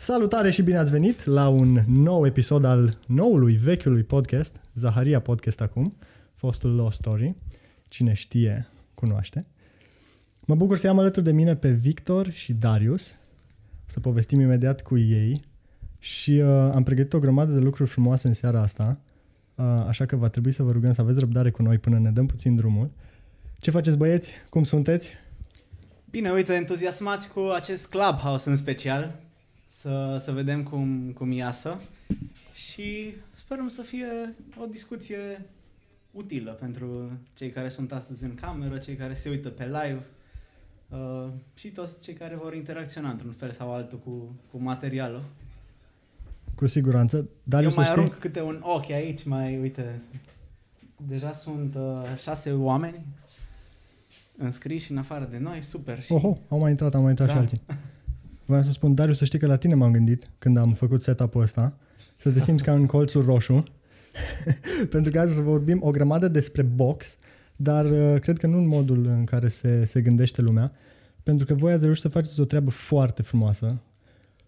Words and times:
Salutare 0.00 0.50
și 0.50 0.62
bine 0.62 0.78
ați 0.78 0.90
venit 0.90 1.24
la 1.24 1.48
un 1.48 1.82
nou 1.86 2.26
episod 2.26 2.64
al 2.64 2.98
noului, 3.06 3.56
vechiului 3.56 4.02
podcast, 4.02 4.56
Zaharia 4.74 5.20
Podcast 5.20 5.60
acum, 5.60 5.96
fostul 6.34 6.76
Law 6.76 6.90
Story. 6.90 7.34
Cine 7.88 8.12
știe, 8.12 8.66
cunoaște. 8.94 9.46
Mă 10.40 10.54
bucur 10.54 10.76
să 10.76 10.88
am 10.88 10.98
alături 10.98 11.24
de 11.24 11.32
mine 11.32 11.56
pe 11.56 11.70
Victor 11.70 12.30
și 12.30 12.52
Darius, 12.52 13.14
să 13.86 14.00
povestim 14.00 14.40
imediat 14.40 14.82
cu 14.82 14.98
ei 14.98 15.40
și 15.98 16.30
uh, 16.30 16.48
am 16.74 16.82
pregătit 16.82 17.12
o 17.12 17.18
grămadă 17.18 17.52
de 17.52 17.60
lucruri 17.60 17.90
frumoase 17.90 18.26
în 18.26 18.32
seara 18.32 18.60
asta, 18.60 19.00
uh, 19.54 19.64
așa 19.88 20.06
că 20.06 20.16
va 20.16 20.28
trebui 20.28 20.52
să 20.52 20.62
vă 20.62 20.72
rugăm 20.72 20.92
să 20.92 21.00
aveți 21.00 21.18
răbdare 21.18 21.50
cu 21.50 21.62
noi 21.62 21.78
până 21.78 21.98
ne 21.98 22.10
dăm 22.10 22.26
puțin 22.26 22.56
drumul. 22.56 22.90
Ce 23.58 23.70
faceți 23.70 23.96
băieți? 23.96 24.32
Cum 24.50 24.64
sunteți? 24.64 25.12
Bine, 26.10 26.30
uite, 26.30 26.52
entuziasmați 26.52 27.32
cu 27.32 27.40
acest 27.54 27.88
Clubhouse 27.88 28.50
în 28.50 28.56
special, 28.56 29.26
să, 29.80 30.20
să 30.22 30.32
vedem 30.32 30.62
cum, 30.62 31.12
cum 31.14 31.32
iasă 31.32 31.80
și 32.52 33.14
sperăm 33.34 33.68
să 33.68 33.82
fie 33.82 34.34
o 34.60 34.66
discuție 34.66 35.46
utilă 36.10 36.50
pentru 36.50 37.10
cei 37.34 37.50
care 37.50 37.68
sunt 37.68 37.92
astăzi 37.92 38.24
în 38.24 38.34
cameră, 38.34 38.78
cei 38.78 38.94
care 38.94 39.14
se 39.14 39.28
uită 39.28 39.48
pe 39.48 39.64
live 39.64 40.02
uh, 40.88 41.28
și 41.54 41.68
toți 41.68 42.00
cei 42.00 42.14
care 42.14 42.36
vor 42.36 42.54
interacționa 42.54 43.10
într-un 43.10 43.32
fel 43.32 43.52
sau 43.52 43.72
altul 43.72 43.98
cu, 43.98 44.34
cu 44.50 44.58
materialul. 44.62 45.22
Cu 46.54 46.66
siguranță. 46.66 47.28
Dar 47.42 47.62
Eu 47.62 47.70
mai 47.76 47.90
arunc 47.90 48.14
câte 48.14 48.42
un 48.42 48.60
ochi 48.62 48.90
aici, 48.90 49.24
mai 49.24 49.58
uite, 49.58 50.02
deja 51.08 51.32
sunt 51.32 51.74
uh, 51.74 52.02
șase 52.22 52.52
oameni 52.52 53.04
înscriși 54.36 54.90
în 54.90 54.98
afară 54.98 55.28
de 55.30 55.38
noi, 55.38 55.62
super. 55.62 56.02
Și... 56.02 56.12
Oho, 56.12 56.38
au 56.48 56.58
mai 56.58 56.70
intrat, 56.70 56.94
au 56.94 57.00
mai 57.00 57.10
intrat 57.10 57.28
da. 57.28 57.32
și 57.32 57.38
alții. 57.38 57.60
Vreau 58.48 58.62
să 58.62 58.70
spun, 58.70 58.94
Darius, 58.94 59.16
să 59.16 59.24
știi 59.24 59.38
că 59.38 59.46
la 59.46 59.56
tine 59.56 59.74
m-am 59.74 59.92
gândit 59.92 60.30
când 60.38 60.56
am 60.56 60.72
făcut 60.72 61.02
setup-ul 61.02 61.42
ăsta, 61.42 61.78
să 62.16 62.30
te 62.30 62.38
simți 62.38 62.64
ca 62.64 62.72
în 62.72 62.86
colțul 62.86 63.24
roșu, 63.24 63.62
pentru 64.90 65.12
că 65.12 65.20
azi 65.20 65.34
să 65.34 65.40
vorbim 65.40 65.78
o 65.82 65.90
grămadă 65.90 66.28
despre 66.28 66.62
box, 66.62 67.18
dar 67.56 67.84
uh, 67.84 68.20
cred 68.20 68.38
că 68.38 68.46
nu 68.46 68.58
în 68.58 68.66
modul 68.66 69.06
în 69.06 69.24
care 69.24 69.48
se, 69.48 69.84
se 69.84 70.00
gândește 70.00 70.42
lumea, 70.42 70.72
pentru 71.22 71.46
că 71.46 71.54
voi 71.54 71.72
ați 71.72 71.82
reușit 71.84 72.02
să 72.02 72.08
faceți 72.08 72.40
o 72.40 72.44
treabă 72.44 72.70
foarte 72.70 73.22
frumoasă, 73.22 73.82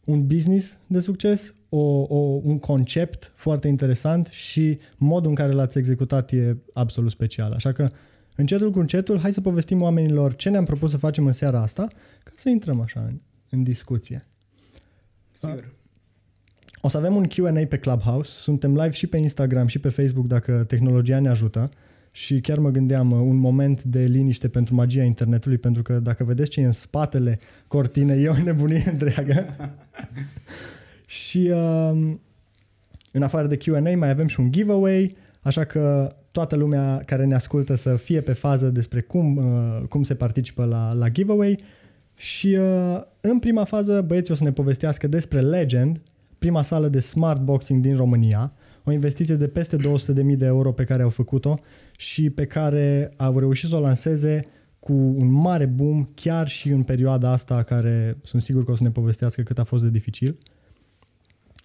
un 0.04 0.26
business 0.26 0.78
de 0.86 1.00
succes, 1.00 1.54
o, 1.68 1.80
o, 2.00 2.40
un 2.42 2.58
concept 2.58 3.32
foarte 3.34 3.68
interesant 3.68 4.26
și 4.26 4.78
modul 4.96 5.28
în 5.28 5.36
care 5.36 5.52
l-ați 5.52 5.78
executat 5.78 6.32
e 6.32 6.56
absolut 6.72 7.10
special. 7.10 7.52
Așa 7.52 7.72
că 7.72 7.88
încetul 8.36 8.70
cu 8.70 8.78
încetul, 8.78 9.18
hai 9.18 9.32
să 9.32 9.40
povestim 9.40 9.82
oamenilor 9.82 10.34
ce 10.34 10.48
ne-am 10.48 10.64
propus 10.64 10.90
să 10.90 10.96
facem 10.96 11.26
în 11.26 11.32
seara 11.32 11.62
asta, 11.62 11.86
ca 12.24 12.32
să 12.34 12.48
intrăm 12.48 12.80
așa 12.80 13.04
în, 13.06 13.20
în 13.50 13.62
discuție. 13.62 14.20
Sigur. 15.32 15.74
O 16.80 16.88
să 16.88 16.96
avem 16.96 17.16
un 17.16 17.26
Q&A 17.26 17.66
pe 17.68 17.78
Clubhouse, 17.78 18.30
suntem 18.40 18.74
live 18.74 18.90
și 18.90 19.06
pe 19.06 19.16
Instagram 19.16 19.66
și 19.66 19.78
pe 19.78 19.88
Facebook 19.88 20.26
dacă 20.26 20.64
tehnologia 20.64 21.18
ne 21.18 21.28
ajută 21.28 21.70
și 22.10 22.40
chiar 22.40 22.58
mă 22.58 22.70
gândeam 22.70 23.10
uh, 23.10 23.18
un 23.18 23.36
moment 23.36 23.82
de 23.82 24.04
liniște 24.04 24.48
pentru 24.48 24.74
magia 24.74 25.02
internetului, 25.02 25.58
pentru 25.58 25.82
că 25.82 25.98
dacă 25.98 26.24
vedeți 26.24 26.50
ce 26.50 26.60
e 26.60 26.64
în 26.64 26.72
spatele 26.72 27.38
cortinei, 27.66 28.22
e 28.22 28.28
o 28.28 28.42
nebunie 28.42 28.84
întreagă. 28.86 29.56
și 31.06 31.50
uh, 31.52 32.16
în 33.12 33.22
afară 33.22 33.46
de 33.46 33.56
Q&A 33.56 33.96
mai 33.96 34.10
avem 34.10 34.26
și 34.26 34.40
un 34.40 34.52
giveaway, 34.52 35.16
așa 35.40 35.64
că 35.64 36.14
toată 36.32 36.56
lumea 36.56 37.02
care 37.06 37.24
ne 37.24 37.34
ascultă 37.34 37.74
să 37.74 37.96
fie 37.96 38.20
pe 38.20 38.32
fază 38.32 38.68
despre 38.68 39.00
cum, 39.00 39.36
uh, 39.36 39.88
cum 39.88 40.02
se 40.02 40.14
participă 40.14 40.64
la, 40.64 40.92
la 40.92 41.08
giveaway 41.08 41.58
și 42.20 42.58
uh, 42.60 43.00
în 43.20 43.38
prima 43.38 43.64
fază 43.64 44.02
băieții 44.02 44.32
o 44.32 44.36
să 44.36 44.44
ne 44.44 44.52
povestească 44.52 45.06
despre 45.06 45.40
Legend, 45.40 46.00
prima 46.38 46.62
sală 46.62 46.88
de 46.88 47.00
smart 47.00 47.40
boxing 47.40 47.82
din 47.82 47.96
România, 47.96 48.52
o 48.84 48.92
investiție 48.92 49.34
de 49.34 49.48
peste 49.48 49.76
200.000 49.76 49.82
de 50.36 50.46
euro 50.46 50.72
pe 50.72 50.84
care 50.84 51.02
au 51.02 51.10
făcut-o 51.10 51.58
și 51.96 52.30
pe 52.30 52.46
care 52.46 53.10
au 53.16 53.38
reușit 53.38 53.68
să 53.68 53.76
o 53.76 53.80
lanseze 53.80 54.44
cu 54.78 54.92
un 54.92 55.30
mare 55.30 55.66
boom 55.66 56.08
chiar 56.14 56.48
și 56.48 56.68
în 56.68 56.82
perioada 56.82 57.30
asta 57.30 57.62
care 57.62 58.16
sunt 58.22 58.42
sigur 58.42 58.64
că 58.64 58.70
o 58.70 58.74
să 58.74 58.82
ne 58.82 58.90
povestească 58.90 59.42
cât 59.42 59.58
a 59.58 59.64
fost 59.64 59.82
de 59.82 59.90
dificil. 59.90 60.38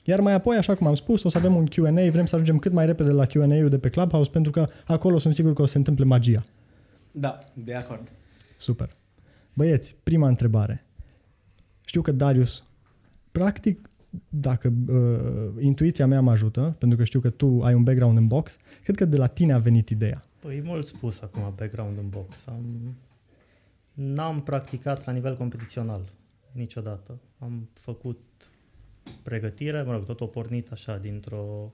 Iar 0.04 0.20
mai 0.20 0.34
apoi, 0.34 0.58
așa 0.58 0.76
cum 0.76 0.88
am 0.88 0.96
spus, 0.96 1.24
o 1.24 1.30
să 1.30 1.38
avem 1.38 1.56
un 1.56 1.66
Q&A, 1.66 2.10
vrem 2.12 2.26
să 2.26 2.36
ajungem 2.36 2.58
cât 2.58 2.72
mai 2.72 2.86
repede 2.86 3.12
la 3.12 3.26
Q&A-ul 3.26 3.70
de 3.70 3.78
pe 3.78 3.90
Clubhouse 3.90 4.30
pentru 4.30 4.52
că 4.52 4.66
acolo 4.86 5.18
sunt 5.18 5.34
sigur 5.34 5.54
că 5.54 5.62
o 5.62 5.66
să 5.66 5.72
se 5.72 5.78
întâmple 5.78 6.06
magia. 6.06 6.44
Da, 7.12 7.40
de 7.54 7.74
acord. 7.74 8.12
Super. 8.58 8.90
Băieți, 9.56 9.96
prima 10.04 10.28
întrebare. 10.28 10.84
Știu 11.86 12.02
că 12.02 12.12
Darius, 12.12 12.64
practic, 13.32 13.90
dacă 14.30 14.74
uh, 14.88 15.64
intuiția 15.64 16.08
mea 16.08 16.22
mă 16.22 16.32
ajută, 16.32 16.76
pentru 16.80 16.98
că 16.98 17.04
știu 17.04 17.20
că 17.20 17.30
tu 17.30 17.62
ai 17.64 17.74
un 17.74 17.84
background 17.84 18.18
în 18.18 18.28
box, 18.28 18.58
cred 18.84 18.96
că 18.96 19.06
de 19.06 19.18
la 19.18 19.28
tine 19.28 19.54
a 19.54 19.60
venit 19.60 19.90
ideea. 19.90 20.22
Păi, 20.40 20.62
mult 20.64 20.86
spus 20.86 21.22
acum 21.22 21.54
background 21.56 21.98
în 21.98 22.10
box. 22.10 22.36
Am, 22.48 22.96
n-am 23.94 24.42
practicat 24.42 25.06
la 25.06 25.12
nivel 25.12 25.38
competițional 25.38 26.02
niciodată. 26.52 27.20
Am 27.40 27.70
făcut 27.74 28.20
pregătire, 29.24 29.82
mă 29.82 29.92
rog, 29.92 30.06
tot 30.06 30.22
o 30.22 30.26
pornit 30.26 30.72
așa 30.72 30.98
dintr-o 30.98 31.74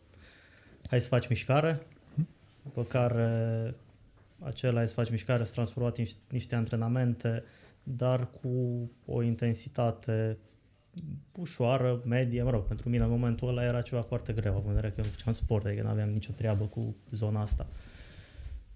hai 0.89 0.99
să 0.99 1.07
faci 1.07 1.27
mișcare, 1.27 1.81
după 2.63 2.83
care 2.83 3.75
acela 4.39 4.77
hai 4.77 4.87
să 4.87 4.93
faci 4.93 5.09
mișcare 5.09 5.43
s-a 5.43 5.51
transformat 5.51 5.97
în 5.97 6.05
niște 6.29 6.55
antrenamente, 6.55 7.43
dar 7.83 8.27
cu 8.41 8.49
o 9.05 9.21
intensitate 9.21 10.37
ușoară, 11.31 12.01
medie, 12.05 12.43
mă 12.43 12.49
rog, 12.49 12.63
pentru 12.63 12.89
mine 12.89 13.03
în 13.03 13.09
momentul 13.09 13.47
ăla 13.47 13.63
era 13.63 13.81
ceva 13.81 14.01
foarte 14.01 14.33
greu, 14.33 14.51
având 14.51 14.67
în 14.67 14.73
vedere 14.73 14.93
că 14.93 14.99
eu 14.99 15.05
nu 15.05 15.11
făceam 15.11 15.33
sport, 15.33 15.65
adică 15.65 15.83
nu 15.83 15.89
aveam 15.89 16.09
nicio 16.09 16.31
treabă 16.35 16.65
cu 16.65 16.95
zona 17.11 17.41
asta. 17.41 17.67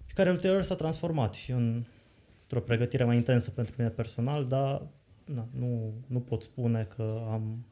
Și 0.06 0.14
care 0.14 0.30
ulterior 0.30 0.62
s-a 0.62 0.74
transformat 0.74 1.34
și 1.34 1.50
în, 1.50 1.84
într-o 2.42 2.60
pregătire 2.60 3.04
mai 3.04 3.16
intensă 3.16 3.50
pentru 3.50 3.74
mine 3.78 3.90
personal, 3.90 4.46
dar 4.46 4.82
na, 5.24 5.48
nu, 5.58 5.92
nu 6.06 6.20
pot 6.20 6.42
spune 6.42 6.88
că 6.96 7.22
am 7.30 7.64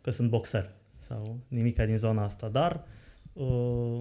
că 0.00 0.10
sunt 0.10 0.30
boxer 0.30 0.70
sau 0.98 1.38
nimica 1.48 1.84
din 1.84 1.98
zona 1.98 2.24
asta, 2.24 2.48
dar 2.48 2.84
uh, 3.32 4.00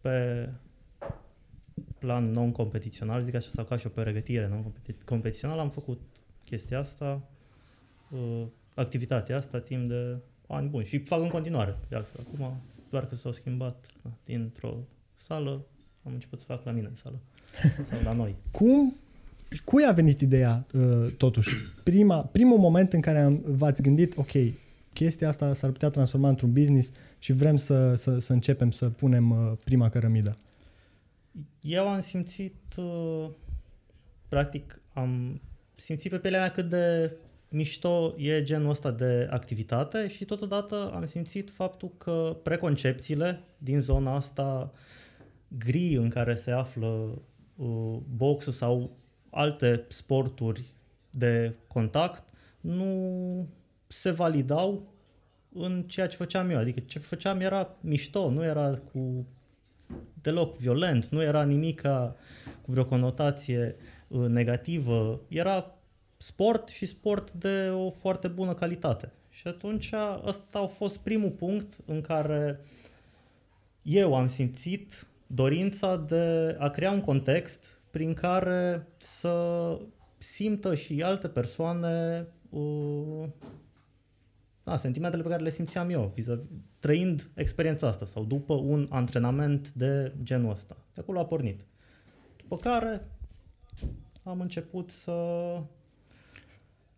pe 0.00 0.48
plan 2.02 2.30
non-competițional, 2.30 3.22
zic 3.22 3.34
așa, 3.34 3.48
sau 3.50 3.64
ca 3.64 3.76
și 3.76 3.86
o 3.86 3.90
pregătire 3.90 4.48
non-competițională, 4.48 5.60
am 5.60 5.70
făcut 5.70 6.00
chestia 6.44 6.78
asta, 6.78 7.22
uh, 8.10 8.42
activitatea 8.74 9.36
asta 9.36 9.60
timp 9.60 9.88
de 9.88 10.16
ani 10.48 10.68
buni 10.68 10.84
și 10.84 10.98
fac 10.98 11.20
în 11.20 11.28
continuare. 11.28 11.78
De 11.88 11.96
altfel, 11.96 12.24
acum, 12.26 12.60
doar 12.90 13.06
că 13.06 13.14
s-au 13.14 13.32
schimbat 13.32 13.86
da, 14.02 14.10
dintr-o 14.24 14.76
sală, 15.14 15.64
am 16.04 16.12
început 16.12 16.38
să 16.38 16.44
fac 16.48 16.64
la 16.64 16.70
mine 16.70 16.86
în 16.86 16.94
sală 16.94 17.18
sau 17.88 17.98
la 18.04 18.12
noi. 18.12 18.34
Cum 18.50 18.94
cui 19.64 19.84
a 19.84 19.92
venit 19.92 20.20
ideea, 20.20 20.66
uh, 20.74 21.12
totuși? 21.16 21.56
Prima, 21.82 22.20
primul 22.22 22.58
moment 22.58 22.92
în 22.92 23.00
care 23.00 23.20
am, 23.20 23.42
v-ați 23.46 23.82
gândit, 23.82 24.16
ok, 24.16 24.30
chestia 24.92 25.28
asta 25.28 25.54
s-ar 25.54 25.70
putea 25.70 25.88
transforma 25.88 26.28
într-un 26.28 26.52
business 26.52 26.92
și 27.18 27.32
vrem 27.32 27.56
să, 27.56 27.94
să, 27.94 28.18
să 28.18 28.32
începem 28.32 28.70
să 28.70 28.88
punem 28.88 29.30
uh, 29.30 29.52
prima 29.64 29.88
cărămidă? 29.88 30.36
Eu 31.60 31.88
am 31.88 32.00
simțit, 32.00 32.76
uh, 32.76 33.30
practic, 34.28 34.80
am 34.92 35.40
simțit 35.74 36.10
pe 36.10 36.18
pielea 36.18 36.40
mea 36.40 36.50
cât 36.50 36.68
de 36.68 37.16
mișto 37.48 38.14
e 38.16 38.42
genul 38.42 38.70
ăsta 38.70 38.90
de 38.90 39.28
activitate 39.30 40.08
și 40.08 40.24
totodată 40.24 40.90
am 40.94 41.06
simțit 41.06 41.50
faptul 41.50 41.90
că 41.98 42.36
preconcepțiile 42.42 43.40
din 43.58 43.80
zona 43.80 44.14
asta 44.14 44.72
gri 45.48 45.94
în 45.94 46.08
care 46.08 46.34
se 46.34 46.50
află 46.50 47.22
uh, 47.56 47.98
boxul 48.16 48.52
sau 48.52 48.96
alte 49.30 49.84
sporturi 49.88 50.64
de 51.10 51.54
contact 51.66 52.28
nu 52.60 53.48
se 53.86 54.10
validau 54.10 54.92
în 55.52 55.82
ceea 55.82 56.06
ce 56.06 56.16
făceam 56.16 56.50
eu. 56.50 56.58
Adică 56.58 56.80
ce 56.80 56.98
făceam 56.98 57.40
era 57.40 57.76
mișto, 57.80 58.30
nu 58.30 58.44
era 58.44 58.72
cu 58.92 59.26
deloc 60.22 60.56
violent, 60.56 61.06
nu 61.06 61.22
era 61.22 61.42
nimic 61.44 61.80
cu 62.62 62.72
vreo 62.72 62.84
conotație 62.84 63.76
uh, 64.08 64.26
negativă. 64.26 65.20
Era 65.28 65.74
sport 66.16 66.68
și 66.68 66.86
sport 66.86 67.32
de 67.32 67.68
o 67.68 67.90
foarte 67.90 68.28
bună 68.28 68.54
calitate. 68.54 69.12
Și 69.30 69.48
atunci 69.48 69.92
ăsta 70.26 70.58
a 70.58 70.66
fost 70.66 70.98
primul 70.98 71.30
punct 71.30 71.78
în 71.86 72.00
care 72.00 72.60
eu 73.82 74.14
am 74.14 74.26
simțit 74.26 75.06
dorința 75.26 75.96
de 75.96 76.56
a 76.58 76.68
crea 76.68 76.90
un 76.90 77.00
context 77.00 77.78
prin 77.90 78.14
care 78.14 78.86
să 78.96 79.76
simtă 80.18 80.74
și 80.74 81.02
alte 81.02 81.28
persoane 81.28 82.26
uh, 82.50 83.24
da, 84.64 84.76
sentimentele 84.76 85.22
pe 85.22 85.28
care 85.28 85.42
le 85.42 85.50
simțeam 85.50 85.90
eu, 85.90 86.14
trăind 86.78 87.30
experiența 87.34 87.86
asta 87.86 88.04
sau 88.04 88.24
după 88.24 88.54
un 88.54 88.86
antrenament 88.90 89.72
de 89.72 90.12
genul 90.22 90.50
ăsta. 90.50 90.76
De 90.94 91.00
acolo 91.00 91.18
a 91.18 91.24
pornit. 91.24 91.60
După 92.36 92.56
care 92.56 93.06
am 94.22 94.40
început 94.40 94.90
să 94.90 95.12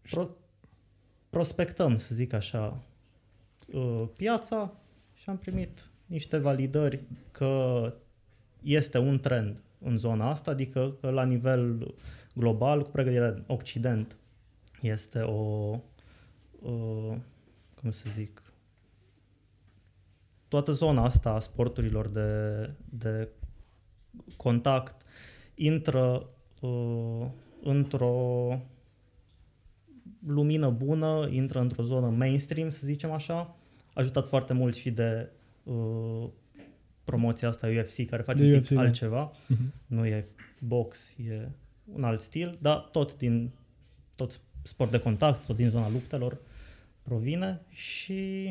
pro- 0.02 0.36
prospectăm, 1.30 1.98
să 1.98 2.14
zic 2.14 2.32
așa, 2.32 2.82
uh, 3.72 4.04
piața 4.16 4.72
și 5.14 5.30
am 5.30 5.38
primit 5.38 5.88
niște 6.06 6.36
validări 6.36 7.00
că 7.30 7.92
este 8.62 8.98
un 8.98 9.18
trend 9.18 9.62
în 9.78 9.96
zona 9.96 10.30
asta, 10.30 10.50
adică 10.50 10.96
că 11.00 11.10
la 11.10 11.24
nivel 11.24 11.94
global, 12.34 12.82
cu 12.82 12.90
pregătirea 12.90 13.44
Occident, 13.46 14.16
este 14.80 15.20
o, 15.20 15.78
uh, 16.62 17.16
cum 17.84 17.92
să 17.92 18.06
zic, 18.14 18.42
toată 20.48 20.72
zona 20.72 21.04
asta 21.04 21.30
a 21.30 21.38
sporturilor 21.38 22.08
de, 22.08 22.70
de 22.84 23.28
contact 24.36 25.02
intră 25.54 26.28
uh, 26.60 27.26
într-o 27.62 28.60
lumină 30.26 30.70
bună, 30.70 31.28
intră 31.30 31.60
într-o 31.60 31.82
zonă 31.82 32.08
mainstream, 32.08 32.68
să 32.68 32.80
zicem 32.84 33.10
așa. 33.10 33.56
Ajutat 33.94 34.26
foarte 34.26 34.52
mult 34.52 34.74
și 34.74 34.90
de 34.90 35.30
uh, 35.62 36.28
promoția 37.04 37.48
asta 37.48 37.66
UFC, 37.66 38.06
care 38.06 38.22
face 38.22 38.42
de 38.42 38.52
un 38.52 38.58
UFC, 38.58 38.68
pic 38.68 38.76
da. 38.76 38.82
altceva. 38.82 39.30
Uh-huh. 39.32 39.86
Nu 39.86 40.06
e 40.06 40.28
box, 40.60 41.14
e 41.18 41.48
un 41.84 42.04
alt 42.04 42.20
stil, 42.20 42.58
dar 42.60 42.76
tot 42.78 43.16
din 43.16 43.50
tot 44.14 44.40
sport 44.62 44.90
de 44.90 44.98
contact, 44.98 45.46
tot 45.46 45.56
din 45.56 45.68
zona 45.68 45.90
luptelor 45.90 46.38
provine 47.04 47.60
și 47.68 48.46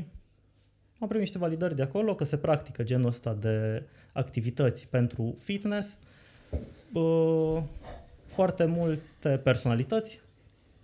am 1.00 1.08
primit 1.08 1.24
niște 1.24 1.38
validări 1.38 1.76
de 1.76 1.82
acolo 1.82 2.16
că 2.16 2.24
se 2.24 2.38
practică 2.38 2.84
genul 2.84 3.08
ăsta 3.08 3.34
de 3.34 3.84
activități 4.12 4.88
pentru 4.88 5.36
fitness. 5.40 6.00
Foarte 8.26 8.66
multe 8.66 9.38
personalități 9.44 10.22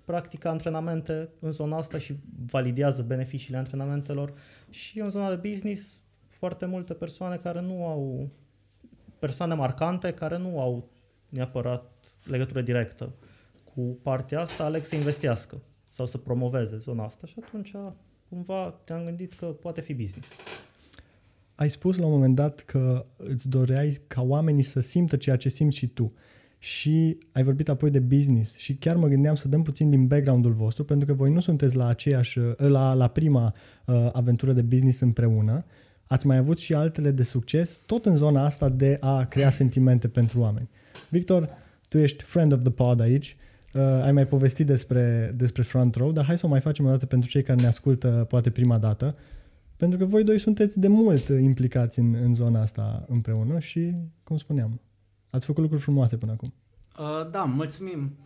practică 0.06 0.50
antrenamente 0.50 1.30
în 1.40 1.52
zona 1.52 1.78
asta 1.78 1.98
și 1.98 2.16
validează 2.46 3.02
beneficiile 3.02 3.58
antrenamentelor 3.58 4.34
și 4.70 5.00
în 5.00 5.10
zona 5.10 5.36
de 5.36 5.50
business 5.50 6.00
foarte 6.28 6.66
multe 6.66 6.94
persoane 6.94 7.36
care 7.36 7.62
nu 7.62 7.86
au 7.86 8.30
persoane 9.20 9.54
marcante 9.54 10.14
care 10.14 10.38
nu 10.38 10.60
au 10.60 10.90
neapărat 11.30 11.92
legătură 12.24 12.62
directă 12.62 13.14
cu 13.74 13.82
partea 13.82 14.42
asta, 14.42 14.64
aleg 14.64 14.84
să 14.84 14.96
investească 14.96 15.62
sau 15.90 16.06
să 16.06 16.18
promoveze 16.18 16.78
zona 16.78 17.04
asta 17.04 17.28
și 17.28 17.36
atunci 17.46 17.72
cumva 18.30 18.80
te-am 18.84 19.04
gândit 19.06 19.34
că 19.34 19.46
poate 19.46 19.82
fi 19.82 19.94
business. 19.94 20.30
Ai 21.56 21.70
spus 21.70 21.98
la 21.98 22.06
un 22.06 22.12
moment 22.12 22.36
dat 22.36 22.60
că 22.60 23.06
îți 23.18 23.50
doreai 23.50 23.98
ca 24.08 24.22
oamenii 24.22 24.64
să 24.64 24.80
simtă 24.80 25.18
ceea 25.18 25.36
ce 25.36 25.50
simți 25.50 25.78
și 25.78 25.88
tu. 25.88 26.14
Și 26.58 27.18
ai 27.32 27.44
vorbit 27.44 27.70
apoi 27.70 27.90
de 27.90 28.00
business 28.00 28.58
și 28.58 28.76
chiar 28.76 28.96
mă 28.96 29.08
gândeam 29.08 29.36
să 29.36 29.48
dăm 29.48 29.62
puțin 29.62 29.90
din 29.90 30.08
background-ul 30.08 30.52
vostru, 30.52 30.84
pentru 30.84 31.08
că 31.08 31.14
voi 31.14 31.32
nu 31.32 31.40
sunteți 31.40 31.76
la 31.76 31.88
aceeași, 31.88 32.40
la, 32.58 32.94
la 32.94 33.08
prima 33.08 33.54
uh, 33.86 34.10
aventură 34.12 34.54
de 34.54 34.62
business 34.62 35.00
împreună. 35.00 35.66
Ați 36.06 36.28
mai 36.28 36.38
avut 36.38 36.58
și 36.58 36.74
altele 36.74 37.12
de 37.12 37.24
succes, 37.24 37.82
tot 37.86 38.06
în 38.06 38.16
zona 38.16 38.46
asta 38.46 38.70
de 38.70 38.98
a 39.00 39.26
crea 39.26 39.50
sentimente 39.50 40.08
pentru 40.08 40.40
oameni. 40.40 40.70
Victor, 41.10 41.50
tu 41.88 41.98
ești 41.98 42.24
friend 42.24 42.52
of 42.52 42.62
the 42.62 42.72
pod 42.72 43.00
aici, 43.00 43.38
uh, 43.74 44.04
ai 44.04 44.12
mai 44.12 44.28
povestit 44.28 44.66
despre, 44.66 45.32
despre 45.36 45.62
Front 45.62 45.96
Row, 45.96 46.12
dar 46.12 46.26
hai 46.26 46.38
să 46.38 46.46
o 46.46 46.50
mai 46.50 46.62
facem 46.62 46.86
o 46.86 46.90
dată 46.90 47.06
pentru 47.06 47.30
cei 47.30 47.44
care 47.44 47.62
ne 47.62 47.68
ascultă 47.68 48.26
poate 48.30 48.50
prima 48.50 48.78
dată, 48.78 49.18
pentru 49.78 49.98
că 49.98 50.06
voi 50.06 50.24
doi 50.24 50.40
sunteți 50.40 50.80
de 50.80 50.88
mult 50.88 51.28
implicați 51.28 52.00
în, 52.00 52.14
în 52.14 52.34
zona 52.36 52.62
asta 52.62 53.06
împreună 53.08 53.60
și, 53.60 53.94
cum 54.24 54.38
spuneam, 54.38 54.82
ați 55.30 55.46
făcut 55.46 55.62
lucruri 55.62 55.84
frumoase 55.84 56.18
până 56.18 56.32
acum. 56.32 56.54
Uh, 57.00 57.32
da, 57.32 57.44
mulțumim. 57.44 58.18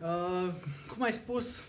Uh, 0.00 0.54
cum 0.88 1.02
ai 1.02 1.12
spus, 1.12 1.62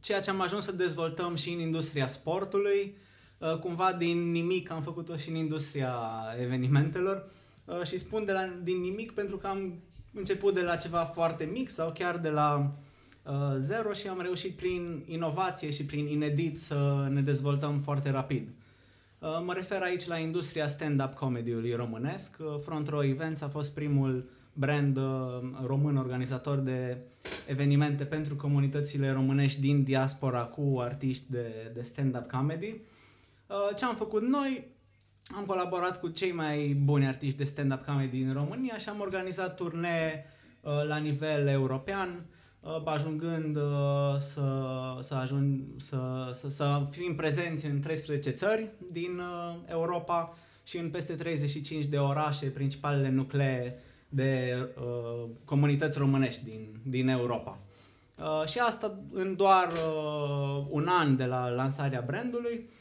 ceea 0.00 0.20
ce 0.20 0.30
am 0.30 0.40
ajuns 0.40 0.64
să 0.64 0.72
dezvoltăm 0.72 1.34
și 1.34 1.50
în 1.50 1.60
industria 1.60 2.06
sportului, 2.06 2.96
uh, 3.38 3.58
cumva 3.58 3.92
din 3.92 4.30
nimic 4.30 4.70
am 4.70 4.82
făcut-o 4.82 5.16
și 5.16 5.28
în 5.28 5.34
industria 5.34 5.94
evenimentelor 6.40 7.30
uh, 7.64 7.82
și 7.82 7.98
spun 7.98 8.24
de 8.24 8.32
la, 8.32 8.52
din 8.62 8.80
nimic 8.80 9.12
pentru 9.12 9.36
că 9.36 9.46
am 9.46 9.82
început 10.12 10.54
de 10.54 10.60
la 10.60 10.76
ceva 10.76 11.04
foarte 11.04 11.44
mic 11.44 11.68
sau 11.68 11.92
chiar 11.92 12.18
de 12.18 12.28
la 12.28 12.70
uh, 13.22 13.32
zero 13.58 13.92
și 13.92 14.08
am 14.08 14.20
reușit 14.20 14.56
prin 14.56 15.04
inovație 15.06 15.70
și 15.70 15.84
prin 15.84 16.06
inedit 16.06 16.60
să 16.60 17.08
ne 17.10 17.20
dezvoltăm 17.20 17.78
foarte 17.78 18.10
rapid. 18.10 18.48
Uh, 19.20 19.42
mă 19.44 19.52
refer 19.52 19.82
aici 19.82 20.06
la 20.06 20.16
industria 20.18 20.68
stand-up 20.68 21.14
comedy-ului 21.14 21.72
românesc. 21.72 22.36
Uh, 22.38 22.46
Front 22.64 22.88
Row 22.88 23.02
Events 23.02 23.40
a 23.40 23.48
fost 23.48 23.74
primul 23.74 24.30
brand 24.52 24.96
uh, 24.96 25.04
român 25.66 25.96
organizator 25.96 26.58
de 26.58 26.96
evenimente 27.46 28.04
pentru 28.04 28.36
comunitățile 28.36 29.12
românești 29.12 29.60
din 29.60 29.82
diaspora 29.82 30.42
cu 30.42 30.78
artiști 30.78 31.30
de, 31.30 31.70
de 31.74 31.82
stand-up 31.82 32.30
comedy. 32.30 32.74
Ce 33.76 33.84
am 33.84 33.94
făcut 33.94 34.22
noi? 34.22 34.68
Am 35.36 35.44
colaborat 35.44 36.00
cu 36.00 36.08
cei 36.08 36.32
mai 36.32 36.66
buni 36.84 37.06
artiști 37.06 37.38
de 37.38 37.44
stand-up 37.44 37.84
comedy 37.84 38.16
din 38.16 38.32
România 38.32 38.76
și 38.76 38.88
am 38.88 39.00
organizat 39.00 39.56
turnee 39.56 40.26
la 40.88 40.96
nivel 40.96 41.46
european, 41.46 42.24
ajungând 42.84 43.56
să, 44.18 44.96
să, 45.00 45.14
ajung, 45.14 45.60
să, 45.76 46.30
să, 46.32 46.48
să 46.48 46.86
fim 46.90 47.14
prezenți 47.14 47.66
în 47.66 47.80
13 47.80 48.30
țări 48.30 48.68
din 48.92 49.20
Europa 49.66 50.36
și 50.64 50.78
în 50.78 50.90
peste 50.90 51.14
35 51.14 51.84
de 51.84 51.98
orașe, 51.98 52.46
principalele 52.46 53.10
nuclee 53.10 53.78
de 54.08 54.56
uh, 54.78 55.28
comunități 55.44 55.98
românești 55.98 56.44
din, 56.44 56.80
din 56.82 57.08
Europa. 57.08 57.58
Uh, 58.18 58.48
și 58.48 58.58
asta 58.58 58.98
în 59.12 59.36
doar 59.36 59.72
uh, 59.72 60.66
un 60.68 60.86
an 60.88 61.16
de 61.16 61.24
la 61.24 61.48
lansarea 61.48 62.02
brandului, 62.06 62.54
uh, 62.54 62.79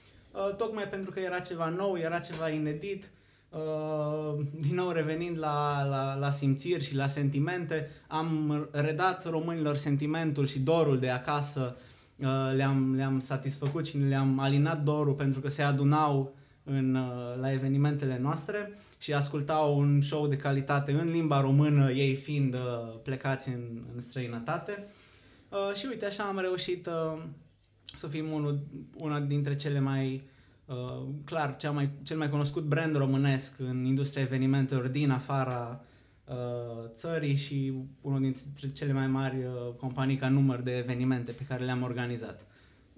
tocmai 0.58 0.84
pentru 0.84 1.12
că 1.12 1.20
era 1.20 1.40
ceva 1.40 1.70
nou, 1.70 1.98
era 1.98 2.20
ceva 2.20 2.50
inedit, 2.50 3.10
Uh, 3.50 4.46
din 4.52 4.76
nou 4.76 4.92
revenind 4.92 5.38
la, 5.38 5.86
la, 5.90 6.16
la 6.16 6.32
simțiri 6.32 6.84
și 6.84 6.96
la 6.96 7.08
sentimente, 7.08 7.90
am 8.08 8.68
redat 8.72 9.30
românilor 9.30 9.78
sentimentul 9.78 10.48
și 10.48 10.60
dorul 10.60 11.00
de 11.00 11.10
acasă, 11.10 11.78
uh, 12.16 12.52
le-am, 12.56 12.96
le-am 12.96 13.20
satisfăcut 13.20 13.88
și 13.88 13.98
le-am 13.98 14.40
alinat 14.40 14.84
dorul 14.84 15.14
pentru 15.14 15.40
că 15.40 15.50
se 15.50 15.62
adunau 15.62 16.36
în, 16.64 16.96
uh, 16.96 17.40
la 17.40 17.52
evenimentele 17.52 18.20
noastre 18.22 18.80
și 18.98 19.14
ascultau 19.14 19.78
un 19.80 20.02
show 20.02 20.28
de 20.28 20.38
calitate 20.38 20.92
în 20.92 21.10
limba 21.10 21.42
română, 21.42 21.92
ei 21.92 22.16
fiind 22.16 22.54
uh, 22.54 22.60
plecați 23.04 23.50
în, 23.50 23.82
în 23.94 24.02
străinătate. 24.02 24.88
Uh, 25.50 25.76
și 25.76 25.86
uite, 25.90 26.06
așa 26.06 26.24
am 26.24 26.40
reușit 26.40 26.88
uh, 26.88 27.22
să 27.96 28.08
fim 28.08 28.32
unul, 28.32 28.60
una 28.98 29.20
dintre 29.20 29.56
cele 29.56 29.80
mai, 29.80 30.22
uh, 30.66 31.08
clar, 31.26 31.56
cea 31.56 31.72
mai, 31.72 31.90
cel 32.04 32.18
mai 32.18 32.30
cunoscut 32.30 32.64
brand 32.64 32.96
românesc 32.96 33.60
în 33.60 33.86
industria 33.86 34.24
evenimentelor 34.24 34.88
din 34.88 35.10
afara 35.10 35.84
uh, 36.26 36.36
țării 36.94 37.36
și 37.36 37.74
unul 38.02 38.22
dintre 38.22 38.70
cele 38.70 38.94
mai 38.94 39.08
mari 39.08 39.38
uh, 39.38 39.74
companii 39.78 40.18
ca 40.18 40.30
număr 40.30 40.60
de 40.60 40.78
evenimente 40.78 41.32
pe 41.32 41.46
care 41.48 41.64
le-am 41.64 41.84
organizat. 41.84 42.48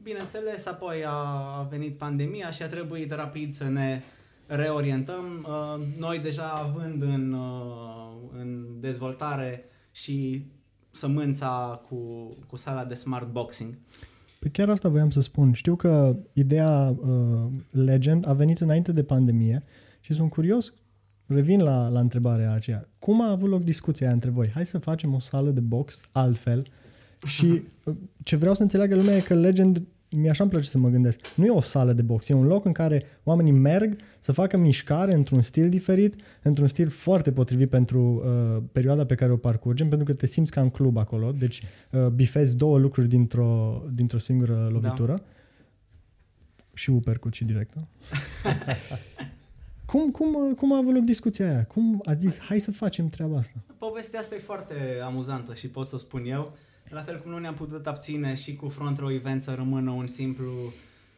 Bineînțeles, 0.04 0.66
apoi 0.66 1.06
a, 1.06 1.12
a 1.58 1.68
venit 1.70 1.98
pandemia 1.98 2.52
și 2.52 2.64
a 2.64 2.68
trebuit 2.68 3.12
rapid 3.12 3.54
să 3.54 3.64
ne 3.64 4.02
reorientăm. 4.46 5.48
Uh, 5.48 5.98
noi 5.98 6.20
deja 6.20 6.50
având 6.50 7.02
în, 7.02 7.34
uh, 7.34 8.12
în 8.38 8.66
dezvoltare 8.80 9.66
și 9.92 10.46
sămânța 10.92 11.82
cu, 11.90 12.30
cu 12.48 12.56
sala 12.56 12.86
de 12.86 12.94
smart 12.94 13.32
boxing. 13.32 13.74
Pe 14.42 14.50
chiar 14.50 14.70
asta 14.70 14.90
voiam 14.90 15.10
să 15.10 15.22
spun. 15.22 15.54
Știu 15.54 15.76
că 15.76 16.16
ideea 16.34 16.96
uh, 17.00 17.52
Legend 17.72 18.28
a 18.28 18.34
venit 18.34 18.60
înainte 18.60 18.92
de 18.92 19.04
pandemie 19.04 19.64
și 20.00 20.14
sunt 20.14 20.30
curios, 20.30 20.74
revin 21.26 21.60
la, 21.60 21.88
la 21.88 22.00
întrebarea 22.00 22.52
aceea. 22.52 22.90
Cum 23.00 23.22
a 23.22 23.30
avut 23.30 23.50
loc 23.50 23.64
discuția 23.64 24.06
aia 24.06 24.16
între 24.16 24.30
voi? 24.30 24.50
Hai 24.54 24.66
să 24.66 24.78
facem 24.78 25.14
o 25.14 25.20
sală 25.20 25.50
de 25.50 25.60
box 25.60 26.02
altfel 26.12 26.66
și 27.26 27.46
uh, 27.46 27.96
ce 28.24 28.36
vreau 28.36 28.54
să 28.54 28.62
înțeleagă 28.62 28.96
lumea 28.96 29.16
e 29.16 29.20
că 29.20 29.34
Legend 29.34 29.82
mi 30.12 30.30
așa 30.30 30.44
îmi 30.44 30.52
place 30.52 30.68
să 30.68 30.78
mă 30.78 30.90
gândesc. 30.90 31.36
Nu 31.36 31.46
e 31.46 31.50
o 31.50 31.62
sală 31.62 31.94
de 31.94 32.02
box, 32.02 32.30
e 32.30 32.34
un 32.34 32.46
loc 32.46 32.66
în 32.66 32.72
care 32.72 33.04
oamenii 33.24 33.52
merg 33.52 33.96
să 34.20 34.32
facă 34.32 34.58
mișcare 34.58 35.14
într-un 35.14 35.42
stil 35.42 35.70
diferit, 35.70 36.22
într-un 36.42 36.68
stil 36.68 36.90
foarte 36.90 37.32
potrivit 37.32 37.70
pentru 37.70 38.24
uh, 38.26 38.64
perioada 38.72 39.06
pe 39.06 39.16
care 39.16 39.32
o 39.32 39.38
parcurgem, 39.38 39.90
pentru 39.90 40.08
că 40.08 40.14
te 40.14 40.26
simți 40.26 40.52
ca 40.52 40.62
în 40.62 40.70
club 40.70 40.98
acolo, 40.98 41.32
deci 41.32 41.64
uh, 41.92 42.08
bifezi 42.08 42.58
două 42.58 42.78
lucruri 42.78 43.08
dintr-o, 43.08 43.84
dintr-o 43.94 44.18
singură 44.18 44.70
lovitură. 44.72 45.14
Da. 45.14 45.24
Și 46.74 46.90
upercut 46.90 47.34
și 47.34 47.46
directă. 47.46 47.88
cum, 49.92 50.12
cum, 50.12 50.34
uh, 50.34 50.56
cum 50.56 50.74
a 50.74 50.78
avut 50.78 50.94
loc 50.94 51.04
discuția 51.04 51.50
aia? 51.50 51.64
Cum 51.64 52.02
a 52.06 52.14
zis, 52.14 52.40
hai 52.40 52.60
să 52.60 52.72
facem 52.72 53.10
treaba 53.10 53.38
asta? 53.38 53.64
Povestea 53.78 54.20
asta 54.20 54.36
e 54.36 54.40
foarte 54.40 54.74
amuzantă 55.04 55.54
și 55.54 55.68
pot 55.68 55.88
să 55.88 55.98
spun 55.98 56.26
eu. 56.26 56.54
La 56.92 57.02
fel 57.02 57.20
cum 57.20 57.32
nu 57.32 57.38
ne-am 57.38 57.54
putut 57.54 57.88
abține 57.88 58.36
și 58.36 58.56
cu 58.56 58.70
Front 58.70 58.98
Row 58.98 59.12
Event 59.12 59.42
să 59.42 59.54
rămână 59.54 59.92
un 59.92 60.08
simplu 60.08 60.52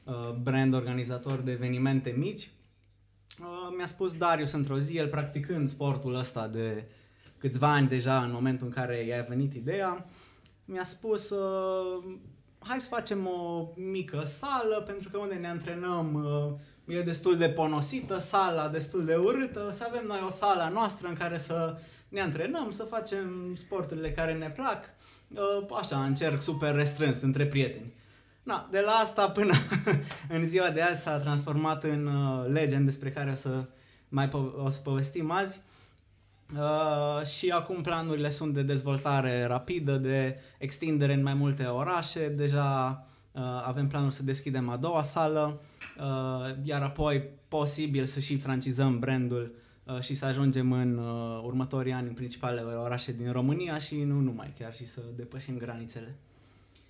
uh, 0.04 0.32
brand 0.42 0.74
organizator 0.74 1.40
de 1.40 1.52
evenimente 1.52 2.14
mici. 2.18 2.50
Uh, 3.40 3.74
mi-a 3.78 3.86
spus 3.86 4.14
Darius 4.14 4.52
într-o 4.52 4.80
zi, 4.80 4.98
el 4.98 5.08
practicând 5.08 5.70
sportul 5.70 6.16
ăsta 6.16 6.48
de 6.48 6.86
câțiva 7.38 7.72
ani 7.72 7.88
deja 7.88 8.24
în 8.24 8.32
momentul 8.32 8.68
în 8.68 8.74
care 8.74 9.06
i-a 9.06 9.26
venit 9.30 9.54
ideea, 9.54 10.06
mi-a 10.66 10.84
spus 10.84 11.30
uh, 11.30 12.04
hai 12.60 12.80
să 12.80 12.88
facem 12.88 13.28
o 13.28 13.68
mică 13.76 14.24
sală, 14.26 14.84
pentru 14.86 15.10
că 15.10 15.18
unde 15.18 15.36
ne 15.36 15.48
antrenăm 15.48 16.14
uh, 16.86 16.96
e 16.96 17.02
destul 17.02 17.38
de 17.38 17.50
ponosită, 17.50 18.18
sala 18.18 18.68
destul 18.68 19.06
de 19.06 19.16
urâtă, 19.16 19.70
să 19.72 19.86
avem 19.88 20.06
noi 20.08 20.24
o 20.28 20.32
sală 20.32 20.70
noastră 20.74 21.08
în 21.08 21.16
care 21.16 21.38
să 21.38 21.78
ne 22.10 22.22
antrenăm, 22.22 22.72
să 22.72 22.84
facem 22.84 23.56
sporturile 23.56 24.12
care 24.12 24.34
ne 24.34 24.50
plac. 24.50 24.86
Uh, 25.36 25.66
așa, 25.80 26.04
încerc 26.04 26.42
super 26.42 26.76
restrâns 26.76 27.22
între 27.22 27.46
prieteni. 27.46 27.94
Na, 28.44 28.68
de 28.72 28.80
la 28.80 28.92
asta 28.92 29.30
până 29.30 29.54
în 30.36 30.44
ziua 30.44 30.70
de 30.70 30.82
azi 30.82 31.02
s-a 31.02 31.18
transformat 31.18 31.84
în 31.84 32.06
uh, 32.06 32.46
legend 32.48 32.86
despre 32.86 33.12
care 33.12 33.32
o 33.32 33.36
să 33.36 33.64
mai 34.10 34.28
po- 34.28 34.64
o 34.64 34.70
să 34.70 34.80
povestim 34.84 35.32
azi. 35.32 35.60
Uh, 36.58 37.26
și 37.26 37.50
acum 37.50 37.82
planurile 37.82 38.30
sunt 38.30 38.54
de 38.54 38.62
dezvoltare 38.62 39.46
rapidă, 39.46 39.98
de 39.98 40.40
extindere 40.58 41.14
în 41.14 41.22
mai 41.22 41.34
multe 41.34 41.64
orașe. 41.64 42.28
Deja 42.28 43.00
uh, 43.32 43.42
avem 43.66 43.88
planul 43.88 44.12
să 44.12 44.24
deschidem 44.24 44.70
a 44.70 44.78
doua 44.78 45.04
sală, 45.04 45.62
uh, 45.98 46.56
iar 46.64 46.82
apoi 46.82 47.24
posibil 47.48 48.06
să 48.06 48.20
și 48.20 48.38
francizăm 48.38 49.00
brandul 49.00 49.52
uh, 49.56 49.63
și 50.00 50.14
să 50.14 50.26
ajungem 50.26 50.72
în 50.72 50.98
uh, 50.98 51.42
următorii 51.44 51.92
ani 51.92 52.08
în 52.08 52.14
principalele 52.14 52.72
orașe 52.72 53.12
din 53.12 53.32
România 53.32 53.78
și 53.78 54.04
nu 54.04 54.20
numai, 54.20 54.54
chiar 54.60 54.74
și 54.74 54.86
să 54.86 55.02
depășim 55.16 55.58
granițele. 55.58 56.16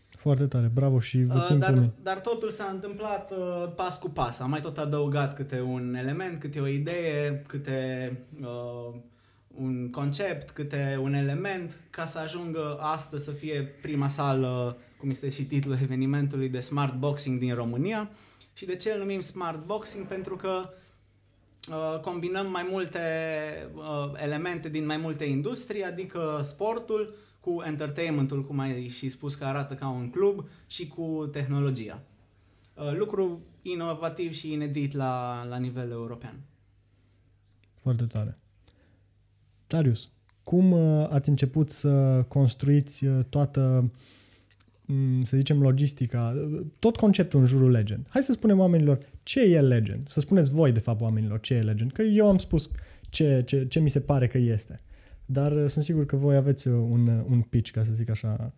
Foarte 0.07 0.45
tare, 0.45 0.71
bravo 0.73 0.99
și 0.99 1.23
vă 1.23 1.37
Uh, 1.37 1.43
țin 1.45 1.59
dar, 1.59 1.71
pumnii. 1.71 1.91
dar 2.03 2.19
totul 2.19 2.49
s-a 2.49 2.69
întâmplat 2.73 3.31
uh, 3.31 3.71
pas 3.75 3.99
cu 3.99 4.09
pas. 4.09 4.39
Am 4.39 4.49
mai 4.49 4.61
tot 4.61 4.77
adăugat 4.77 5.35
câte 5.35 5.61
un 5.61 5.95
element, 5.95 6.39
câte 6.39 6.59
o 6.59 6.67
idee, 6.67 7.43
câte 7.47 8.11
uh, 8.41 8.95
un 9.47 9.89
concept, 9.91 10.49
câte 10.49 10.99
un 11.01 11.13
element, 11.13 11.79
ca 11.89 12.05
să 12.05 12.19
ajungă 12.19 12.77
astăzi 12.79 13.23
să 13.23 13.31
fie 13.31 13.61
prima 13.81 14.07
sală, 14.07 14.77
cum 14.97 15.09
este 15.09 15.29
și 15.29 15.45
titlul 15.45 15.77
evenimentului, 15.81 16.49
de 16.49 16.59
Smart 16.59 16.93
Boxing 16.93 17.39
din 17.39 17.55
România. 17.55 18.09
Și 18.53 18.65
de 18.65 18.75
ce 18.75 18.91
îl 18.91 18.99
numim 18.99 19.19
Smart 19.19 19.65
Boxing? 19.65 20.05
Pentru 20.07 20.35
că 20.35 20.49
uh, 20.49 20.82
combinăm 22.01 22.51
mai 22.51 22.67
multe 22.71 22.99
uh, 23.75 24.11
elemente 24.23 24.69
din 24.69 24.85
mai 24.85 24.97
multe 24.97 25.23
industrii, 25.23 25.83
adică 25.83 26.39
sportul 26.43 27.15
cu 27.39 27.61
entertainmentul, 27.65 28.43
cum 28.43 28.59
ai 28.59 28.87
și 28.87 29.09
spus 29.09 29.35
că 29.35 29.45
arată 29.45 29.73
ca 29.73 29.87
un 29.87 30.09
club, 30.09 30.47
și 30.67 30.87
cu 30.87 31.29
tehnologia. 31.31 32.01
Uh, 32.73 32.93
lucru 32.97 33.41
inovativ 33.61 34.33
și 34.33 34.51
inedit 34.51 34.93
la, 34.93 35.45
la 35.49 35.57
nivel 35.57 35.91
european. 35.91 36.39
Foarte 37.73 38.03
tare. 38.05 38.37
Darius, 39.67 40.09
cum 40.43 40.71
uh, 40.71 41.07
ați 41.09 41.29
început 41.29 41.69
să 41.69 42.23
construiți 42.27 43.05
uh, 43.05 43.23
toată, 43.29 43.81
m, 43.81 43.91
să 45.23 45.37
zicem, 45.37 45.61
logistica, 45.61 46.33
uh, 46.35 46.65
tot 46.79 46.95
conceptul 46.95 47.39
în 47.39 47.45
jurul 47.45 47.71
Legend? 47.71 48.07
Hai 48.09 48.23
să 48.23 48.31
spunem 48.31 48.59
oamenilor 48.59 48.97
ce 49.23 49.41
e 49.41 49.61
Legend. 49.61 50.09
Să 50.09 50.19
spuneți 50.19 50.49
voi, 50.49 50.71
de 50.71 50.79
fapt, 50.79 51.01
oamenilor 51.01 51.39
ce 51.39 51.53
e 51.53 51.61
Legend. 51.61 51.91
Că 51.91 52.01
eu 52.01 52.27
am 52.27 52.37
spus 52.37 52.69
ce, 53.09 53.43
ce, 53.45 53.67
ce 53.67 53.79
mi 53.79 53.89
se 53.89 54.01
pare 54.01 54.27
că 54.27 54.37
este. 54.37 54.79
Dar 55.25 55.51
uh, 55.51 55.69
sunt 55.69 55.83
sigur 55.83 56.05
că 56.05 56.15
voi 56.15 56.35
aveți 56.35 56.67
uh, 56.67 56.73
un, 56.73 57.07
uh, 57.07 57.25
un 57.29 57.41
pitch, 57.41 57.71
ca 57.71 57.83
să 57.83 57.93
zic 57.93 58.09
așa, 58.09 58.53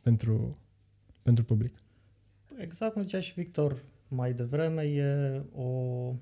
pentru, 0.00 0.58
pentru 1.22 1.44
public. 1.44 1.74
Exact 2.56 2.92
cum 2.92 3.02
zicea 3.02 3.20
și 3.20 3.32
Victor 3.32 3.82
mai 4.08 4.32
devreme, 4.32 4.82
e 4.82 5.42
o 5.54 6.14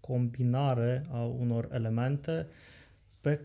combinare 0.00 1.06
a 1.10 1.24
unor 1.24 1.68
elemente 1.72 2.46
pe 3.20 3.40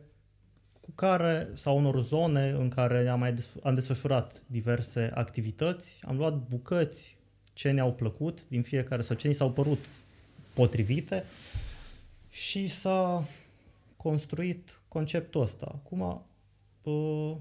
cu 0.83 0.91
care, 0.95 1.49
sau 1.53 1.77
unor 1.77 2.01
zone 2.01 2.49
în 2.49 2.69
care 2.69 3.07
am, 3.07 3.19
mai 3.19 3.33
des, 3.33 3.51
am 3.63 3.73
desfășurat 3.73 4.41
diverse 4.45 5.11
activități, 5.13 5.99
am 6.07 6.17
luat 6.17 6.47
bucăți 6.47 7.17
ce 7.53 7.71
ne-au 7.71 7.93
plăcut 7.93 8.47
din 8.47 8.61
fiecare 8.61 9.01
sau 9.01 9.15
ce 9.15 9.27
ni 9.27 9.33
s-au 9.33 9.51
părut 9.51 9.85
potrivite 10.53 11.23
și 12.29 12.67
s-a 12.67 13.27
construit 13.97 14.79
conceptul 14.87 15.41
ăsta. 15.41 15.71
Acum, 15.73 16.25
uh, 16.83 17.35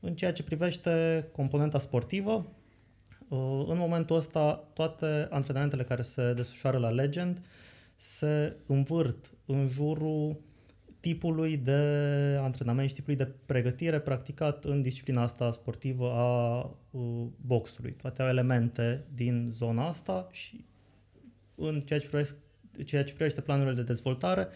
în 0.00 0.14
ceea 0.14 0.32
ce 0.32 0.42
privește 0.42 1.24
componenta 1.32 1.78
sportivă, 1.78 2.46
uh, 3.28 3.64
în 3.66 3.76
momentul 3.76 4.16
ăsta 4.16 4.68
toate 4.72 5.26
antrenamentele 5.30 5.84
care 5.84 6.02
se 6.02 6.32
desfășoară 6.32 6.78
la 6.78 6.90
Legend 6.90 7.40
se 7.96 8.56
învârt 8.66 9.32
în 9.46 9.68
jurul 9.68 10.36
tipului 11.06 11.56
de 11.56 11.72
antrenament 12.40 12.88
și 12.88 12.94
tipului 12.94 13.16
de 13.16 13.32
pregătire 13.46 14.00
practicat 14.00 14.64
în 14.64 14.82
disciplina 14.82 15.22
asta 15.22 15.52
sportivă 15.52 16.12
a 16.12 16.58
uh, 16.90 17.26
boxului. 17.46 17.92
Toate 17.92 18.22
au 18.22 18.28
elemente 18.28 19.04
din 19.14 19.50
zona 19.52 19.86
asta 19.86 20.28
și 20.30 20.64
în 21.54 21.80
ceea 21.80 21.98
ce 21.98 22.06
privește, 22.06 22.34
ceea 22.84 23.04
ce 23.04 23.14
privește 23.14 23.40
planurile 23.40 23.74
de 23.74 23.82
dezvoltare 23.82 24.48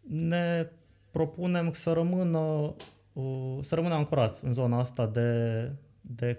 ne 0.00 0.68
propunem 1.10 1.72
să 1.72 1.92
rămână 1.92 2.74
uh, 3.12 3.58
să 3.60 3.74
rămână 3.74 3.94
ancorați 3.94 4.44
în 4.44 4.52
zona 4.52 4.78
asta 4.78 5.06
de, 5.06 5.72
de 6.00 6.38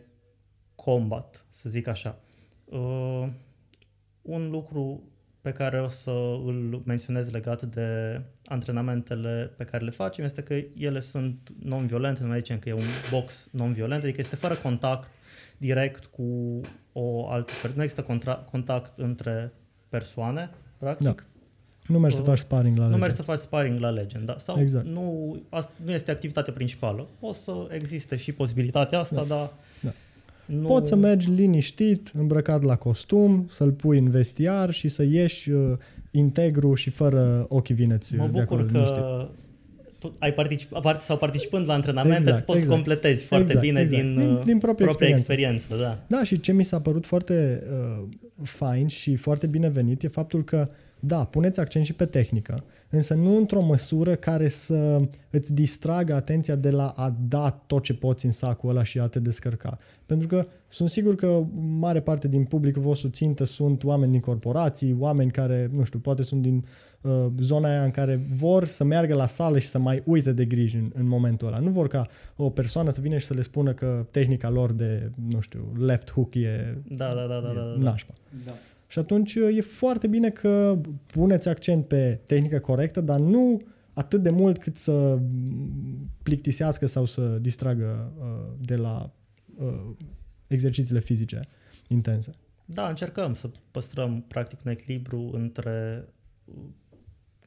combat, 0.76 1.46
să 1.50 1.70
zic 1.70 1.88
așa. 1.88 2.20
Uh, 2.66 3.28
un 4.22 4.50
lucru 4.50 5.04
pe 5.42 5.52
care 5.52 5.82
o 5.82 5.88
să 5.88 6.12
îl 6.46 6.82
menționez 6.86 7.32
legat 7.32 7.62
de 7.62 8.22
antrenamentele 8.48 9.52
pe 9.58 9.64
care 9.64 9.84
le 9.84 9.90
facem 9.92 10.24
este 10.24 10.42
că 10.44 10.54
ele 10.78 11.00
sunt 11.00 11.50
non-violente, 11.64 12.22
nu 12.22 12.28
mai 12.28 12.38
zicem 12.38 12.60
că 12.60 12.70
e 12.70 12.74
un 12.74 12.80
box 13.12 13.48
non-violent, 13.52 14.04
adică 14.04 14.22
este 14.22 14.36
fără 14.36 14.56
contact 14.56 15.08
direct 15.58 16.06
cu 16.06 16.24
o 16.94 17.30
altă 17.30 17.52
persoană, 17.52 17.76
nu 17.76 17.84
există 17.84 18.02
contra- 18.14 18.46
contact 18.52 18.98
între 18.98 19.54
persoane, 19.90 20.50
practic. 20.78 21.26
Nu 21.88 22.00
mergi 22.00 22.16
să 22.16 22.22
Uh, 22.22 22.28
faci 22.28 22.38
sparring 22.38 22.78
la 22.78 22.84
Nu 22.84 22.90
Legend. 22.90 23.02
mergi 23.02 23.16
să 23.18 23.24
faci 23.24 23.38
sparring 23.38 23.80
la 23.80 23.90
Legend, 23.90 24.26
da? 24.26 24.38
Sau 24.38 24.60
Exact. 24.60 24.86
nu, 24.86 25.38
asta 25.50 25.72
nu 25.84 25.92
este 25.92 26.12
activitatea 26.12 26.54
principală. 26.54 27.08
O 27.20 27.32
să 27.34 27.68
existe 27.72 28.16
și 28.16 28.32
posibilitatea 28.32 29.00
asta, 29.00 29.16
Da. 29.16 29.24
dar 29.24 29.50
Da. 29.82 29.90
Nu... 30.48 30.68
Poți 30.68 30.90
să 30.90 30.96
mergi 30.96 31.30
liniștit, 31.30 32.12
îmbrăcat 32.18 32.64
la 32.64 32.76
costum, 32.76 33.46
să-l 33.50 33.72
pui 33.72 33.98
în 33.98 34.10
vestiar 34.10 34.72
și 34.72 34.88
să 34.88 35.04
ieși 35.04 35.52
uh, 35.52 35.78
integru 36.12 36.74
și 36.74 36.90
fără 36.90 37.46
ochii 37.50 37.76
vineți 37.76 38.16
Mă 38.16 38.30
de 38.34 38.40
acolo 38.42 38.62
bucur 38.62 38.74
liniștit. 38.74 38.98
că 39.02 39.30
tu 40.00 40.14
ai 40.20 40.34
particip, 40.34 40.80
part- 40.82 41.02
sau 41.02 41.18
participând 41.18 41.68
la 41.68 41.74
antrenamente, 41.74 42.18
Exact, 42.18 42.38
tu 42.38 42.44
poți 42.44 42.60
exact. 42.60 42.76
să 42.78 42.82
completezi 42.84 43.26
foarte 43.26 43.46
Exact, 43.52 43.66
bine 43.68 43.80
exact. 43.82 44.02
din, 44.04 44.16
Din- 44.18 44.30
uh, 44.30 44.44
din 44.44 44.58
proprie 44.58 44.86
propria 44.88 45.08
experiență. 45.08 45.56
experiență. 45.70 45.98
Da. 46.08 46.18
Da, 46.18 46.24
și 46.24 46.40
ce 46.40 46.52
mi 46.52 46.64
s-a 46.64 46.82
părut 46.82 47.06
foarte 47.06 47.64
uh, 47.72 48.04
fain 48.44 48.88
și 48.88 49.16
foarte 49.16 49.48
binevenit 49.48 50.04
e 50.04 50.08
faptul 50.08 50.44
că, 50.44 50.68
da, 51.00 51.24
puneți 51.24 51.60
accent 51.60 51.86
și 51.86 51.94
pe 51.94 52.06
tehnică, 52.06 52.64
însă 52.90 53.14
nu 53.14 53.38
într-o 53.38 53.62
măsură 53.62 54.16
care 54.16 54.48
să 54.48 55.02
îți 55.30 55.54
distragă 55.54 56.14
atenția 56.14 56.56
de 56.56 56.70
la 56.70 56.88
a 56.88 57.16
da 57.28 57.50
tot 57.50 57.84
ce 57.84 57.94
poți 57.94 58.26
în 58.26 58.32
sacul 58.32 58.70
ăla 58.70 58.84
și 58.84 59.00
a 59.00 59.08
te 59.08 59.20
descărca. 59.20 59.78
Pentru 60.06 60.28
că 60.28 60.46
sunt 60.68 60.90
sigur 60.90 61.16
că 61.16 61.44
mare 61.80 62.00
parte 62.00 62.28
din 62.28 62.44
publicul 62.44 62.82
vostru 62.82 63.10
țintă 63.10 63.44
sunt 63.44 63.84
oameni 63.84 64.12
din 64.12 64.22
corporații, 64.22 64.96
oameni 65.00 65.32
care, 65.32 65.70
nu 65.74 65.84
știu, 65.84 66.00
poate 66.00 66.22
sunt 66.22 66.42
din 66.42 66.64
uh, 67.02 67.26
zona 67.40 67.70
aia 67.70 67.84
în 67.84 67.92
care 67.92 68.20
vor 68.34 68.68
să 68.68 68.84
meargă 68.84 69.16
la 69.16 69.28
sală 69.28 69.60
și 69.60 69.68
să 69.68 69.80
mai 69.80 70.02
uite 70.06 70.34
de 70.34 70.46
griji 70.46 70.76
în, 70.76 70.92
în 70.94 71.08
momentul 71.08 71.48
ăla. 71.48 71.60
Nu 71.60 71.70
vor 71.70 71.88
ca 71.88 72.06
o 72.36 72.50
persoană 72.50 72.90
să 72.90 73.02
vină 73.02 73.18
și 73.18 73.26
să 73.26 73.34
le 73.34 73.42
spună 73.42 73.74
că 73.74 74.06
tehnica 74.12 74.50
lor 74.50 74.72
de, 74.72 75.12
nu 75.30 75.40
știu, 75.40 75.74
left 75.78 76.12
hook 76.12 76.36
e, 76.36 76.78
Da, 76.88 77.14
da, 77.14 77.14
da, 77.14 77.40
da, 77.40 77.52
e 77.52 77.54
da, 77.54 77.62
da. 77.62 77.76
nașpa. 77.78 78.14
Da. 78.46 78.54
Și 78.88 79.00
atunci 79.00 79.36
e 79.36 79.62
foarte 79.62 80.08
bine 80.08 80.30
că 80.30 80.80
puneți 81.06 81.50
accent 81.50 81.88
pe 81.88 82.20
tehnică 82.26 82.60
corectă, 82.60 83.02
dar 83.02 83.20
nu 83.20 83.62
atât 83.94 84.22
de 84.22 84.30
mult 84.30 84.58
cât 84.58 84.78
să 84.78 85.20
plictisească 86.24 86.86
sau 86.86 87.06
să 87.06 87.22
distragă 87.22 88.14
uh, 88.20 88.54
de 88.66 88.76
la 88.76 89.12
uh, 89.56 89.90
exercițiile 90.48 91.00
fizice 91.00 91.42
intense. 91.88 92.32
Da, 92.66 92.88
încercăm 92.88 93.34
să 93.34 93.50
păstrăm 93.72 94.24
practic 94.28 94.60
un 94.66 94.72
echilibru 94.72 95.30
între 95.34 96.08
uh, 96.46 96.54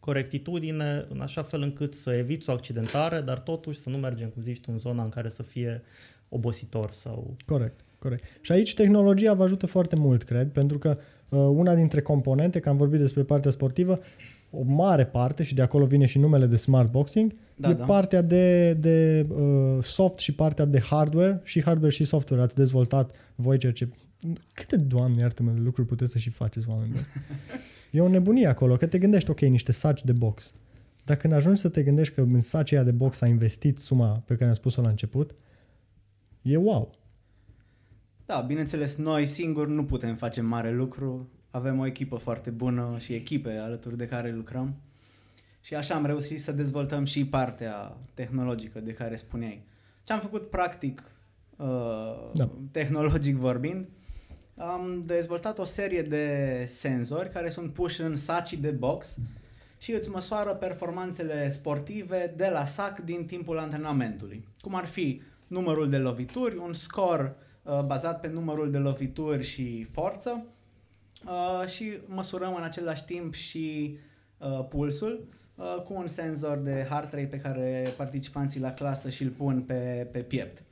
corectitudine, 0.00 1.06
în 1.08 1.20
așa 1.20 1.42
fel 1.42 1.62
încât 1.62 1.94
să 1.94 2.10
eviți 2.10 2.50
o 2.50 2.52
accidentare, 2.52 3.20
dar 3.20 3.38
totuși 3.38 3.78
să 3.78 3.88
nu 3.90 3.96
mergem, 3.96 4.28
cum 4.28 4.42
zici 4.42 4.60
tu, 4.60 4.68
în 4.72 4.78
zona 4.78 5.02
în 5.02 5.08
care 5.08 5.28
să 5.28 5.42
fie 5.42 5.82
obositor 6.28 6.92
sau... 6.92 7.36
Corect, 7.46 7.80
corect. 7.98 8.24
Și 8.40 8.52
aici 8.52 8.74
tehnologia 8.74 9.34
vă 9.34 9.42
ajută 9.42 9.66
foarte 9.66 9.96
mult, 9.96 10.22
cred, 10.22 10.52
pentru 10.52 10.78
că 10.78 10.88
uh, 10.88 11.19
una 11.36 11.74
dintre 11.74 12.00
componente, 12.00 12.60
că 12.60 12.68
am 12.68 12.76
vorbit 12.76 13.00
despre 13.00 13.22
partea 13.22 13.50
sportivă, 13.50 13.98
o 14.50 14.62
mare 14.62 15.06
parte, 15.06 15.42
și 15.42 15.54
de 15.54 15.62
acolo 15.62 15.84
vine 15.84 16.06
și 16.06 16.18
numele 16.18 16.46
de 16.46 16.56
Smart 16.56 16.90
Boxing, 16.90 17.34
Da, 17.56 17.70
e 17.70 17.72
da. 17.72 17.84
partea 17.84 18.22
de, 18.22 18.72
de 18.72 19.26
uh, 19.28 19.82
soft 19.82 20.18
și 20.18 20.32
partea 20.32 20.64
de 20.64 20.80
hardware, 20.80 21.40
și 21.44 21.62
hardware 21.62 21.92
și 21.92 22.04
software 22.04 22.42
ați 22.42 22.54
dezvoltat 22.54 23.14
voi 23.34 23.58
ceea 23.58 23.72
ce... 23.72 23.88
Câte, 24.52 24.76
doamne, 24.76 25.20
iartă-mă, 25.20 25.50
de 25.50 25.60
lucruri 25.60 25.88
puteți 25.88 26.12
să 26.12 26.18
și 26.18 26.30
faceți, 26.30 26.68
oameni 26.68 26.90
buni. 26.90 27.06
E 27.90 28.00
o 28.00 28.08
nebunie 28.08 28.46
acolo, 28.46 28.76
că 28.76 28.86
te 28.86 28.98
gândești, 28.98 29.30
ok, 29.30 29.40
niște 29.40 29.72
saci 29.72 30.04
de 30.04 30.12
box. 30.12 30.52
Dar 31.04 31.16
când 31.16 31.32
ajungi 31.32 31.60
să 31.60 31.68
te 31.68 31.82
gândești 31.82 32.14
că 32.14 32.20
în 32.20 32.40
sacii 32.40 32.76
aia 32.76 32.84
de 32.84 32.90
box 32.90 33.20
a 33.20 33.26
investit 33.26 33.78
suma 33.78 34.22
pe 34.26 34.34
care 34.34 34.46
am 34.46 34.54
spus-o 34.54 34.82
la 34.82 34.88
început, 34.88 35.34
e 36.42 36.56
wow. 36.56 36.90
Da, 38.30 38.40
bineînțeles, 38.40 38.96
noi 38.96 39.26
singuri 39.26 39.70
nu 39.70 39.84
putem 39.84 40.14
face 40.14 40.40
mare 40.40 40.72
lucru. 40.72 41.28
Avem 41.50 41.78
o 41.78 41.86
echipă 41.86 42.16
foarte 42.16 42.50
bună 42.50 42.96
și 42.98 43.12
echipe 43.12 43.56
alături 43.56 43.96
de 43.96 44.06
care 44.06 44.32
lucrăm. 44.32 44.74
Și 45.60 45.74
așa 45.74 45.94
am 45.94 46.06
reușit 46.06 46.40
să 46.40 46.52
dezvoltăm 46.52 47.04
și 47.04 47.26
partea 47.26 47.96
tehnologică 48.14 48.80
de 48.80 48.92
care 48.92 49.16
spuneai. 49.16 49.62
Ce 50.04 50.12
am 50.12 50.18
făcut 50.18 50.50
practic, 50.50 51.02
uh, 51.56 51.66
da. 52.34 52.50
tehnologic 52.70 53.36
vorbind, 53.36 53.88
am 54.56 55.02
dezvoltat 55.06 55.58
o 55.58 55.64
serie 55.64 56.02
de 56.02 56.64
senzori 56.68 57.30
care 57.30 57.48
sunt 57.48 57.72
puși 57.72 58.00
în 58.00 58.16
saci 58.16 58.54
de 58.54 58.70
box 58.70 59.18
și 59.78 59.92
îți 59.92 60.10
măsoară 60.10 60.50
performanțele 60.50 61.48
sportive 61.48 62.34
de 62.36 62.48
la 62.52 62.64
sac 62.64 63.00
din 63.00 63.26
timpul 63.26 63.58
antrenamentului. 63.58 64.48
Cum 64.60 64.74
ar 64.74 64.84
fi 64.84 65.22
numărul 65.46 65.88
de 65.88 65.98
lovituri, 65.98 66.56
un 66.56 66.72
scor 66.72 67.20
uh, 67.20 67.48
bazat 67.86 68.20
pe 68.20 68.28
numărul 68.28 68.70
de 68.70 68.78
lovituri 68.78 69.44
și 69.44 69.84
forță 69.84 70.44
uh, 71.26 71.68
și 71.68 71.98
măsurăm 72.06 72.54
în 72.54 72.62
același 72.62 73.04
timp 73.04 73.34
și 73.34 73.98
uh, 74.38 74.66
pulsul 74.68 75.28
uh, 75.54 75.82
cu 75.84 75.94
un 75.94 76.06
senzor 76.06 76.58
de 76.58 76.86
heart 76.88 77.12
rate 77.12 77.26
pe 77.26 77.40
care 77.40 77.94
participanții 77.96 78.60
la 78.60 78.72
clasă 78.72 79.10
și 79.10 79.22
îl 79.22 79.30
pun 79.30 79.60
pe, 79.60 80.08
pe 80.12 80.18
piept. 80.18 80.62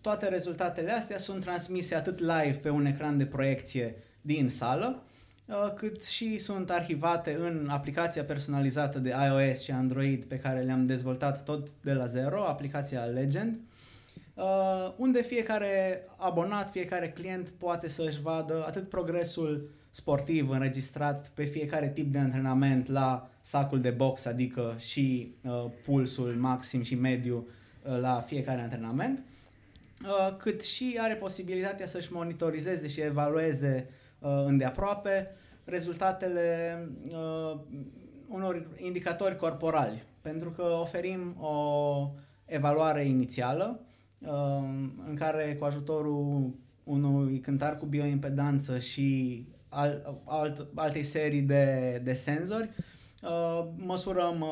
Toate 0.00 0.28
rezultatele 0.28 0.90
astea 0.90 1.18
sunt 1.18 1.40
transmise 1.40 1.94
atât 1.94 2.18
live 2.18 2.58
pe 2.62 2.70
un 2.70 2.84
ecran 2.84 3.18
de 3.18 3.26
proiecție 3.26 3.94
din 4.20 4.48
sală, 4.48 5.02
uh, 5.46 5.72
cât 5.74 6.04
și 6.04 6.38
sunt 6.38 6.70
arhivate 6.70 7.36
în 7.40 7.68
aplicația 7.70 8.24
personalizată 8.24 8.98
de 8.98 9.14
iOS 9.26 9.62
și 9.62 9.70
Android 9.70 10.24
pe 10.24 10.38
care 10.38 10.60
le-am 10.60 10.84
dezvoltat 10.84 11.44
tot 11.44 11.68
de 11.80 11.92
la 11.92 12.06
zero, 12.06 12.44
aplicația 12.44 13.04
Legend, 13.04 13.54
uh, 13.54 13.73
unde 14.96 15.22
fiecare 15.22 16.04
abonat, 16.16 16.70
fiecare 16.70 17.10
client 17.10 17.48
poate 17.48 17.88
să-și 17.88 18.22
vadă 18.22 18.64
atât 18.66 18.88
progresul 18.88 19.70
sportiv 19.90 20.50
înregistrat 20.50 21.28
pe 21.34 21.44
fiecare 21.44 21.88
tip 21.88 22.12
de 22.12 22.18
antrenament 22.18 22.88
la 22.88 23.30
sacul 23.40 23.80
de 23.80 23.90
box, 23.90 24.24
adică 24.24 24.74
și 24.78 25.34
uh, 25.42 25.64
pulsul 25.84 26.34
maxim 26.38 26.82
și 26.82 26.94
mediu 26.94 27.46
la 28.00 28.20
fiecare 28.20 28.60
antrenament, 28.60 29.24
Uh, 30.02 30.36
cât 30.36 30.62
și 30.62 30.96
are 31.00 31.14
posibilitatea 31.14 31.86
să-și 31.86 32.12
monitorizeze 32.12 32.88
și 32.88 33.00
evalueze 33.00 33.88
uh, 34.18 34.30
îndeaproape 34.46 35.30
rezultatele 35.64 36.78
uh, 37.08 37.58
unor 38.28 38.66
indicatori 38.76 39.36
corporali, 39.36 40.02
pentru 40.20 40.50
că 40.50 40.62
oferim 40.62 41.36
o 41.40 42.10
evaluare 42.44 43.04
inițială 43.04 43.80
în 45.08 45.14
care 45.14 45.56
cu 45.58 45.64
ajutorul 45.64 46.54
unui 46.84 47.40
cântar 47.40 47.76
cu 47.76 47.86
bioimpedanță 47.86 48.78
și 48.78 49.38
al, 49.68 50.20
alt, 50.24 50.66
altei 50.74 51.04
serii 51.04 51.42
de, 51.42 52.00
de 52.04 52.12
senzori 52.12 52.70
măsurăm 53.76 54.44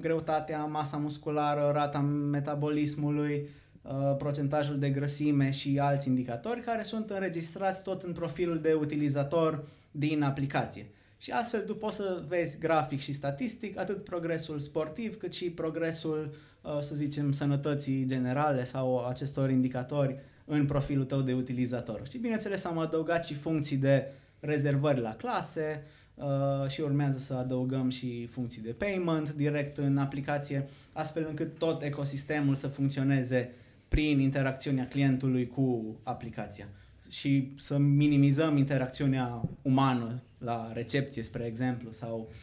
greutatea, 0.00 0.64
masa 0.64 0.96
musculară, 0.96 1.70
rata 1.74 1.98
metabolismului, 2.00 3.48
Uh, 3.88 4.16
procentajul 4.18 4.78
de 4.78 4.90
grăsime 4.90 5.50
și 5.50 5.78
alți 5.78 6.08
indicatori 6.08 6.60
care 6.60 6.82
sunt 6.82 7.10
înregistrați 7.10 7.82
tot 7.82 8.02
în 8.02 8.12
profilul 8.12 8.60
de 8.60 8.72
utilizator 8.72 9.68
din 9.90 10.22
aplicație. 10.22 10.90
Și 11.18 11.30
astfel 11.30 11.60
tu 11.60 11.74
poți 11.74 11.96
să 11.96 12.22
vezi 12.26 12.58
grafic 12.58 13.00
și 13.00 13.12
statistic 13.12 13.78
atât 13.78 14.04
progresul 14.04 14.60
sportiv 14.60 15.16
cât 15.16 15.32
și 15.32 15.50
progresul, 15.50 16.30
uh, 16.30 16.57
să 16.80 16.94
zicem, 16.94 17.32
sănătății 17.32 18.06
generale 18.06 18.64
sau 18.64 19.06
acestor 19.06 19.50
indicatori 19.50 20.16
în 20.44 20.66
profilul 20.66 21.04
tău 21.04 21.20
de 21.20 21.32
utilizator. 21.32 22.02
Și 22.10 22.18
bineînțeles 22.18 22.64
am 22.64 22.78
adăugat 22.78 23.24
și 23.24 23.34
funcții 23.34 23.76
de 23.76 24.06
rezervări 24.40 25.00
la 25.00 25.14
clase 25.14 25.82
uh, 26.14 26.68
și 26.68 26.80
urmează 26.80 27.18
să 27.18 27.34
adăugăm 27.34 27.90
și 27.90 28.26
funcții 28.26 28.62
de 28.62 28.70
payment 28.70 29.32
direct 29.32 29.76
în 29.76 29.98
aplicație, 29.98 30.68
astfel 30.92 31.26
încât 31.28 31.58
tot 31.58 31.82
ecosistemul 31.82 32.54
să 32.54 32.68
funcționeze 32.68 33.50
prin 33.88 34.20
interacțiunea 34.20 34.88
clientului 34.88 35.46
cu 35.46 35.96
aplicația 36.02 36.68
și 37.10 37.52
să 37.56 37.78
minimizăm 37.78 38.56
interacțiunea 38.56 39.42
umană 39.62 40.22
la 40.38 40.70
recepție, 40.72 41.22
spre 41.22 41.44
exemplu, 41.44 41.90
sau 41.90 42.28
uh, 42.28 42.36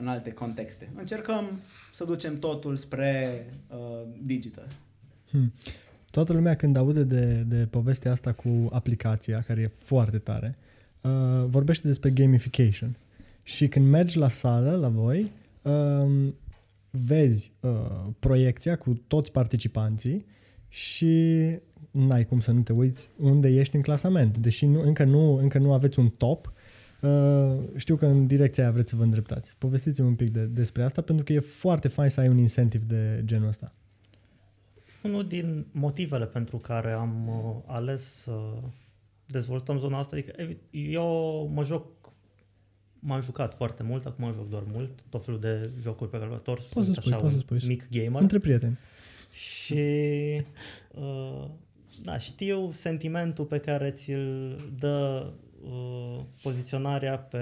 în 0.00 0.08
alte 0.08 0.32
contexte. 0.32 0.90
Încercăm 0.96 1.60
să 1.92 2.04
ducem 2.04 2.38
totul 2.38 2.76
spre 2.76 3.46
uh, 3.68 3.76
digital. 4.22 4.68
Hmm. 5.30 5.52
Toată 6.10 6.32
lumea 6.32 6.56
când 6.56 6.76
aude 6.76 7.02
de, 7.02 7.44
de 7.46 7.66
povestea 7.70 8.10
asta 8.10 8.32
cu 8.32 8.68
aplicația, 8.72 9.40
care 9.40 9.60
e 9.60 9.70
foarte 9.76 10.18
tare, 10.18 10.56
uh, 11.00 11.10
vorbește 11.46 11.86
despre 11.86 12.10
gamification. 12.10 12.96
Și 13.42 13.68
când 13.68 13.88
mergi 13.88 14.18
la 14.18 14.28
sală, 14.28 14.76
la 14.76 14.88
voi, 14.88 15.32
uh, 15.62 16.32
vezi 16.90 17.52
uh, 17.60 17.70
proiecția 18.18 18.76
cu 18.76 19.02
toți 19.06 19.32
participanții 19.32 20.26
și 20.68 21.44
n-ai 21.90 22.26
cum 22.26 22.40
să 22.40 22.52
nu 22.52 22.60
te 22.60 22.72
uiți 22.72 23.10
unde 23.18 23.48
ești 23.48 23.76
în 23.76 23.82
clasament. 23.82 24.38
Deși 24.38 24.66
nu, 24.66 24.80
încă, 24.80 25.04
nu, 25.04 25.34
încă 25.34 25.58
nu 25.58 25.72
aveți 25.72 25.98
un 25.98 26.08
top, 26.08 26.46
uh, 26.46 26.52
știu 27.76 27.96
că 27.96 28.06
în 28.06 28.26
direcția 28.26 28.62
aia 28.64 28.72
vreți 28.72 28.90
să 28.90 28.96
vă 28.96 29.02
îndreptați. 29.02 29.54
Povestiți-mi 29.58 30.08
un 30.08 30.14
pic 30.14 30.30
de, 30.30 30.44
despre 30.44 30.82
asta, 30.82 31.02
pentru 31.02 31.24
că 31.24 31.32
e 31.32 31.38
foarte 31.40 31.88
fain 31.88 32.08
să 32.08 32.20
ai 32.20 32.28
un 32.28 32.38
incentiv 32.38 32.82
de 32.82 33.22
genul 33.24 33.48
ăsta. 33.48 33.70
Unul 35.02 35.26
din 35.26 35.66
motivele 35.70 36.26
pentru 36.26 36.58
care 36.58 36.92
am 36.92 37.28
uh, 37.28 37.62
ales 37.66 38.02
să 38.02 38.32
dezvoltăm 39.26 39.78
zona 39.78 39.98
asta, 39.98 40.16
adică 40.16 40.58
eu 40.70 41.50
mă 41.54 41.64
joc 41.64 41.86
m-am 42.98 43.20
jucat 43.20 43.54
foarte 43.54 43.82
mult, 43.82 44.06
acum 44.06 44.32
joc 44.32 44.48
doar 44.48 44.62
mult, 44.72 44.90
tot 45.08 45.24
felul 45.24 45.40
de 45.40 45.70
jocuri 45.80 46.10
pe 46.10 46.18
calculator, 46.18 46.56
poți 46.56 46.84
sunt 46.84 46.84
să 46.84 47.00
spui, 47.00 47.12
așa 47.12 47.22
poți 47.22 47.34
un 47.34 47.40
să 47.40 47.46
spui. 47.46 47.68
mic 47.68 47.88
gamer. 47.90 48.20
Între 48.20 48.38
prieteni. 48.38 48.78
Și 49.32 49.74
uh, 50.94 51.44
da, 52.02 52.18
știu 52.18 52.70
sentimentul 52.72 53.44
pe 53.44 53.58
care 53.58 53.90
ți-l 53.90 54.60
dă 54.78 55.26
uh, 55.66 56.24
poziționarea 56.42 57.18
pe 57.18 57.40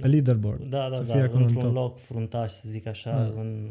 pe 0.00 0.06
leaderboard. 0.06 0.64
Da, 0.64 0.88
da, 0.88 0.96
să 0.96 1.02
da, 1.02 1.12
fie 1.12 1.22
într-un 1.22 1.66
în 1.66 1.72
loc 1.72 1.98
fruntaș, 1.98 2.50
să 2.50 2.68
zic 2.68 2.86
așa, 2.86 3.10
da. 3.10 3.40
în 3.40 3.70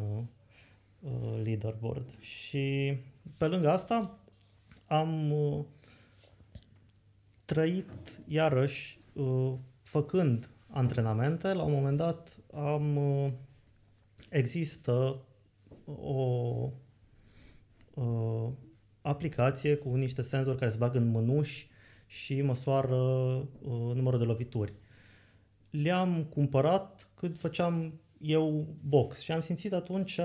uh, 1.00 1.42
leaderboard. 1.44 2.20
Și 2.20 2.98
pe 3.38 3.46
lângă 3.46 3.70
asta 3.70 4.20
am 4.88 5.32
uh, 5.32 5.64
trăit 7.46 8.22
iarăși 8.28 9.00
uh, 9.14 9.54
făcând 9.84 10.50
antrenamente. 10.68 11.54
La 11.54 11.64
un 11.64 11.72
moment 11.72 11.98
dat 11.98 12.40
am 12.54 12.96
uh, 12.96 13.32
există 14.30 15.22
o, 15.86 16.70
o 17.94 18.52
aplicație 19.02 19.76
cu 19.76 19.96
niște 19.96 20.22
senzori 20.22 20.58
care 20.58 20.72
se 20.72 20.78
bagă 20.78 20.98
în 20.98 21.08
mânuși 21.08 21.70
și 22.12 22.42
măsoară 22.42 22.96
uh, 22.96 23.92
numărul 23.94 24.20
de 24.20 24.26
lovituri. 24.26 24.74
Le-am 25.70 26.24
cumpărat 26.24 27.10
când 27.16 27.38
făceam 27.38 28.00
eu 28.20 28.76
box 28.88 29.20
și 29.20 29.32
am 29.32 29.40
simțit 29.40 29.74
atunci 29.74 30.20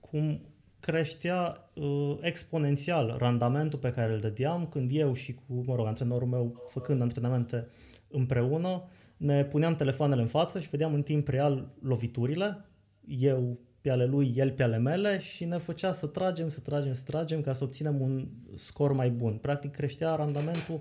cum 0.00 0.40
creștea 0.80 1.70
uh, 1.74 2.18
exponențial 2.20 3.14
randamentul 3.18 3.78
pe 3.78 3.90
care 3.90 4.12
îl 4.12 4.20
dădeam 4.20 4.66
când 4.66 4.90
eu 4.92 5.12
și 5.12 5.34
cu, 5.34 5.62
mă 5.66 5.74
rog, 5.74 5.86
antrenorul 5.86 6.28
meu 6.28 6.68
făcând 6.68 7.00
antrenamente 7.00 7.68
împreună, 8.08 8.82
ne 9.16 9.44
puneam 9.44 9.74
telefoanele 9.74 10.20
în 10.20 10.28
față 10.28 10.60
și 10.60 10.68
vedeam 10.68 10.94
în 10.94 11.02
timp 11.02 11.28
real 11.28 11.74
loviturile, 11.82 12.64
eu 13.06 13.58
pe 13.82 13.90
ale 13.90 14.04
lui, 14.04 14.32
el 14.36 14.50
pe 14.50 14.62
ale 14.62 14.78
mele 14.78 15.18
și 15.18 15.44
ne 15.44 15.56
făcea 15.56 15.92
să 15.92 16.06
tragem, 16.06 16.48
să 16.48 16.60
tragem, 16.60 16.92
să 16.92 17.02
tragem 17.02 17.40
ca 17.40 17.52
să 17.52 17.64
obținem 17.64 18.00
un 18.00 18.28
scor 18.54 18.92
mai 18.92 19.10
bun. 19.10 19.36
Practic 19.36 19.70
creștea 19.70 20.14
randamentul 20.14 20.80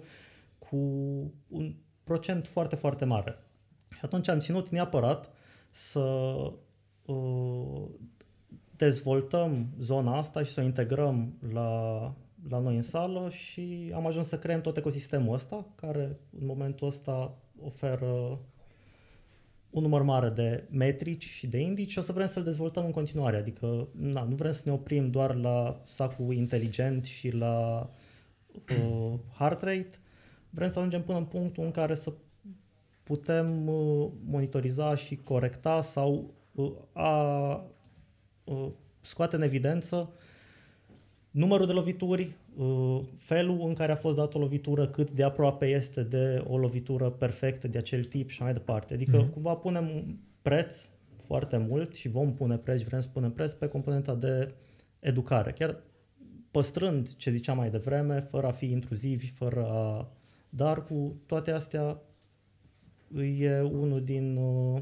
cu 0.60 0.78
un 1.48 1.74
procent 2.04 2.48
foarte, 2.48 2.76
foarte 2.76 3.06
mare. 3.06 3.38
Și 3.90 4.00
atunci 4.02 4.28
am 4.28 4.40
ținut 4.40 4.70
neapărat 4.70 5.30
să 5.70 6.00
uh, 7.06 7.84
dezvoltăm 8.76 9.68
zona 9.80 10.18
asta 10.18 10.44
și 10.44 10.52
să 10.52 10.60
o 10.60 10.64
integrăm 10.64 11.34
la, 11.54 12.02
la 12.50 12.60
noi 12.60 12.76
în 12.76 12.82
sală 12.82 13.30
și 13.30 13.92
am 13.96 14.06
ajuns 14.06 14.28
să 14.28 14.40
creăm 14.40 14.62
tot 14.62 14.78
ecosistemul 14.78 15.34
ăsta, 15.34 15.66
care 15.76 16.20
în 16.40 16.46
momentul 16.46 16.88
ăsta 16.88 17.38
oferă 17.64 18.40
un 19.72 19.82
număr 19.82 20.02
mare 20.02 20.30
de 20.30 20.64
metrici 20.70 21.24
și 21.24 21.48
de 21.48 21.60
indici 21.60 21.92
și 21.92 21.98
o 21.98 22.02
să 22.02 22.12
vrem 22.12 22.28
să-l 22.28 22.44
dezvoltăm 22.44 22.86
în 22.86 22.92
continuare. 22.92 23.38
Adică 23.38 23.88
na, 23.92 24.24
nu 24.24 24.36
vrem 24.36 24.52
să 24.52 24.62
ne 24.66 24.72
oprim 24.72 25.10
doar 25.10 25.36
la 25.36 25.82
sacul 25.86 26.34
inteligent 26.34 27.06
și 27.06 27.30
la 27.30 27.90
uh, 28.54 29.14
heart 29.38 29.62
rate, 29.62 29.92
vrem 30.50 30.72
să 30.72 30.78
ajungem 30.78 31.04
până 31.04 31.18
în 31.18 31.26
punctul 31.26 31.64
în 31.64 31.72
care 31.72 31.94
să 31.94 32.14
putem 33.04 33.68
uh, 33.68 34.10
monitoriza 34.26 34.96
și 34.96 35.16
corecta 35.16 35.82
sau 35.82 36.34
uh, 36.56 36.72
a 36.94 37.64
uh, 38.44 38.68
scoate 39.02 39.36
în 39.36 39.42
evidență 39.42 40.10
numărul 41.32 41.66
de 41.66 41.72
lovituri, 41.72 42.22
uh, 42.24 42.34
felul 43.18 43.68
în 43.68 43.74
care 43.74 43.92
a 43.92 43.96
fost 43.96 44.16
dată 44.16 44.38
o 44.38 44.40
lovitură, 44.40 44.88
cât 44.88 45.12
de 45.12 45.24
aproape 45.24 45.66
este 45.66 46.04
de 46.04 46.44
o 46.48 46.58
lovitură 46.58 47.10
perfectă 47.10 47.68
de 47.68 47.78
acel 47.78 48.04
tip 48.04 48.30
și 48.30 48.42
mai 48.42 48.54
departe. 48.54 48.94
Adică 48.94 49.26
mm-hmm. 49.26 49.34
cumva 49.34 49.56
punem 49.56 50.20
preț 50.42 50.88
foarte 51.18 51.58
mult 51.58 51.94
și 51.94 52.10
vom 52.10 52.34
pune 52.34 52.58
preț, 52.58 52.82
vrem 52.82 53.00
să 53.00 53.08
punem 53.08 53.32
preț 53.32 53.52
pe 53.52 53.68
componenta 53.68 54.16
de 54.16 54.54
educare. 55.00 55.52
Chiar 55.52 55.78
păstrând 56.52 57.16
ce 57.16 57.32
ziceam 57.32 57.58
mai 57.58 57.70
devreme, 57.70 58.20
fără 58.20 58.48
a 58.48 58.52
fi 58.52 58.72
intruzivi, 58.72 59.32
fără 59.32 59.66
a... 59.66 60.12
Dar 60.50 60.84
cu 60.84 61.16
toate 61.26 61.52
astea 61.52 62.02
e 63.40 63.62
unul 63.62 64.04
din 64.04 64.36
uh, 64.36 64.82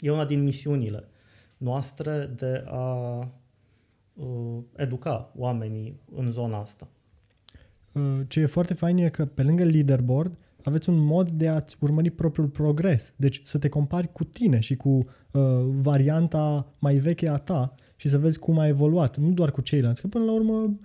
e 0.00 0.10
una 0.10 0.24
din 0.24 0.42
misiunile 0.42 1.08
noastre 1.56 2.30
de 2.36 2.64
a 2.66 3.18
uh, 3.18 3.26
educa 4.76 5.32
oamenii 5.36 6.00
în 6.14 6.30
zona 6.30 6.60
asta. 6.60 6.88
Uh, 7.92 8.20
ce 8.28 8.40
e 8.40 8.46
foarte 8.46 8.74
fain 8.74 8.96
e 8.96 9.08
că 9.08 9.24
pe 9.24 9.42
lângă 9.42 9.64
leaderboard 9.64 10.38
aveți 10.64 10.88
un 10.88 10.98
mod 10.98 11.30
de 11.30 11.48
a-ți 11.48 11.76
urmări 11.80 12.10
propriul 12.10 12.48
progres. 12.48 13.12
Deci 13.16 13.40
să 13.44 13.58
te 13.58 13.68
compari 13.68 14.12
cu 14.12 14.24
tine 14.24 14.60
și 14.60 14.76
cu 14.76 14.88
uh, 14.88 15.02
varianta 15.64 16.66
mai 16.78 16.94
veche 16.94 17.28
a 17.28 17.36
ta 17.36 17.74
și 17.96 18.08
să 18.08 18.18
vezi 18.18 18.38
cum 18.38 18.58
a 18.58 18.66
evoluat, 18.66 19.16
nu 19.16 19.30
doar 19.30 19.50
cu 19.50 19.60
ceilalți, 19.60 20.00
că 20.00 20.06
până 20.06 20.24
la 20.24 20.32
urmă 20.32 20.76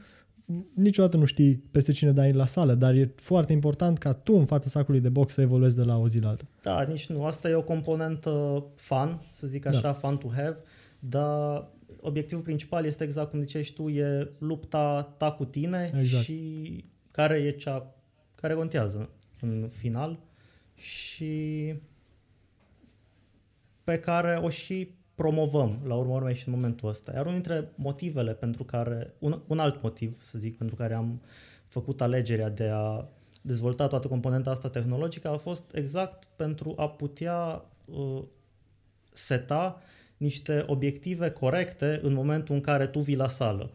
niciodată 0.73 1.17
nu 1.17 1.25
știi 1.25 1.55
peste 1.71 1.91
cine 1.91 2.11
dai 2.11 2.31
la 2.31 2.45
sală, 2.45 2.73
dar 2.73 2.93
e 2.93 3.13
foarte 3.15 3.53
important 3.53 3.97
ca 3.97 4.13
tu 4.13 4.33
în 4.33 4.45
fața 4.45 4.69
sacului 4.69 4.99
de 4.99 5.09
box 5.09 5.33
să 5.33 5.41
evoluezi 5.41 5.75
de 5.75 5.83
la 5.83 5.97
o 5.97 6.07
zi 6.07 6.19
la 6.19 6.29
alta. 6.29 6.43
Da, 6.61 6.81
nici 6.81 7.09
nu. 7.09 7.25
Asta 7.25 7.49
e 7.49 7.53
o 7.53 7.61
componentă 7.61 8.63
fun, 8.75 9.21
să 9.33 9.47
zic 9.47 9.65
așa, 9.65 9.81
da. 9.81 9.93
fun 9.93 10.17
to 10.17 10.27
have, 10.35 10.57
dar 10.99 11.67
obiectivul 12.07 12.43
principal 12.43 12.85
este 12.85 13.03
exact 13.03 13.29
cum 13.29 13.41
ziceai 13.41 13.71
tu, 13.75 13.89
e 13.89 14.31
lupta 14.37 15.13
ta 15.17 15.31
cu 15.31 15.45
tine 15.45 15.91
exact. 15.97 16.23
și 16.23 16.85
care 17.11 17.37
e 17.37 17.51
cea 17.51 17.95
care 18.35 18.53
contează 18.53 19.09
în 19.41 19.69
final 19.73 20.19
și 20.75 21.73
pe 23.83 23.99
care 23.99 24.39
o 24.41 24.49
și 24.49 24.95
promovăm 25.15 25.79
la 25.85 25.95
urmă 25.95 26.13
urmei 26.13 26.35
și 26.35 26.47
în 26.47 26.53
momentul 26.53 26.89
ăsta. 26.89 27.11
Iar 27.11 27.21
unul 27.21 27.33
dintre 27.33 27.71
motivele 27.75 28.33
pentru 28.33 28.63
care, 28.63 29.13
un, 29.19 29.41
un 29.47 29.59
alt 29.59 29.81
motiv, 29.81 30.21
să 30.21 30.37
zic, 30.37 30.57
pentru 30.57 30.75
care 30.75 30.93
am 30.93 31.21
făcut 31.67 32.01
alegerea 32.01 32.49
de 32.49 32.69
a 32.73 33.05
dezvolta 33.41 33.87
toată 33.87 34.07
componenta 34.07 34.49
asta 34.49 34.69
tehnologică 34.69 35.27
a 35.27 35.37
fost 35.37 35.63
exact 35.73 36.23
pentru 36.35 36.73
a 36.77 36.89
putea 36.89 37.65
uh, 37.85 38.23
seta 39.13 39.81
niște 40.17 40.63
obiective 40.67 41.29
corecte 41.29 41.99
în 42.03 42.13
momentul 42.13 42.55
în 42.55 42.61
care 42.61 42.87
tu 42.87 42.99
vii 42.99 43.15
la 43.15 43.27
sală. 43.27 43.71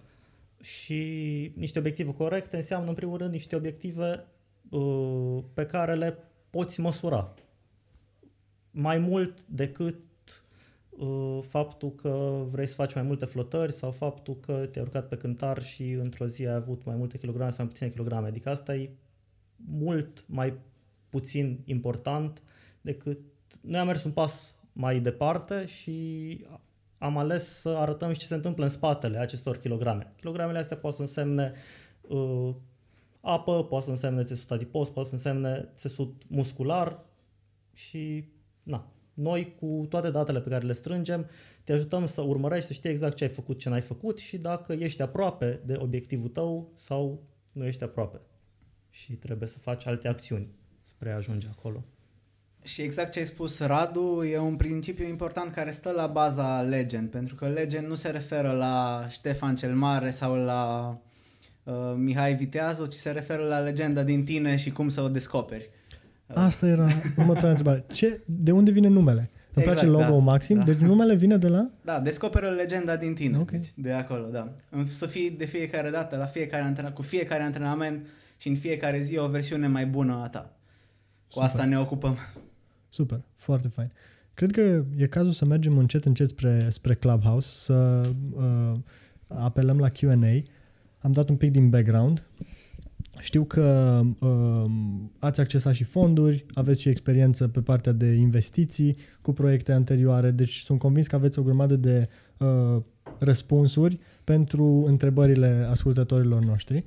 Și 0.60 1.52
niște 1.54 1.78
obiective 1.78 2.12
corecte 2.12 2.56
înseamnă, 2.56 2.88
în 2.88 2.94
primul 2.94 3.18
rând, 3.18 3.32
niște 3.32 3.56
obiective 3.56 4.24
uh, 4.70 5.38
pe 5.54 5.66
care 5.66 5.94
le 5.94 6.18
poți 6.50 6.80
măsura. 6.80 7.34
Mai 8.70 8.98
mult 8.98 9.44
decât 9.46 9.96
Uh, 10.98 11.38
faptul 11.48 11.94
că 11.94 12.44
vrei 12.50 12.66
să 12.66 12.74
faci 12.74 12.94
mai 12.94 13.02
multe 13.02 13.24
flotări 13.24 13.72
sau 13.72 13.90
faptul 13.90 14.36
că 14.40 14.66
te-ai 14.70 14.84
urcat 14.84 15.08
pe 15.08 15.16
cântar 15.16 15.62
și 15.62 15.90
într-o 15.90 16.26
zi 16.26 16.46
ai 16.46 16.54
avut 16.54 16.84
mai 16.84 16.96
multe 16.96 17.18
kilograme 17.18 17.50
sau 17.50 17.64
mai 17.64 17.72
puține 17.72 17.90
kilograme. 17.90 18.26
Adică 18.26 18.50
asta 18.50 18.74
e 18.74 18.90
mult 19.56 20.24
mai 20.28 20.54
puțin 21.08 21.60
important 21.64 22.42
decât... 22.80 23.18
Noi 23.60 23.80
am 23.80 23.86
mers 23.86 24.04
un 24.04 24.12
pas 24.12 24.54
mai 24.72 25.00
departe 25.00 25.66
și 25.66 26.46
am 26.98 27.18
ales 27.18 27.60
să 27.60 27.68
arătăm 27.68 28.12
și 28.12 28.18
ce 28.18 28.26
se 28.26 28.34
întâmplă 28.34 28.64
în 28.64 28.70
spatele 28.70 29.18
acestor 29.18 29.56
kilograme. 29.56 30.12
Kilogramele 30.16 30.58
astea 30.58 30.76
pot 30.76 30.94
să 30.94 31.00
însemne 31.00 31.52
uh, 32.00 32.54
apă, 33.20 33.64
poate 33.64 33.84
să 33.84 33.90
însemne 33.90 34.22
țesut 34.22 34.50
adipos, 34.50 34.90
poate 34.90 35.08
să 35.08 35.14
însemne 35.14 35.68
țesut 35.74 36.22
muscular 36.28 37.04
și 37.72 38.28
na, 38.62 38.92
noi, 39.14 39.54
cu 39.54 39.86
toate 39.88 40.10
datele 40.10 40.40
pe 40.40 40.48
care 40.48 40.66
le 40.66 40.72
strângem, 40.72 41.28
te 41.64 41.72
ajutăm 41.72 42.06
să 42.06 42.20
urmărești, 42.20 42.66
să 42.66 42.72
știi 42.72 42.90
exact 42.90 43.16
ce 43.16 43.24
ai 43.24 43.30
făcut, 43.30 43.58
ce 43.58 43.68
n-ai 43.68 43.80
făcut 43.80 44.18
și 44.18 44.38
dacă 44.38 44.72
ești 44.72 45.02
aproape 45.02 45.60
de 45.64 45.76
obiectivul 45.78 46.28
tău 46.28 46.72
sau 46.76 47.22
nu 47.52 47.66
ești 47.66 47.84
aproape. 47.84 48.20
Și 48.90 49.12
trebuie 49.12 49.48
să 49.48 49.58
faci 49.58 49.86
alte 49.86 50.08
acțiuni 50.08 50.54
spre 50.82 51.10
a 51.10 51.16
ajunge 51.16 51.48
acolo. 51.48 51.84
Și 52.62 52.82
exact 52.82 53.12
ce 53.12 53.18
ai 53.18 53.24
spus, 53.24 53.60
Radu, 53.60 54.22
e 54.22 54.38
un 54.38 54.56
principiu 54.56 55.08
important 55.08 55.52
care 55.52 55.70
stă 55.70 55.90
la 55.90 56.06
baza 56.06 56.60
Legend, 56.60 57.08
pentru 57.08 57.34
că 57.34 57.48
Legend 57.48 57.86
nu 57.86 57.94
se 57.94 58.10
referă 58.10 58.50
la 58.50 59.06
Ștefan 59.08 59.56
cel 59.56 59.74
Mare 59.74 60.10
sau 60.10 60.34
la 60.34 60.96
uh, 61.62 61.74
Mihai 61.96 62.34
Viteazu, 62.34 62.86
ci 62.86 62.94
se 62.94 63.10
referă 63.10 63.42
la 63.42 63.58
legenda 63.58 64.02
din 64.02 64.24
tine 64.24 64.56
și 64.56 64.70
cum 64.70 64.88
să 64.88 65.00
o 65.00 65.08
descoperi. 65.08 65.70
Asta 66.26 66.66
era 66.66 66.88
următoarea 67.16 67.50
întrebare. 67.56 67.84
Ce, 67.92 68.20
de 68.24 68.52
unde 68.52 68.70
vine 68.70 68.88
numele? 68.88 69.30
Îmi 69.54 69.64
exact, 69.64 69.80
place 69.80 69.86
logo 69.86 70.18
da, 70.18 70.24
maxim, 70.24 70.56
da. 70.56 70.62
deci 70.62 70.76
numele 70.76 71.14
vine 71.14 71.36
de 71.36 71.48
la? 71.48 71.70
Da, 71.84 72.00
descoperă 72.00 72.48
legenda 72.48 72.96
din 72.96 73.14
tine, 73.14 73.38
okay. 73.38 73.58
deci 73.58 73.70
de 73.74 73.92
acolo, 73.92 74.26
da. 74.26 74.52
Să 74.88 75.06
fie 75.06 75.34
de 75.38 75.44
fiecare 75.44 75.90
dată, 75.90 76.16
la 76.16 76.26
fiecare 76.26 76.62
antrenament, 76.62 76.96
cu 76.96 77.02
fiecare 77.02 77.42
antrenament 77.42 78.06
și 78.36 78.48
în 78.48 78.56
fiecare 78.56 79.00
zi 79.00 79.18
o 79.18 79.28
versiune 79.28 79.66
mai 79.66 79.86
bună 79.86 80.20
a 80.24 80.28
ta. 80.28 80.38
Cu 80.38 81.28
Super. 81.28 81.48
asta 81.48 81.64
ne 81.64 81.78
ocupăm. 81.78 82.16
Super, 82.92 83.24
foarte 83.34 83.68
fain. 83.68 83.92
Cred 84.34 84.50
că 84.50 84.84
e 84.96 85.06
cazul 85.06 85.32
să 85.32 85.44
mergem 85.44 85.78
încet 85.78 86.04
încet 86.04 86.28
spre, 86.28 86.66
spre 86.68 86.94
Clubhouse, 86.94 87.48
să 87.52 88.10
uh, 88.32 88.72
apelăm 89.26 89.78
la 89.78 89.88
Q&A. 89.88 90.42
Am 90.98 91.12
dat 91.12 91.28
un 91.28 91.36
pic 91.36 91.50
din 91.50 91.70
background. 91.70 92.26
Știu 93.18 93.44
că 93.44 94.00
uh, 94.18 94.70
ați 95.18 95.40
accesat 95.40 95.74
și 95.74 95.84
fonduri, 95.84 96.46
aveți 96.54 96.80
și 96.80 96.88
experiență 96.88 97.48
pe 97.48 97.60
partea 97.60 97.92
de 97.92 98.06
investiții 98.06 98.96
cu 99.22 99.32
proiecte 99.32 99.72
anterioare, 99.72 100.30
deci 100.30 100.58
sunt 100.58 100.78
convins 100.78 101.06
că 101.06 101.16
aveți 101.16 101.38
o 101.38 101.42
grămadă 101.42 101.76
de 101.76 102.08
uh, 102.38 102.82
răspunsuri 103.18 103.96
pentru 104.24 104.84
întrebările 104.86 105.66
ascultătorilor 105.70 106.44
noștri. 106.44 106.84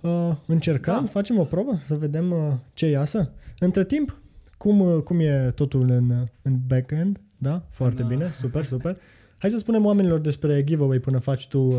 Uh, 0.00 0.36
încercăm, 0.46 1.04
da. 1.04 1.10
facem 1.10 1.38
o 1.38 1.44
probă 1.44 1.80
să 1.84 1.94
vedem 1.94 2.30
uh, 2.30 2.52
ce 2.74 2.86
iasă. 2.86 3.32
Între 3.58 3.84
timp, 3.84 4.20
cum, 4.58 4.80
uh, 4.80 5.02
cum 5.02 5.20
e 5.20 5.52
totul 5.54 5.90
în, 5.90 6.26
în 6.42 6.58
backend? 6.66 7.20
Da? 7.38 7.62
Foarte 7.70 8.02
da. 8.02 8.08
bine, 8.08 8.30
super, 8.32 8.64
super. 8.64 8.96
Hai 9.38 9.50
să 9.50 9.58
spunem 9.58 9.84
oamenilor 9.84 10.20
despre 10.20 10.64
giveaway 10.64 10.98
până 10.98 11.18
faci 11.18 11.48
tu 11.48 11.58
uh, 11.58 11.76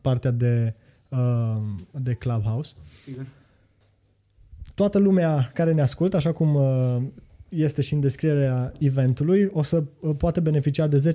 partea 0.00 0.30
de 0.30 0.72
uh, 0.74 0.80
uh, 1.08 1.56
de 1.90 2.12
Clubhouse. 2.12 2.72
Sigur. 3.02 3.26
Toată 4.74 4.98
lumea 4.98 5.50
care 5.54 5.72
ne 5.72 5.80
ascultă, 5.80 6.16
așa 6.16 6.32
cum 6.32 6.54
uh, 6.54 6.96
este 7.48 7.82
și 7.82 7.94
în 7.94 8.00
descrierea 8.00 8.72
eventului, 8.78 9.48
o 9.52 9.62
să 9.62 9.84
uh, 10.00 10.14
poate 10.16 10.40
beneficia 10.40 10.86
de 10.86 11.12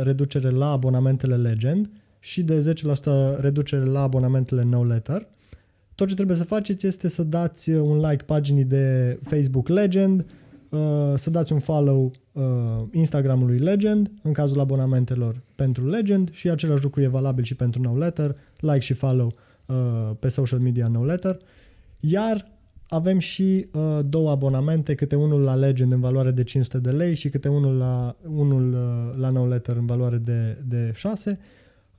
10% 0.00 0.02
reducere 0.02 0.50
la 0.50 0.70
abonamentele 0.70 1.36
Legend 1.36 1.90
și 2.20 2.42
de 2.42 2.74
10% 3.36 3.40
reducere 3.40 3.84
la 3.84 4.00
abonamentele 4.00 4.62
No 4.62 4.84
Letter. 4.84 5.26
Tot 5.94 6.08
ce 6.08 6.14
trebuie 6.14 6.36
să 6.36 6.44
faceți 6.44 6.86
este 6.86 7.08
să 7.08 7.22
dați 7.22 7.70
un 7.70 7.96
like 7.96 8.24
paginii 8.24 8.64
de 8.64 9.18
Facebook 9.22 9.68
Legend, 9.68 10.20
Uh, 10.20 10.43
să 11.14 11.30
dați 11.30 11.52
un 11.52 11.58
follow 11.58 12.12
uh, 12.32 12.42
Instagramului 12.92 13.58
Legend 13.58 14.10
în 14.22 14.32
cazul 14.32 14.60
abonamentelor 14.60 15.42
pentru 15.54 15.88
Legend 15.88 16.30
și 16.32 16.50
același 16.50 16.82
lucru 16.82 17.00
e 17.00 17.06
valabil 17.06 17.44
și 17.44 17.54
pentru 17.54 17.80
Newletter, 17.80 18.36
like 18.58 18.78
și 18.78 18.92
follow 18.92 19.32
uh, 19.66 20.10
pe 20.18 20.28
social 20.28 20.58
media 20.58 20.88
Newletter. 20.88 21.36
Iar 22.00 22.52
avem 22.88 23.18
și 23.18 23.66
uh, 23.72 23.98
două 24.08 24.30
abonamente, 24.30 24.94
câte 24.94 25.16
unul 25.16 25.40
la 25.40 25.54
Legend 25.54 25.92
în 25.92 26.00
valoare 26.00 26.30
de 26.30 26.44
500 26.44 26.78
de 26.78 26.90
lei 26.90 27.14
și 27.14 27.28
câte 27.28 27.48
unul 27.48 27.76
la, 27.76 28.16
unul, 28.34 28.72
uh, 28.72 29.20
la 29.20 29.30
Newletter 29.30 29.76
în 29.76 29.86
valoare 29.86 30.16
de, 30.16 30.58
de 30.66 30.92
6 30.94 31.38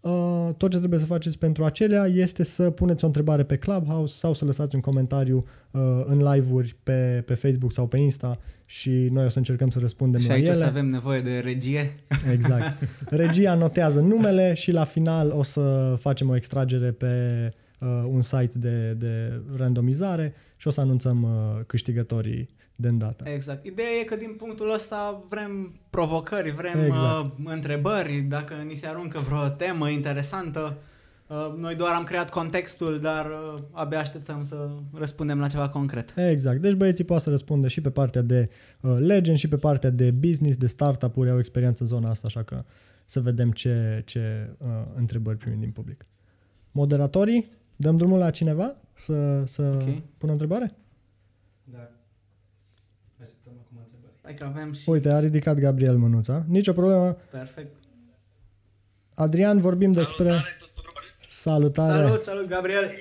Uh, 0.05 0.53
tot 0.57 0.71
ce 0.71 0.77
trebuie 0.77 0.99
să 0.99 1.05
faceți 1.05 1.37
pentru 1.37 1.63
acelea 1.63 2.05
este 2.05 2.43
să 2.43 2.69
puneți 2.69 3.03
o 3.03 3.07
întrebare 3.07 3.43
pe 3.43 3.55
Clubhouse 3.55 4.15
sau 4.17 4.33
să 4.33 4.45
lăsați 4.45 4.75
un 4.75 4.81
comentariu 4.81 5.45
uh, 5.71 5.81
în 6.05 6.17
live-uri 6.17 6.75
pe, 6.83 7.23
pe 7.25 7.33
Facebook 7.33 7.71
sau 7.71 7.87
pe 7.87 7.97
Insta 7.97 8.39
și 8.67 8.89
noi 8.89 9.25
o 9.25 9.29
să 9.29 9.37
încercăm 9.37 9.69
să 9.69 9.79
răspundem 9.79 10.19
și 10.19 10.27
la 10.27 10.33
aici 10.33 10.43
ele. 10.43 10.51
o 10.51 10.57
să 10.57 10.65
avem 10.65 10.85
nevoie 10.85 11.21
de 11.21 11.39
regie. 11.39 11.95
Exact. 12.31 12.87
Regia 13.09 13.55
notează 13.55 13.99
numele 13.99 14.53
și 14.53 14.71
la 14.71 14.83
final 14.83 15.31
o 15.31 15.43
să 15.43 15.95
facem 15.99 16.29
o 16.29 16.35
extragere 16.35 16.91
pe 16.91 17.49
uh, 17.79 17.87
un 18.07 18.21
site 18.21 18.59
de, 18.59 18.93
de 18.93 19.41
randomizare 19.57 20.33
și 20.57 20.67
o 20.67 20.71
să 20.71 20.81
anunțăm 20.81 21.23
uh, 21.23 21.63
câștigătorii 21.65 22.49
de 22.75 22.87
îndată. 22.87 23.29
Exact. 23.29 23.65
Ideea 23.65 23.89
e 24.01 24.03
că 24.03 24.15
din 24.15 24.33
punctul 24.37 24.73
ăsta 24.73 25.23
vrem 25.29 25.79
provocări, 25.89 26.51
vrem 26.51 26.83
exact. 26.83 27.23
uh, 27.23 27.31
întrebări, 27.43 28.19
dacă 28.19 28.53
ni 28.53 28.75
se 28.75 28.87
aruncă 28.87 29.19
vreo 29.19 29.47
temă 29.47 29.89
interesantă. 29.89 30.77
Uh, 31.27 31.53
noi 31.57 31.75
doar 31.75 31.93
am 31.93 32.03
creat 32.03 32.29
contextul, 32.29 32.99
dar 32.99 33.25
uh, 33.25 33.59
abia 33.71 33.99
așteptăm 33.99 34.43
să 34.43 34.69
răspundem 34.93 35.39
la 35.39 35.47
ceva 35.47 35.69
concret. 35.69 36.13
Exact. 36.17 36.61
Deci 36.61 36.73
băieții 36.73 37.03
poate 37.03 37.23
să 37.23 37.29
răspundă 37.29 37.67
și 37.67 37.81
pe 37.81 37.89
partea 37.89 38.21
de 38.21 38.49
uh, 38.81 38.95
legend 38.99 39.37
și 39.37 39.47
pe 39.47 39.55
partea 39.57 39.89
de 39.89 40.11
business, 40.11 40.57
de 40.57 40.67
startup-uri, 40.67 41.29
au 41.29 41.37
experiență 41.39 41.83
în 41.83 41.89
zona 41.89 42.09
asta, 42.09 42.27
așa 42.27 42.43
că 42.43 42.63
să 43.05 43.19
vedem 43.19 43.51
ce, 43.51 44.01
ce 44.05 44.49
uh, 44.57 44.67
întrebări 44.95 45.37
primim 45.37 45.59
din 45.59 45.71
public. 45.71 46.05
moderatorii, 46.71 47.51
dăm 47.75 47.97
drumul 47.97 48.17
la 48.19 48.29
cineva 48.29 48.75
să, 48.93 49.41
să 49.45 49.61
Ok. 49.61 49.83
pună 50.17 50.29
o 50.29 50.31
întrebare? 50.31 50.75
Da. 51.63 51.89
Așteptăm 54.25 54.33
acum 54.33 54.33
întrebări. 54.33 54.33
Hai 54.33 54.33
că 54.35 54.43
avem 54.43 54.73
și... 54.73 54.89
Uite, 54.89 55.09
a 55.09 55.19
ridicat 55.19 55.55
Gabriel 55.65 55.97
mânuța. 55.97 56.35
Nicio 56.57 56.73
problemă. 56.73 57.07
Perfect. 57.13 57.73
Adrian, 59.15 59.57
vorbim 59.67 59.91
despre... 59.91 60.29
Salutare 60.29 60.57
tuturor! 60.65 61.03
Salutare! 61.45 62.03
Salut, 62.03 62.21
salut, 62.21 62.47
Gabriel! 62.55 62.83
E, 62.83 62.95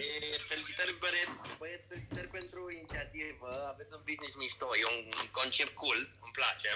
Felicitări, 0.53 0.93
băieți, 1.03 1.35
băieți, 1.61 1.87
felicitări 1.91 2.29
pentru 2.39 2.61
inițiativă. 2.79 3.49
Aveți 3.73 3.93
un 3.97 4.03
business 4.11 4.35
mișto, 4.43 4.67
e 4.83 4.85
un 4.95 5.01
concept 5.39 5.75
cool, 5.83 6.01
îmi 6.25 6.37
place. 6.39 6.71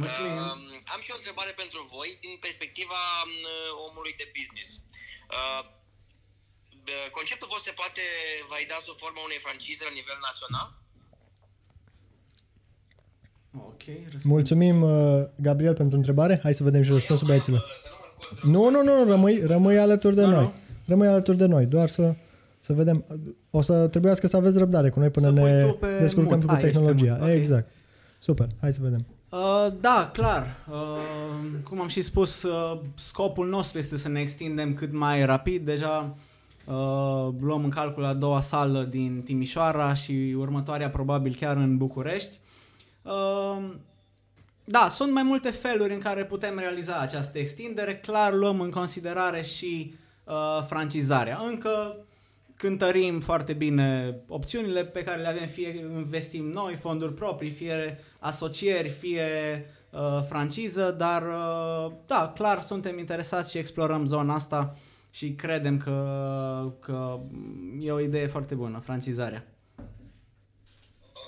Mulțumim! 0.00 0.36
Uh, 0.36 0.92
am 0.94 1.00
și 1.04 1.10
o 1.14 1.18
întrebare 1.20 1.52
pentru 1.62 1.78
voi 1.94 2.10
din 2.24 2.34
perspectiva 2.46 3.00
uh, 3.26 3.70
omului 3.88 4.14
de 4.20 4.26
business. 4.38 4.70
Uh, 5.36 5.62
uh, 6.92 7.08
conceptul 7.18 7.50
vostru 7.52 7.68
se 7.68 7.78
poate 7.82 8.04
valida 8.52 8.76
sub 8.86 8.96
forma 9.04 9.20
unei 9.28 9.44
francize 9.46 9.82
la 9.88 9.98
nivel 10.00 10.18
național? 10.28 10.68
Ok, 13.88 13.94
răspund. 14.12 14.34
Mulțumim, 14.34 14.82
uh, 14.82 14.90
Gabriel, 15.36 15.74
pentru 15.74 15.96
întrebare. 15.96 16.38
Hai 16.42 16.54
să 16.54 16.64
vedem 16.64 16.82
și 16.82 16.90
răspunsul 16.92 17.26
băieților. 17.26 17.58
Să 17.82 17.88
nu 17.88 17.96
mă 18.00 18.08
scos 18.18 18.50
Nu, 18.52 18.70
nu, 18.70 19.04
nu, 19.04 19.10
rămâi, 19.10 19.42
rămâi 19.46 19.78
alături 19.78 20.14
de 20.14 20.24
Nu, 20.24 20.30
noi. 20.30 20.42
nu. 20.42 20.52
Rămâi 20.86 21.06
alături 21.06 21.36
de 21.36 21.46
noi, 21.46 21.66
doar 21.66 21.88
să, 21.88 22.14
să 22.60 22.72
vedem. 22.72 23.04
O 23.50 23.60
să 23.60 23.86
trebuiască 23.86 24.26
să 24.26 24.36
aveți 24.36 24.58
răbdare 24.58 24.90
cu 24.90 24.98
noi 24.98 25.10
până 25.10 25.26
Să 25.26 25.32
pui 25.32 25.42
ne 25.50 25.62
tu 25.62 25.72
pe 25.72 25.86
descurcăm 26.00 26.38
mut. 26.38 26.46
cu 26.48 26.52
Hai, 26.54 26.62
ești 26.64 26.66
pe 26.72 26.78
tehnologia. 26.78 27.12
mut, 27.12 27.22
ok. 27.28 27.34
Exact. 27.34 27.68
Super, 28.18 28.46
hai 28.60 28.72
să 28.72 28.78
vedem. 28.82 29.06
Uh, 29.30 29.72
da, 29.80 30.10
clar. 30.12 30.46
Uh, 30.70 30.76
cum 31.68 31.80
am 31.80 31.88
și 31.88 32.02
spus, 32.02 32.42
uh, 32.42 32.78
scopul 32.94 33.48
nostru 33.48 33.78
este 33.78 33.96
să 33.98 34.08
ne 34.08 34.20
extindem 34.20 34.74
cât 34.74 34.92
mai 34.92 35.24
rapid. 35.24 35.64
Deja 35.64 36.16
uh, 36.66 37.28
luăm 37.40 37.64
în 37.64 37.70
calcul 37.70 38.04
a 38.04 38.14
doua 38.14 38.40
sală 38.40 38.86
din 38.90 39.22
Timișoara 39.24 39.94
și 39.94 40.34
următoarea 40.38 40.90
probabil 40.90 41.36
chiar 41.40 41.56
în 41.56 41.76
București. 41.76 42.40
Uh, 43.02 43.74
da, 44.64 44.88
sunt 44.88 45.12
mai 45.12 45.22
multe 45.22 45.50
feluri 45.50 45.92
în 45.92 46.00
care 46.00 46.24
putem 46.24 46.58
realiza 46.58 46.98
această 46.98 47.38
extindere. 47.38 47.96
Clar 47.96 48.34
luăm 48.34 48.60
în 48.60 48.70
considerare 48.70 49.42
și 49.42 49.94
uh, 50.24 50.64
francizarea. 50.66 51.40
Încă 51.46 51.96
cântărim 52.62 53.20
foarte 53.20 53.52
bine 53.52 54.16
opțiunile 54.28 54.84
pe 54.84 55.02
care 55.02 55.20
le 55.20 55.28
avem, 55.28 55.46
fie 55.46 55.68
investim 55.78 56.44
noi, 56.44 56.74
fonduri 56.74 57.14
proprii, 57.14 57.50
fie 57.50 57.98
asocieri, 58.18 58.88
fie 58.88 59.26
uh, 59.90 60.22
franciză, 60.28 60.90
dar 60.90 61.22
uh, 61.22 61.92
da, 62.06 62.32
clar 62.34 62.60
suntem 62.60 62.98
interesați 62.98 63.50
și 63.50 63.58
explorăm 63.58 64.04
zona 64.06 64.34
asta 64.34 64.76
și 65.10 65.34
credem 65.34 65.78
că, 65.78 65.96
că 66.80 67.20
e 67.80 67.92
o 67.92 68.00
idee 68.00 68.26
foarte 68.26 68.54
bună, 68.54 68.78
francizarea. 68.78 69.46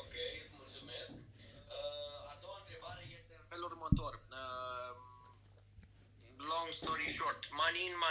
Ok, 0.01 0.15
îți 0.43 0.55
mulțumesc. 0.61 1.11
Uh, 1.11 2.33
a 2.33 2.35
doua 2.43 2.59
întrebare 2.63 3.03
este 3.19 3.35
în 3.41 3.47
felul 3.53 3.69
următor. 3.73 4.13
Uh, 4.41 4.91
long 6.51 6.69
story 6.81 7.09
short, 7.17 7.43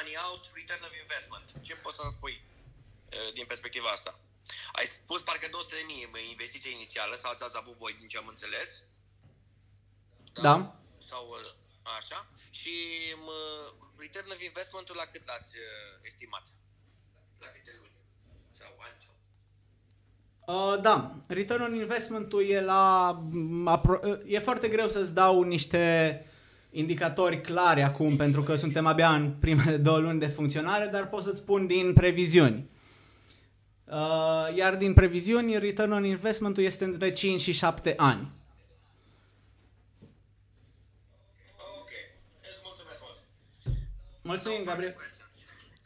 money 0.04 0.16
in, 0.16 0.20
money 0.20 0.28
out, 0.28 0.44
return 0.60 0.84
of 0.88 0.94
investment. 1.04 1.46
Ce 1.68 1.76
poți 1.84 1.96
să-mi 1.96 2.16
spui 2.18 2.36
uh, 2.42 3.34
din 3.34 3.46
perspectiva 3.46 3.89
asta? 3.89 4.20
Ai 4.72 4.86
spus 4.86 5.22
parcă 5.22 5.48
200 5.52 5.76
de 5.76 5.86
mii 5.92 6.32
investiție 6.36 6.72
inițială 6.72 7.16
sau 7.16 7.32
ați 7.32 7.62
avut 7.62 7.78
voi 7.78 7.94
din 8.00 8.08
ce 8.08 8.18
am 8.18 8.28
înțeles? 8.28 8.70
Da. 10.48 10.56
Sau 11.10 11.24
uh, 11.28 11.54
așa. 11.98 12.20
Și 12.60 12.76
uh, 13.13 13.68
return 13.98 14.32
of 14.32 14.42
investment-ul 14.42 14.96
la 14.96 15.06
cât 15.12 15.24
l-ați 15.26 15.54
uh, 15.58 16.10
estimat? 16.10 16.46
La 17.39 17.48
câte 17.56 17.72
luni? 17.80 17.96
Sau 18.60 18.72
ani? 18.86 19.00
Sau... 19.06 19.16
Uh, 20.54 20.82
da, 20.82 20.96
return 21.28 21.62
on 21.62 21.76
investment-ul 21.76 22.44
e 22.50 22.62
la... 22.62 23.12
m, 23.32 23.68
apro- 23.68 24.04
uh, 24.04 24.20
e 24.26 24.39
foarte 24.39 24.68
greu 24.68 24.89
să-ți 24.89 25.13
dau 25.13 25.42
niște 25.42 25.86
indicatori 26.74 27.42
clari 27.42 27.82
acum, 27.82 28.16
pentru 28.16 28.44
că 28.44 28.56
suntem 28.56 28.86
abia 28.86 29.16
în 29.16 29.32
primele 29.32 29.78
două 29.78 29.98
luni 29.98 30.20
de 30.20 30.28
funcționare, 30.28 30.90
dar 30.92 31.10
pot 31.10 31.24
să-ți 31.24 31.40
spun 31.40 31.68
din 31.68 31.94
previziuni. 31.94 32.70
Uh, 33.86 34.56
iar 34.56 34.76
din 34.76 34.94
previziuni, 34.94 35.60
return 35.60 35.92
on 35.92 36.06
investment-ul 36.06 36.64
este 36.64 36.84
între 36.84 37.12
5 37.12 37.42
și 37.42 37.52
7 37.52 37.94
ani. 37.98 38.32
Ok, 41.80 41.90
îți 42.42 42.62
mulțumesc 42.64 43.00
mult. 43.02 43.78
Mulțumim, 44.22 44.64
Gabriel. 44.66 44.96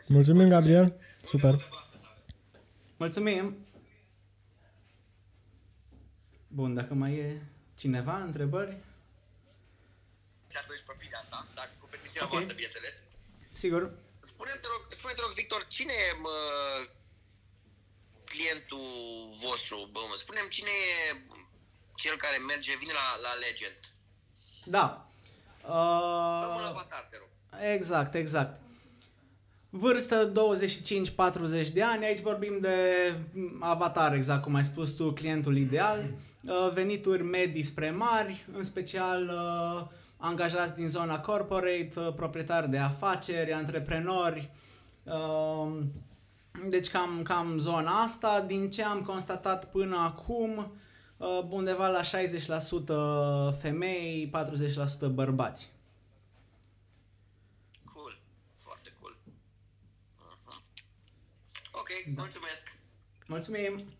Mulțumim, 0.07 0.49
Gabriel. 0.49 0.95
Super. 1.21 1.69
Mulțumim. 2.97 3.57
Bun, 6.47 6.73
dacă 6.73 6.93
mai 6.93 7.13
e 7.13 7.41
cineva, 7.75 8.17
întrebări? 8.23 8.77
Și 10.51 10.57
atunci 10.61 10.81
profit 10.85 11.09
de 11.09 11.15
asta, 11.15 11.47
dacă 12.19 12.29
cu 12.29 12.29
permisiunea 12.29 12.29
Ok. 12.29 12.31
voastră, 12.35 12.53
bineînțeles. 12.59 12.95
Sigur. 13.63 13.81
Spune-mi, 14.31 14.59
te 14.61 14.67
rog, 14.73 14.81
spune 14.99 15.13
te 15.13 15.21
rog, 15.25 15.31
Victor, 15.41 15.61
cine 15.75 15.93
e 16.07 16.13
mă, 16.25 16.37
clientul 18.31 18.87
vostru? 19.45 19.77
Bă, 19.91 19.99
mă, 20.09 20.15
spune-mi 20.17 20.49
cine 20.49 20.73
e 21.09 21.21
cel 21.95 22.15
care 22.17 22.37
merge, 22.37 22.75
vine 22.83 22.93
la, 23.01 23.07
la 23.25 23.33
Legend. 23.45 23.79
Da. 24.65 24.85
Dă 25.61 26.47
un 26.47 26.61
Uh, 26.61 26.69
avatar, 26.73 27.07
te 27.11 27.17
rog. 27.21 27.29
Exact, 27.73 28.13
exact. 28.15 28.59
Vârstă 29.69 30.31
25-40 31.65 31.67
de 31.73 31.83
ani, 31.83 32.05
aici 32.05 32.19
vorbim 32.19 32.59
de 32.59 32.75
mm, 33.33 33.63
avatar, 33.63 34.13
exact 34.13 34.41
cum 34.43 34.55
ai 34.55 34.65
spus 34.65 34.91
tu, 34.91 35.13
clientul 35.13 35.57
ideal, 35.57 36.09
Uh, 36.43 36.71
venituri 36.73 37.23
medii 37.23 37.63
spre 37.63 37.91
mari, 37.91 38.45
în 38.53 38.63
special 38.63 39.21
uh, 39.23 39.87
angajați 40.17 40.75
din 40.75 40.89
zona 40.89 41.19
corporate, 41.19 41.91
uh, 41.95 42.13
proprietari 42.15 42.69
de 42.69 42.77
afaceri, 42.77 43.53
antreprenori, 43.53 44.51
uh, 45.03 45.79
deci 46.69 46.89
cam, 46.89 47.21
cam 47.21 47.57
zona 47.57 48.01
asta, 48.01 48.41
din 48.41 48.69
ce 48.69 48.83
am 48.83 49.01
constatat 49.01 49.71
până 49.71 49.97
acum, 49.97 50.71
uh, 51.17 51.39
undeva 51.49 51.87
la 51.87 52.01
60% 52.01 53.57
femei, 53.61 54.29
40% 54.31 55.07
bărbați. 55.13 55.71
Cool, 57.93 58.19
foarte 58.57 58.93
cool. 59.01 59.15
Uh-huh. 60.27 60.61
Ok, 61.71 62.15
mulțumesc. 62.15 62.75
Mulțumim! 63.27 63.96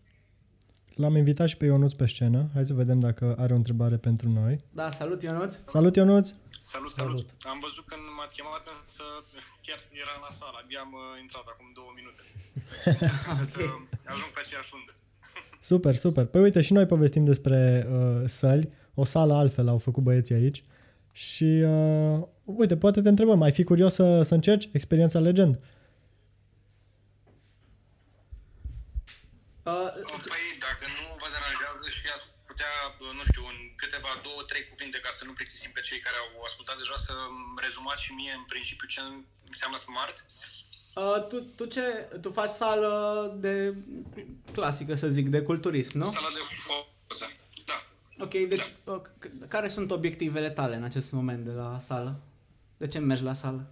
L-am 1.02 1.16
invitat 1.16 1.48
și 1.48 1.56
pe 1.56 1.64
Ionuț 1.64 1.92
pe 1.92 2.06
scenă. 2.06 2.48
Hai 2.54 2.64
să 2.64 2.74
vedem 2.74 3.00
dacă 3.00 3.34
are 3.38 3.52
o 3.52 3.56
întrebare 3.56 3.96
pentru 3.96 4.28
noi. 4.28 4.58
Da, 4.70 4.90
salut 4.90 5.22
Ionuț! 5.22 5.54
Salut, 5.64 5.96
Ionuț! 5.96 6.28
Salut, 6.28 6.62
salut, 6.62 6.92
Salut. 6.92 7.18
salut. 7.18 7.28
Am 7.52 7.58
văzut 7.62 7.84
când 7.86 8.00
m-ați 8.16 8.34
chemat, 8.36 8.64
însă 8.82 9.02
chiar 9.66 9.78
era 10.02 10.14
la 10.26 10.30
sală. 10.38 10.56
Abia 10.62 10.80
am 10.80 10.92
uh, 10.92 11.20
intrat 11.24 11.46
acum 11.52 11.66
două 11.78 11.90
minute. 11.98 12.22
Să 13.52 14.10
ajung 14.12 14.30
pe 14.34 14.40
aceeași 14.44 14.70
undă. 14.78 14.92
Super, 15.70 15.94
super. 15.96 16.24
Păi 16.26 16.40
uite, 16.40 16.60
și 16.60 16.72
noi 16.72 16.86
povestim 16.86 17.24
despre 17.24 17.86
uh, 17.90 18.22
săli. 18.26 18.72
O 18.94 19.04
sală 19.04 19.34
altfel 19.34 19.68
au 19.68 19.78
făcut 19.78 20.02
băieții 20.02 20.34
aici. 20.34 20.62
Și 21.12 21.44
uh, 21.44 22.26
uite, 22.44 22.76
poate 22.76 23.00
te 23.02 23.08
întrebăm, 23.08 23.42
ai 23.42 23.52
fi 23.52 23.64
curios 23.64 23.94
să, 23.94 24.22
să 24.22 24.34
încerci 24.34 24.68
experiența 24.72 25.18
Legend? 25.18 25.54
Uh, 29.68 29.90
Păi, 30.32 30.44
dacă 30.66 30.84
nu 30.96 31.04
vă 31.20 31.28
deranjează 31.34 31.86
și 31.98 32.04
ați 32.14 32.26
putea, 32.48 32.72
uh, 33.04 33.12
nu 33.18 33.24
știu, 33.30 33.42
în 33.52 33.58
câteva, 33.82 34.07
două, 34.22 34.42
trei 34.42 34.64
cuvinte, 34.70 34.98
ca 35.00 35.10
să 35.12 35.24
nu 35.24 35.32
plictisim 35.32 35.70
pe 35.74 35.80
cei 35.80 35.98
care 36.00 36.16
au 36.16 36.42
ascultat 36.42 36.76
deja, 36.76 36.96
să 36.96 37.12
rezumați 37.56 38.02
și 38.02 38.12
mie 38.12 38.32
în 38.32 38.44
principiu 38.44 38.86
ce 38.88 39.00
înseamnă 39.50 39.76
Smart. 39.76 40.26
uh, 40.94 41.26
tu, 41.28 41.40
tu 41.56 41.64
ce? 41.66 41.80
Tu 42.22 42.32
faci 42.32 42.48
sală 42.50 42.92
de 43.40 43.74
clasică, 44.52 44.94
să 44.94 45.08
zic, 45.08 45.28
de 45.28 45.42
culturism, 45.42 45.98
nu? 45.98 46.06
Sala 46.06 46.28
de 46.28 46.54
forță. 46.54 47.32
Da. 47.64 47.86
Ok, 48.24 48.30
deci 48.30 48.64
uh, 48.84 49.00
c- 49.20 49.48
care 49.48 49.68
sunt 49.68 49.90
obiectivele 49.90 50.50
tale 50.50 50.74
în 50.76 50.84
acest 50.84 51.12
moment 51.12 51.44
de 51.44 51.50
la 51.52 51.78
sală? 51.78 52.20
De 52.76 52.86
ce 52.88 52.98
mergi 52.98 53.22
la 53.22 53.34
sală? 53.34 53.70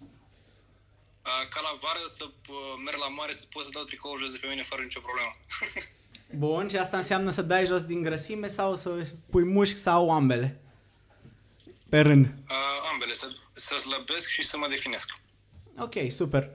Uh, 0.00 1.48
Ca 1.50 1.60
la 1.60 1.78
vară 1.80 2.00
să 2.08 2.24
uh, 2.24 2.56
merg 2.84 2.96
la 2.98 3.08
mare 3.08 3.32
să 3.32 3.44
pot 3.50 3.64
să 3.64 3.70
dau 3.72 3.82
tricoul 3.82 4.18
jos 4.18 4.32
de 4.32 4.38
pe 4.38 4.46
mine 4.46 4.62
fără 4.62 4.82
nicio 4.82 5.00
problemă. 5.00 5.30
Bun, 6.36 6.68
și 6.68 6.76
asta 6.76 6.96
înseamnă 6.96 7.30
să 7.30 7.42
dai 7.42 7.66
jos 7.66 7.82
din 7.82 8.02
grăsime 8.02 8.48
sau 8.48 8.74
să 8.74 8.90
pui 9.30 9.44
mușchi 9.44 9.76
sau 9.76 10.10
ambele? 10.10 10.60
Pe 11.88 12.00
rând. 12.00 12.24
Uh, 12.24 12.90
ambele, 12.92 13.12
să, 13.12 13.26
să 13.52 13.74
slăbesc 13.76 14.28
și 14.28 14.46
să 14.46 14.56
mă 14.58 14.66
definesc. 14.68 15.18
Ok, 15.78 15.94
super. 16.10 16.50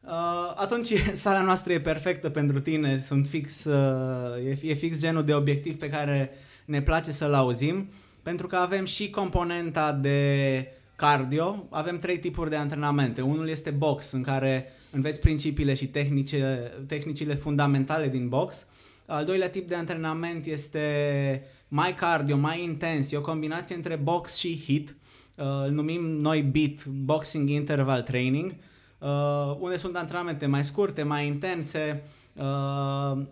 Uh, 0.00 0.52
atunci 0.54 0.92
sala 1.12 1.42
noastră 1.42 1.72
e 1.72 1.80
perfectă 1.80 2.30
pentru 2.30 2.60
tine, 2.60 3.00
sunt 3.00 3.26
fix, 3.26 3.64
uh, 3.64 4.44
e, 4.44 4.58
e 4.62 4.74
fix 4.74 4.98
genul 4.98 5.24
de 5.24 5.34
obiectiv 5.34 5.78
pe 5.78 5.88
care 5.88 6.30
ne 6.64 6.82
place 6.82 7.12
să-l 7.12 7.34
auzim, 7.34 7.92
pentru 8.22 8.46
că 8.46 8.56
avem 8.56 8.84
și 8.84 9.10
componenta 9.10 9.92
de 9.92 10.68
cardio, 10.96 11.66
avem 11.70 11.98
trei 11.98 12.18
tipuri 12.18 12.50
de 12.50 12.56
antrenamente. 12.56 13.20
Unul 13.20 13.48
este 13.48 13.70
box, 13.70 14.12
în 14.12 14.22
care 14.22 14.72
înveți 14.90 15.20
principiile 15.20 15.74
și 15.74 15.86
tehnice, 15.86 16.72
tehnicile 16.86 17.34
fundamentale 17.34 18.08
din 18.08 18.28
box. 18.28 18.66
Al 19.12 19.24
doilea 19.24 19.50
tip 19.50 19.68
de 19.68 19.74
antrenament 19.74 20.46
este 20.46 21.44
mai 21.68 21.94
cardio, 21.94 22.36
mai 22.36 22.62
intens, 22.62 23.12
e 23.12 23.16
o 23.16 23.20
combinație 23.20 23.74
între 23.74 23.96
box 23.96 24.36
și 24.36 24.62
hit. 24.64 24.96
Uh, 25.34 25.44
îl 25.64 25.70
numim 25.70 26.04
noi 26.04 26.42
BIT, 26.42 26.84
Boxing 26.84 27.48
Interval 27.48 28.02
Training, 28.02 28.54
uh, 28.98 29.56
unde 29.58 29.76
sunt 29.76 29.96
antrenamente 29.96 30.46
mai 30.46 30.64
scurte, 30.64 31.02
mai 31.02 31.26
intense 31.26 32.02
uh, 32.34 33.22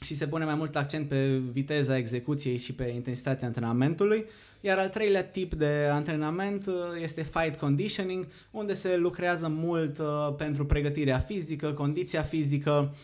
și 0.00 0.14
se 0.14 0.26
pune 0.26 0.44
mai 0.44 0.54
mult 0.54 0.76
accent 0.76 1.08
pe 1.08 1.40
viteza 1.52 1.96
execuției 1.96 2.56
și 2.56 2.74
pe 2.74 2.84
intensitatea 2.84 3.46
antrenamentului. 3.46 4.24
Iar 4.60 4.78
al 4.78 4.88
treilea 4.88 5.24
tip 5.24 5.54
de 5.54 5.88
antrenament 5.90 6.70
este 7.02 7.22
fight 7.22 7.58
conditioning, 7.58 8.26
unde 8.50 8.74
se 8.74 8.96
lucrează 8.96 9.48
mult 9.48 10.00
pentru 10.36 10.66
pregătirea 10.66 11.18
fizică, 11.18 11.72
condiția 11.72 12.22
fizică 12.22 12.94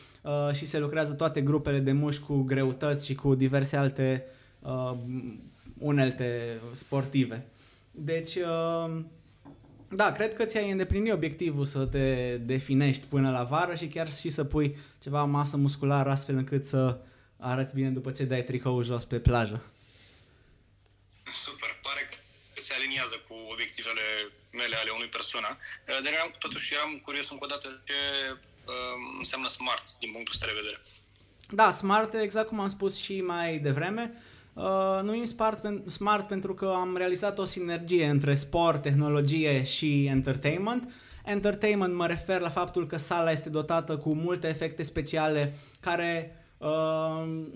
și 0.52 0.66
se 0.66 0.78
lucrează 0.78 1.12
toate 1.12 1.40
grupele 1.40 1.78
de 1.78 1.92
mușchi 1.92 2.24
cu 2.24 2.42
greutăți 2.42 3.06
și 3.06 3.14
cu 3.14 3.34
diverse 3.34 3.76
alte 3.76 4.26
unelte 5.78 6.60
sportive. 6.72 7.46
Deci, 7.90 8.34
uh, 8.34 9.00
da, 9.88 10.12
cred 10.12 10.34
că 10.34 10.44
ți-ai 10.44 10.70
îndeplinit 10.70 11.12
obiectivul 11.12 11.64
să 11.64 11.86
te 11.86 12.36
definești 12.36 13.06
până 13.06 13.30
la 13.30 13.42
vară 13.42 13.74
și 13.74 13.86
chiar 13.86 14.12
și 14.12 14.30
să 14.30 14.44
pui 14.44 14.76
ceva 15.02 15.24
masă 15.24 15.56
musculară 15.56 16.10
astfel 16.10 16.36
încât 16.36 16.64
să 16.64 16.98
arăți 17.36 17.74
bine 17.74 17.88
după 17.88 18.10
ce 18.10 18.24
dai 18.24 18.44
tricoul 18.44 18.84
jos 18.84 19.04
pe 19.04 19.18
plajă. 19.18 19.62
Super, 21.32 21.78
pare 21.82 22.06
că 22.08 22.14
se 22.54 22.74
aliniază 22.74 23.16
cu 23.28 23.34
obiectivele 23.52 24.06
mele 24.50 24.76
ale 24.76 24.90
unui 24.90 25.08
persoană. 25.08 25.48
Uh, 25.50 25.98
dar 26.04 26.12
eram, 26.12 26.34
totuși 26.38 26.74
eram 26.74 26.98
curios 27.02 27.30
încă 27.30 27.44
o 27.44 27.48
dată 27.48 27.82
ce 27.84 27.92
uh, 28.32 28.38
înseamnă 29.18 29.48
smart 29.48 29.84
din 29.98 30.10
punctul 30.12 30.34
ăsta 30.34 30.46
de 30.46 30.60
vedere. 30.60 30.80
Da, 31.50 31.70
smart, 31.70 32.14
exact 32.14 32.48
cum 32.48 32.60
am 32.60 32.68
spus 32.68 33.02
și 33.02 33.20
mai 33.20 33.58
devreme, 33.58 34.14
Uh, 34.52 35.00
numim 35.02 35.24
smart, 35.24 35.66
smart 35.86 36.26
pentru 36.26 36.54
că 36.54 36.72
am 36.76 36.96
realizat 36.96 37.38
o 37.38 37.44
sinergie 37.44 38.06
între 38.06 38.34
sport, 38.34 38.82
tehnologie 38.82 39.62
și 39.62 40.04
entertainment. 40.06 40.92
Entertainment 41.24 41.94
mă 41.94 42.06
refer 42.06 42.40
la 42.40 42.48
faptul 42.48 42.86
că 42.86 42.96
sala 42.96 43.30
este 43.30 43.48
dotată 43.48 43.96
cu 43.96 44.14
multe 44.14 44.48
efecte 44.48 44.82
speciale 44.82 45.56
care 45.80 46.36
uh, 46.58 47.46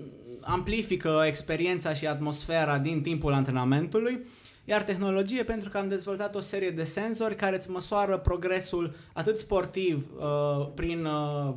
amplifică 0.40 1.22
experiența 1.26 1.94
și 1.94 2.06
atmosfera 2.06 2.78
din 2.78 3.02
timpul 3.02 3.32
antrenamentului. 3.32 4.26
Iar 4.64 4.82
tehnologie 4.82 5.42
pentru 5.42 5.68
că 5.68 5.78
am 5.78 5.88
dezvoltat 5.88 6.34
o 6.34 6.40
serie 6.40 6.70
de 6.70 6.84
senzori 6.84 7.36
care 7.36 7.56
îți 7.56 7.70
măsoară 7.70 8.18
progresul 8.18 8.94
atât 9.12 9.38
sportiv 9.38 10.06
uh, 10.16 10.68
prin 10.74 11.04
uh, 11.04 11.54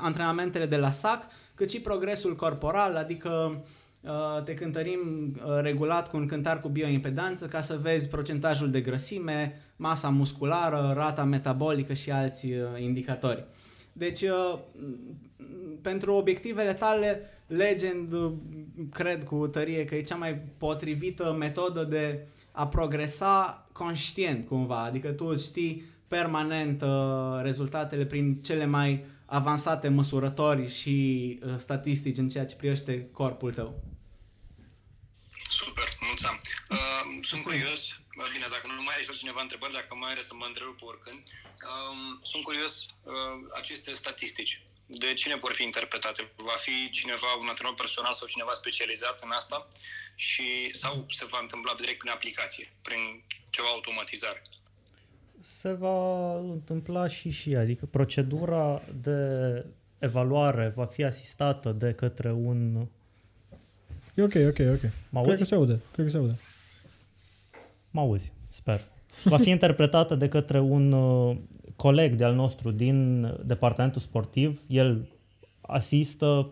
antrenamentele 0.00 0.66
de 0.66 0.76
la 0.76 0.90
SAC, 0.90 1.26
cât 1.54 1.70
și 1.70 1.80
progresul 1.80 2.36
corporal, 2.36 2.96
adică 2.96 3.62
Uh, 4.02 4.42
te 4.44 4.54
cântărim 4.54 5.00
uh, 5.44 5.60
regulat 5.60 6.10
cu 6.10 6.16
un 6.16 6.26
cântar 6.26 6.60
cu 6.60 6.68
bioimpedanță 6.68 7.46
ca 7.46 7.60
să 7.60 7.78
vezi 7.82 8.08
procentajul 8.08 8.70
de 8.70 8.80
grăsime, 8.80 9.62
masa 9.76 10.08
musculară, 10.08 10.92
rata 10.96 11.24
metabolică 11.24 11.92
și 11.92 12.10
alți 12.10 12.46
uh, 12.46 12.80
indicatori. 12.82 13.44
Deci, 13.92 14.24
pentru 15.82 16.14
obiectivele 16.14 16.74
tale, 16.74 17.20
Legend 17.50 18.32
cred 18.92 19.24
cu 19.24 19.46
tărie 19.46 19.84
că 19.84 19.94
e 19.94 20.02
cea 20.02 20.16
mai 20.16 20.34
potrivită 20.34 21.32
metodă 21.38 21.84
de 21.84 22.26
a 22.52 22.68
progresa 22.68 23.66
conștient 23.72 24.46
cumva, 24.46 24.82
adică 24.82 25.12
tu 25.12 25.36
știi 25.36 25.84
permanent 26.08 26.84
rezultatele 27.42 28.06
prin 28.06 28.42
cele 28.42 28.64
mai 28.64 29.04
avansate 29.26 29.88
măsurători 29.88 30.68
și 30.68 31.38
statistici 31.56 32.16
în 32.16 32.28
ceea 32.28 32.46
ce 32.46 32.54
privește 32.54 33.08
corpul 33.12 33.54
tău. 33.54 33.82
Super, 35.48 35.88
mulțumim. 36.00 36.38
Uh, 36.70 37.24
sunt 37.30 37.42
curios, 37.42 38.00
bine, 38.32 38.46
dacă 38.50 38.66
nu 38.66 38.82
mai 38.82 38.94
ai 38.96 39.14
cineva 39.14 39.42
întrebări, 39.42 39.72
dacă 39.72 39.94
mai 39.94 40.10
are 40.10 40.22
să 40.22 40.34
mă 40.34 40.44
întreb 40.46 40.66
pe 40.78 40.84
oricând, 40.84 41.20
uh, 41.70 42.18
sunt 42.22 42.42
curios 42.42 42.86
uh, 42.86 43.14
aceste 43.60 43.92
statistici. 43.92 44.62
De 44.90 45.12
cine 45.14 45.36
vor 45.40 45.52
fi 45.52 45.62
interpretate? 45.62 46.30
Va 46.36 46.56
fi 46.56 46.90
cineva, 46.90 47.26
un 47.40 47.48
antrenor 47.48 47.74
personal 47.74 48.14
sau 48.14 48.26
cineva 48.28 48.52
specializat 48.52 49.20
în 49.22 49.30
asta? 49.30 49.68
Și, 50.14 50.68
sau 50.72 51.06
se 51.08 51.26
va 51.30 51.38
întâmpla 51.40 51.74
direct 51.76 51.98
prin 51.98 52.12
aplicație, 52.12 52.72
prin 52.82 53.22
ceva 53.50 53.68
automatizare? 53.68 54.42
Se 55.42 55.72
va 55.72 56.38
întâmpla 56.38 57.08
și 57.08 57.30
și, 57.30 57.54
adică 57.54 57.86
procedura 57.86 58.82
de 58.92 59.18
evaluare 59.98 60.72
va 60.74 60.86
fi 60.86 61.04
asistată 61.04 61.70
de 61.70 61.92
către 61.92 62.32
un 62.32 62.86
E 64.14 64.22
ok, 64.22 64.34
ok, 64.34 64.58
ok. 64.74 64.90
Mă 65.08 65.22
Cred 65.22 65.38
că 65.38 65.44
se 65.44 65.54
aude. 65.54 65.80
Cred 65.92 66.04
că 66.06 66.10
se 66.10 66.16
aude. 66.16 66.38
Mă 67.90 68.00
auzi, 68.00 68.32
sper. 68.48 68.80
Va 69.24 69.36
fi 69.36 69.50
interpretată 69.50 70.14
de 70.14 70.28
către 70.28 70.60
un 70.60 70.92
uh, 70.92 71.36
coleg 71.80 72.14
de-al 72.14 72.34
nostru 72.34 72.70
din 72.70 73.26
departamentul 73.44 74.00
sportiv. 74.00 74.62
El 74.68 75.08
asistă, 75.60 76.50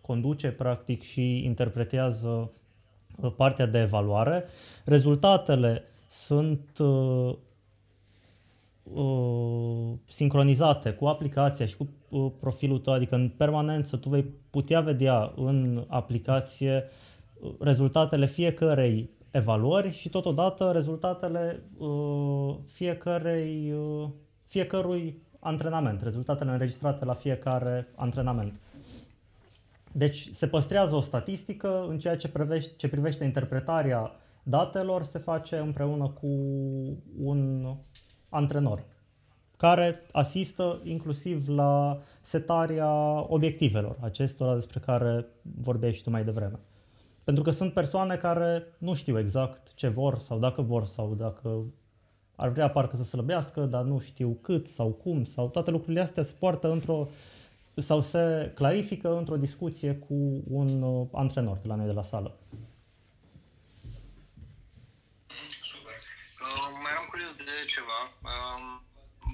conduce 0.00 0.48
practic 0.48 1.02
și 1.02 1.44
interpretează 1.44 2.50
uh, 3.16 3.32
partea 3.36 3.66
de 3.66 3.78
evaluare. 3.78 4.44
Rezultatele 4.84 5.82
sunt 6.08 6.78
uh, 6.78 7.34
uh, 8.82 9.92
sincronizate 10.06 10.90
cu 10.90 11.06
aplicația 11.06 11.66
și 11.66 11.76
cu 11.76 11.88
uh, 12.08 12.30
profilul 12.40 12.78
tău, 12.78 12.92
adică 12.92 13.14
în 13.14 13.28
permanență 13.28 13.96
tu 13.96 14.08
vei 14.08 14.24
putea 14.50 14.80
vedea 14.80 15.32
în 15.36 15.84
aplicație 15.88 16.84
uh, 17.40 17.50
rezultatele 17.60 18.26
fiecărei 18.26 19.10
evaluări 19.30 19.92
și 19.92 20.08
totodată 20.08 20.70
rezultatele 20.72 21.62
uh, 21.78 22.54
fiecărei, 22.72 23.72
uh, 23.72 24.08
fiecărui 24.54 25.22
antrenament, 25.40 26.02
rezultatele 26.02 26.50
înregistrate 26.50 27.04
la 27.04 27.14
fiecare 27.14 27.88
antrenament. 27.94 28.60
Deci 29.92 30.28
se 30.30 30.46
păstrează 30.46 30.94
o 30.94 31.00
statistică 31.00 31.86
în 31.88 31.98
ceea 31.98 32.16
ce 32.16 32.28
privește, 32.28 32.72
ce 32.76 32.88
privește 32.88 33.24
interpretarea 33.24 34.12
datelor, 34.42 35.02
se 35.02 35.18
face 35.18 35.56
împreună 35.56 36.08
cu 36.08 36.28
un 37.18 37.74
antrenor 38.28 38.84
care 39.56 40.02
asistă 40.12 40.80
inclusiv 40.84 41.48
la 41.48 41.98
setarea 42.20 43.24
obiectivelor 43.32 43.96
acestora 44.00 44.54
despre 44.54 44.80
care 44.80 45.26
vorbeai 45.60 45.92
și 45.92 46.02
tu 46.02 46.10
mai 46.10 46.24
devreme. 46.24 46.58
Pentru 47.24 47.42
că 47.42 47.50
sunt 47.50 47.72
persoane 47.72 48.16
care 48.16 48.62
nu 48.78 48.94
știu 48.94 49.18
exact 49.18 49.74
ce 49.74 49.88
vor 49.88 50.18
sau 50.18 50.38
dacă 50.38 50.62
vor 50.62 50.84
sau 50.86 51.14
dacă 51.14 51.64
ar 52.36 52.48
vrea 52.48 52.70
parcă 52.70 52.96
să 52.96 53.02
slăbească, 53.02 53.60
dar 53.60 53.82
nu 53.82 53.98
știu 53.98 54.38
cât 54.42 54.66
sau 54.66 54.88
cum 54.88 55.24
sau 55.24 55.48
toate 55.48 55.70
lucrurile 55.70 56.00
astea 56.00 56.22
se 56.22 56.34
poartă 56.38 56.70
într-o 56.70 57.08
sau 57.76 58.00
se 58.00 58.52
clarifică 58.54 59.16
într-o 59.16 59.36
discuție 59.36 59.94
cu 59.94 60.42
un 60.50 60.82
uh, 60.82 61.06
antrenor 61.12 61.56
de 61.56 61.68
la 61.68 61.74
noi 61.74 61.86
de 61.86 61.92
la 61.92 62.02
sală. 62.02 62.38
ceva, 67.66 68.00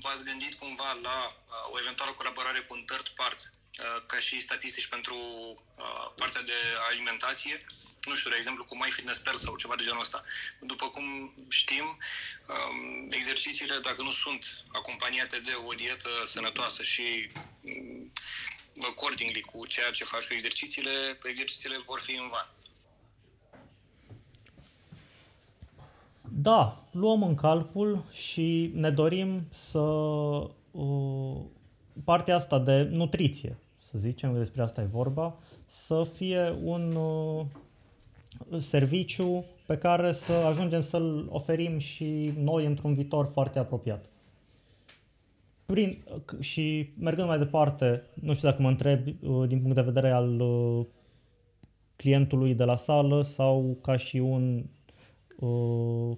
v-ați 0.02 0.24
gândit 0.24 0.54
cumva 0.54 0.90
la 1.02 1.16
uh, 1.28 1.74
o 1.74 1.78
eventuală 1.82 2.12
colaborare 2.12 2.60
cu 2.60 2.74
un 2.74 2.84
third 2.84 3.08
part, 3.08 3.38
uh, 3.44 4.02
ca 4.06 4.18
și 4.26 4.40
statistici 4.40 4.92
pentru 4.94 5.16
uh, 5.16 6.06
partea 6.16 6.42
de 6.42 6.58
alimentație? 6.90 7.54
Nu 8.08 8.14
știu, 8.14 8.30
de 8.30 8.36
exemplu, 8.36 8.64
cu 8.64 8.76
MyFitnessPal 8.76 9.36
sau 9.36 9.56
ceva 9.56 9.76
de 9.76 9.82
genul 9.82 10.00
ăsta. 10.00 10.24
După 10.60 10.86
cum 10.86 11.34
știm, 11.48 11.84
um, 11.84 13.10
exercițiile, 13.10 13.78
dacă 13.82 14.02
nu 14.02 14.10
sunt 14.10 14.64
acompaniate 14.72 15.38
de 15.38 15.52
o 15.66 15.72
dietă 15.74 16.08
sănătoasă 16.24 16.82
și 16.82 17.30
um, 17.60 18.12
accordingly 18.88 19.40
cu 19.40 19.66
ceea 19.66 19.90
ce 19.90 20.04
faci 20.04 20.26
cu 20.26 20.32
exercițiile, 20.32 20.90
exercițiile 21.22 21.82
vor 21.86 22.00
fi 22.00 22.16
în 22.16 22.28
van. 22.28 22.48
Da, 26.22 26.88
luăm 26.90 27.22
în 27.22 27.34
calcul 27.34 28.04
și 28.12 28.70
ne 28.74 28.90
dorim 28.90 29.48
să 29.52 29.78
uh, 30.70 31.40
partea 32.04 32.36
asta 32.36 32.58
de 32.58 32.82
nutriție, 32.82 33.58
să 33.78 33.98
zicem, 33.98 34.34
despre 34.34 34.62
asta 34.62 34.80
e 34.80 34.84
vorba, 34.84 35.38
să 35.66 36.08
fie 36.14 36.58
un 36.62 36.94
uh, 36.94 37.46
serviciu 38.58 39.44
pe 39.66 39.78
care 39.78 40.12
să 40.12 40.32
ajungem 40.32 40.80
să-l 40.80 41.28
oferim 41.30 41.78
și 41.78 42.32
noi 42.38 42.66
într-un 42.66 42.94
viitor 42.94 43.26
foarte 43.26 43.58
apropiat. 43.58 44.10
Prin, 45.66 46.04
și 46.40 46.92
mergând 46.98 47.28
mai 47.28 47.38
departe, 47.38 48.02
nu 48.14 48.34
știu 48.34 48.48
dacă 48.48 48.62
mă 48.62 48.68
întreb 48.68 49.06
uh, 49.06 49.48
din 49.48 49.60
punct 49.60 49.74
de 49.74 49.82
vedere 49.82 50.10
al 50.10 50.40
uh, 50.40 50.86
clientului 51.96 52.54
de 52.54 52.64
la 52.64 52.76
sală 52.76 53.22
sau 53.22 53.78
ca 53.82 53.96
și 53.96 54.16
un 54.16 54.64
uh, 55.38 56.16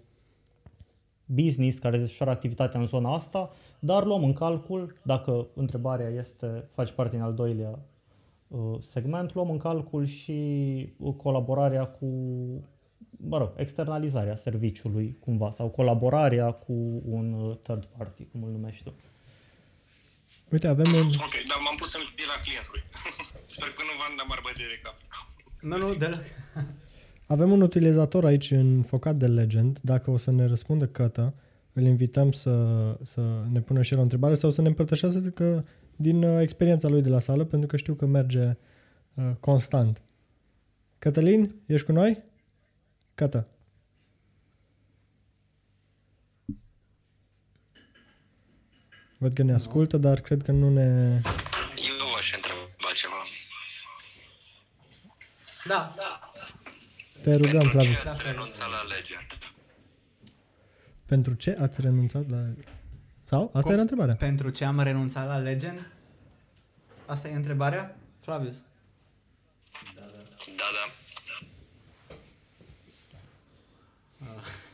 business 1.25 1.79
care 1.79 1.99
desfășoară 1.99 2.33
activitatea 2.33 2.81
în 2.81 2.87
zona 2.87 3.15
asta, 3.15 3.51
dar 3.79 4.05
luăm 4.05 4.25
în 4.25 4.33
calcul, 4.33 4.97
dacă 5.03 5.47
întrebarea 5.55 6.09
este, 6.09 6.69
face 6.71 6.93
parte 6.93 7.17
din 7.17 7.25
al 7.25 7.35
doilea 7.35 7.71
uh, 7.71 7.91
segment, 8.80 9.34
luăm 9.34 9.50
în 9.50 9.59
calcul 9.59 10.07
și 10.07 10.32
uh, 10.96 11.14
colaborarea 11.14 11.84
cu, 11.84 12.07
mă 13.11 13.38
rog, 13.38 13.53
externalizarea 13.57 14.36
serviciului 14.36 15.16
cumva 15.20 15.50
sau 15.50 15.68
colaborarea 15.68 16.50
cu 16.50 17.03
un 17.05 17.32
uh, 17.32 17.57
third 17.57 17.84
party, 17.84 18.24
cum 18.24 18.42
îl 18.42 18.50
numești 18.50 18.82
tu. 18.82 18.94
Uite, 20.50 20.66
avem 20.66 20.92
un... 20.92 21.05
Ok, 21.05 21.34
dar 21.48 21.59
m-am 21.64 21.76
pus 21.76 21.94
în 21.94 22.00
pielea 22.14 22.38
clientului. 22.44 22.82
Sper 23.55 23.68
că 23.68 23.82
nu 23.88 23.94
v-am 24.00 24.14
dat 24.16 24.26
mari 24.28 24.42
bătăi 24.42 24.64
de 24.72 24.80
cap. 24.82 24.96
Nu, 25.61 25.76
nu, 25.76 25.94
deloc. 25.94 26.22
Avem 27.26 27.50
un 27.53 27.61
utilizator 27.61 28.24
aici 28.24 28.50
înfocat 28.50 29.16
de 29.16 29.26
Legend. 29.26 29.78
Dacă 29.82 30.11
o 30.11 30.16
să 30.16 30.30
ne 30.30 30.46
răspundă 30.46 30.86
Cătă, 30.86 31.32
îl 31.72 31.82
invităm 31.82 32.32
să, 32.32 32.55
să 33.03 33.20
ne 33.53 33.61
pună 33.61 33.82
și 33.82 33.92
el 33.92 33.98
o 33.98 34.03
întrebare 34.03 34.34
sau 34.34 34.50
să 34.50 34.62
ne 34.62 34.68
împărtășească 34.68 35.64
din 36.03 36.22
uh, 36.22 36.40
experiența 36.40 36.88
lui 36.88 37.03
de 37.03 37.09
la 37.09 37.18
sală, 37.18 37.44
pentru 37.44 37.68
că 37.68 37.76
știu 37.76 37.94
că 37.94 38.07
merge 38.07 38.57
uh, 39.14 39.30
constant. 39.40 40.03
Cătălin, 40.98 41.55
ești 41.66 41.86
cu 41.86 41.92
noi? 41.92 42.22
Cătă. 43.14 43.48
Văd 49.18 49.32
că 49.32 49.42
ne 49.42 49.53
ascultă, 49.53 49.96
dar 49.96 50.20
cred 50.20 50.42
că 50.42 50.53
nu 50.53 50.70
ne... 50.70 51.20
Eu 51.76 52.14
aș 52.18 52.34
întreba 52.34 52.92
ceva. 52.94 53.14
Da, 55.64 55.94
da. 55.96 56.32
Te 57.22 57.34
rugăm, 57.34 57.61
Flavius. 57.61 58.00
Ce 58.00 58.09
ați 58.09 58.22
renunțat 58.24 58.70
la 58.70 58.94
Legend? 58.96 59.38
Pentru 61.07 61.34
ce 61.34 61.57
ați 61.59 61.80
renunțat 61.80 62.30
la... 62.30 62.38
Sau? 63.33 63.45
Asta 63.45 63.61
Cum? 63.61 63.70
era 63.70 63.80
întrebarea. 63.80 64.14
Pentru 64.14 64.51
ce 64.51 64.64
am 64.64 64.80
renunțat 64.80 65.26
la 65.26 65.37
Legend? 65.37 65.93
Asta 67.07 67.28
e 67.28 67.35
întrebarea? 67.35 67.97
Flavius. 68.18 68.57
Da, 69.97 70.03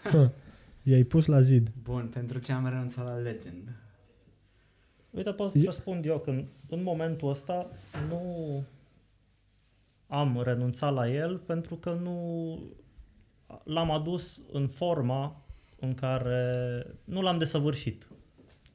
da. 0.02 0.10
Hă, 0.10 0.30
I-ai 0.82 1.02
pus 1.02 1.26
la 1.26 1.40
zid. 1.40 1.68
Bun, 1.82 2.10
pentru 2.12 2.38
ce 2.38 2.52
am 2.52 2.68
renunțat 2.68 3.04
la 3.04 3.14
Legend? 3.14 3.68
Uite, 5.10 5.32
pot 5.32 5.50
să 5.50 5.58
răspund 5.64 6.04
eu 6.04 6.18
că 6.18 6.30
în, 6.30 6.44
în 6.68 6.82
momentul 6.82 7.28
ăsta 7.28 7.70
nu 8.08 8.64
am 10.06 10.42
renunțat 10.42 10.92
la 10.92 11.08
el 11.08 11.36
pentru 11.36 11.74
că 11.74 11.92
nu 11.92 12.58
l-am 13.64 13.90
adus 13.90 14.40
în 14.52 14.68
forma 14.68 15.42
în 15.80 15.94
care 15.94 16.86
nu 17.04 17.20
l-am 17.20 17.38
desăvârșit, 17.38 18.06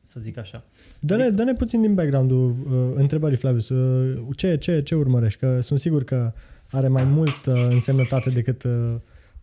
să 0.03 0.19
zic 0.19 0.37
așa. 0.37 0.63
Dă-ne, 0.99 1.29
dă-ne 1.29 1.53
puțin 1.53 1.81
din 1.81 1.93
background-ul 1.93 2.49
uh, 2.49 2.91
întrebării, 2.93 3.37
Flavius. 3.37 3.69
Uh, 3.69 4.17
ce, 4.35 4.57
ce, 4.57 4.81
ce 4.81 4.95
urmărești? 4.95 5.39
Că 5.39 5.61
sunt 5.61 5.79
sigur 5.79 6.03
că 6.03 6.33
are 6.71 6.87
mai 6.87 7.03
mult 7.03 7.45
uh, 7.45 7.67
însemnătate 7.69 8.29
decât 8.29 8.63
uh, 8.63 8.95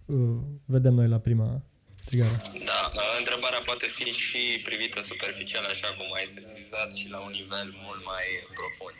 uh, 0.07 0.17
vedem 0.65 0.95
noi 0.95 1.09
la 1.09 1.19
prima 1.19 1.63
strigare. 2.05 2.37
Da, 2.71 2.81
uh, 3.01 3.13
întrebarea 3.23 3.63
poate 3.71 3.87
fi 3.97 4.07
și 4.25 4.43
privită 4.69 4.99
superficial, 5.11 5.65
așa 5.75 5.91
cum 5.97 6.09
ai 6.19 6.27
sesizat, 6.37 6.89
și 7.01 7.07
la 7.15 7.19
un 7.27 7.33
nivel 7.41 7.69
mult 7.85 8.03
mai 8.13 8.27
profund. 8.59 8.97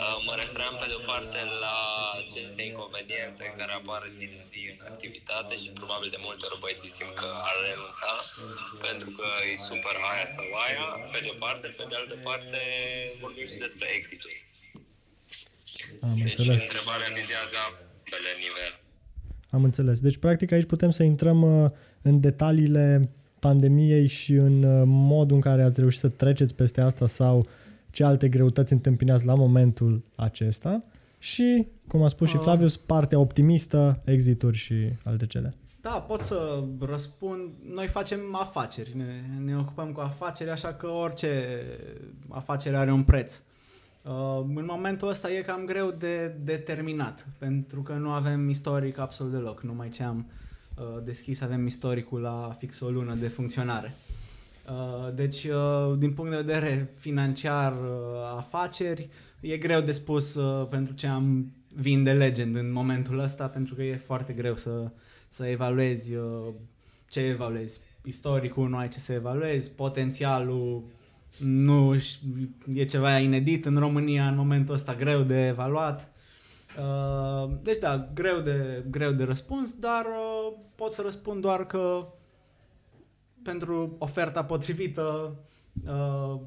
Uh, 0.00 0.16
Mă 0.26 0.34
refeream 0.42 0.74
pe 0.80 0.86
de-o 0.90 1.02
parte 1.12 1.38
la 1.64 1.76
aceste 2.22 2.60
inconveniente 2.70 3.44
care 3.58 3.72
apar 3.80 4.02
zi 4.18 4.24
de 4.34 4.42
zi 4.52 4.60
în 4.74 4.80
activitate 4.92 5.54
și 5.62 5.68
probabil 5.80 6.08
de 6.14 6.20
multe 6.26 6.42
ori 6.48 6.60
băieții 6.62 6.92
simt 6.98 7.14
că 7.20 7.28
ar 7.50 7.56
renunța 7.68 8.12
pentru 8.86 9.08
că 9.18 9.28
e 9.50 9.54
super 9.70 9.96
aia 10.10 10.26
sau 10.36 10.46
aia, 10.66 10.86
pe 11.12 11.18
de-o 11.24 11.36
parte, 11.44 11.66
pe 11.78 11.84
de 11.90 11.96
altă 12.00 12.16
parte 12.28 12.60
vorbim 13.24 13.46
și 13.52 13.58
despre 13.66 13.86
exituri. 13.98 14.38
Am 16.06 16.14
Deci 16.16 16.38
înțeles. 16.38 16.62
întrebarea 16.62 17.08
vizează 17.20 17.56
ambele 17.66 18.32
nivele. 18.44 18.70
Am 19.56 19.64
înțeles. 19.64 20.00
Deci, 20.00 20.16
practic, 20.16 20.52
aici 20.52 20.72
putem 20.74 20.90
să 20.90 21.02
intrăm 21.02 21.62
uh, 21.62 21.70
în 22.02 22.20
detaliile 22.20 23.08
pandemiei 23.40 24.06
și 24.06 24.32
în 24.32 24.62
uh, 24.62 24.82
modul 24.86 25.34
în 25.34 25.40
care 25.40 25.62
ați 25.62 25.80
reușit 25.80 26.00
să 26.00 26.08
treceți 26.08 26.54
peste 26.54 26.80
asta 26.80 27.06
sau 27.06 27.46
ce 27.90 28.04
alte 28.04 28.28
greutăți 28.28 28.72
întâmpinați 28.72 29.26
la 29.26 29.34
momentul 29.34 30.02
acesta 30.16 30.80
și, 31.18 31.66
cum 31.88 32.02
a 32.02 32.08
spus 32.08 32.28
și 32.28 32.36
Uh. 32.36 32.42
Flavius, 32.42 32.76
partea 32.76 33.18
optimistă, 33.18 34.00
exituri 34.04 34.56
și 34.56 34.74
alte 35.04 35.26
cele. 35.26 35.54
Da, 35.80 35.90
pot 35.90 36.20
să 36.20 36.64
răspund. 36.80 37.40
Noi 37.74 37.86
facem 37.86 38.18
afaceri, 38.32 38.96
ne, 38.96 39.04
ne 39.44 39.56
ocupăm 39.56 39.92
cu 39.92 40.00
afaceri, 40.00 40.50
așa 40.50 40.72
că 40.74 40.86
orice 40.86 41.62
afacere 42.28 42.76
are 42.76 42.92
un 42.92 43.02
preț. 43.02 43.40
Uh, 44.02 44.12
în 44.54 44.64
momentul 44.68 45.08
ăsta 45.08 45.30
e 45.30 45.40
cam 45.40 45.64
greu 45.64 45.90
de 45.90 46.36
determinat, 46.44 47.26
pentru 47.38 47.82
că 47.82 47.92
nu 47.92 48.10
avem 48.10 48.48
istoric 48.48 48.98
absolut 48.98 49.32
deloc. 49.32 49.62
Numai 49.62 49.88
ce 49.88 50.02
am 50.02 50.26
uh, 50.28 50.39
deschis 51.04 51.40
avem 51.40 51.66
istoricul 51.66 52.20
la 52.20 52.56
fix 52.58 52.80
o 52.80 52.90
lună 52.90 53.14
de 53.14 53.28
funcționare. 53.28 53.94
Uh, 54.70 55.14
deci, 55.14 55.44
uh, 55.44 55.98
din 55.98 56.12
punct 56.12 56.30
de 56.30 56.36
vedere 56.36 56.90
financiar, 56.98 57.72
uh, 57.72 58.36
afaceri, 58.36 59.08
e 59.40 59.56
greu 59.56 59.80
de 59.80 59.92
spus 59.92 60.34
uh, 60.34 60.68
pentru 60.68 60.94
ce 60.94 61.06
am 61.06 61.52
vinde 61.74 62.12
Legend 62.12 62.56
în 62.56 62.72
momentul 62.72 63.18
ăsta, 63.18 63.46
pentru 63.46 63.74
că 63.74 63.82
e 63.82 63.96
foarte 63.96 64.32
greu 64.32 64.56
să, 64.56 64.90
să 65.28 65.46
evaluezi 65.46 66.14
uh, 66.14 66.46
ce 67.08 67.20
evaluezi. 67.20 67.80
Istoricul 68.04 68.68
nu 68.68 68.76
ai 68.76 68.88
ce 68.88 68.98
să 68.98 69.12
evaluezi, 69.12 69.70
potențialul 69.70 70.84
nu 71.38 71.96
ș- 71.98 72.20
e 72.74 72.84
ceva 72.84 73.18
inedit 73.18 73.64
în 73.64 73.76
România 73.76 74.28
în 74.28 74.36
momentul 74.36 74.74
ăsta 74.74 74.94
greu 74.94 75.22
de 75.22 75.46
evaluat. 75.46 76.12
Uh, 76.78 77.50
Deci 77.62 77.78
da, 77.78 78.10
greu 78.14 78.40
de, 78.40 78.84
greu 78.90 79.12
de 79.12 79.24
răspuns, 79.24 79.74
dar 79.74 80.04
uh, 80.06 80.56
pot 80.74 80.92
să 80.92 81.02
răspund 81.02 81.40
doar 81.40 81.66
că 81.66 82.06
pentru 83.42 83.94
oferta 83.98 84.44
potrivită, 84.44 85.34
uh, 85.88 86.40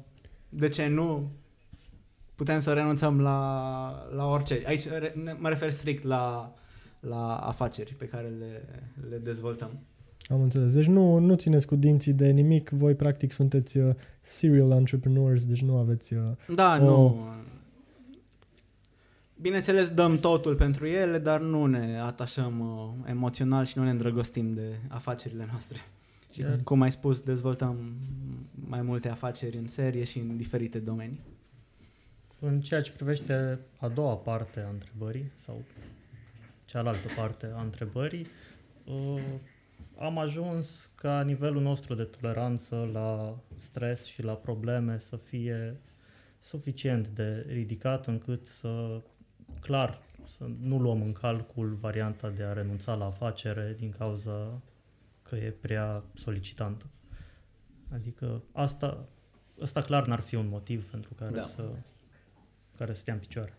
de 0.48 0.68
ce 0.68 0.86
nu, 0.86 1.30
putem 2.34 2.58
să 2.58 2.72
renunțăm 2.72 3.20
la, 3.20 3.90
la 4.14 4.26
orice. 4.26 4.62
Aici 4.66 4.88
re- 4.88 5.14
ne- 5.24 5.36
mă 5.38 5.48
refer 5.48 5.70
strict 5.70 6.04
la, 6.04 6.54
la 7.00 7.36
afaceri 7.36 7.94
pe 7.94 8.04
care 8.06 8.32
le, 8.38 8.68
le 9.10 9.16
dezvoltăm. 9.16 9.70
Am 10.28 10.42
înțeles. 10.42 10.72
Deci 10.72 10.86
nu, 10.86 11.18
nu 11.18 11.34
țineți 11.34 11.66
cu 11.66 11.76
dinții 11.76 12.12
de 12.12 12.28
nimic. 12.30 12.68
Voi, 12.70 12.94
practic, 12.94 13.32
sunteți 13.32 13.78
uh, 13.78 13.94
serial 14.20 14.70
entrepreneurs, 14.70 15.44
deci 15.44 15.62
nu 15.62 15.76
aveți... 15.76 16.14
Uh, 16.14 16.22
Da, 16.54 16.78
O- 16.80 16.84
nu. 16.84 17.24
Bineînțeles, 19.44 19.88
dăm 19.88 20.18
totul 20.18 20.54
pentru 20.54 20.86
ele, 20.86 21.18
dar 21.18 21.40
nu 21.40 21.66
ne 21.66 21.98
atașăm 22.00 22.60
uh, 22.60 23.08
emoțional 23.10 23.64
și 23.64 23.78
nu 23.78 23.84
ne 23.84 23.90
îndrăgostim 23.90 24.54
de 24.54 24.78
afacerile 24.88 25.46
noastre. 25.50 25.78
Și, 26.32 26.40
Chiar. 26.40 26.58
cum 26.64 26.80
ai 26.80 26.90
spus, 26.90 27.22
dezvoltăm 27.22 27.94
mai 28.68 28.82
multe 28.82 29.08
afaceri 29.08 29.56
în 29.56 29.66
serie 29.66 30.04
și 30.04 30.18
în 30.18 30.36
diferite 30.36 30.78
domenii. 30.78 31.20
În 32.40 32.60
ceea 32.60 32.80
ce 32.80 32.92
privește 32.92 33.58
a 33.78 33.88
doua 33.88 34.14
parte 34.14 34.60
a 34.60 34.68
întrebării 34.68 35.32
sau 35.34 35.62
cealaltă 36.64 37.08
parte 37.16 37.52
a 37.56 37.62
întrebării, 37.62 38.26
uh, 38.84 39.22
am 39.98 40.18
ajuns 40.18 40.90
ca 40.94 41.22
nivelul 41.22 41.62
nostru 41.62 41.94
de 41.94 42.08
toleranță 42.20 42.90
la 42.92 43.38
stres 43.56 44.04
și 44.04 44.22
la 44.22 44.32
probleme 44.32 44.98
să 44.98 45.16
fie 45.16 45.76
suficient 46.40 47.08
de 47.08 47.46
ridicat 47.48 48.06
încât 48.06 48.46
să, 48.46 49.02
clar, 49.60 49.98
să 50.36 50.44
nu 50.60 50.78
luăm 50.78 51.02
în 51.02 51.12
calcul 51.12 51.74
varianta 51.74 52.30
de 52.30 52.42
a 52.42 52.52
renunța 52.52 52.94
la 52.94 53.04
afacere 53.04 53.74
din 53.78 53.90
cauza 53.90 54.60
că 55.22 55.36
e 55.36 55.50
prea 55.50 56.04
solicitantă. 56.14 56.86
Adică 57.92 58.42
asta, 58.52 59.08
asta 59.62 59.80
clar 59.80 60.06
n-ar 60.06 60.20
fi 60.20 60.34
un 60.34 60.48
motiv 60.48 60.90
pentru 60.90 61.14
care 61.14 61.30
Da. 61.30 61.42
să 61.42 61.70
care 62.76 62.92
să 62.92 63.00
stea 63.00 63.14
în 63.14 63.20
picioare. 63.20 63.58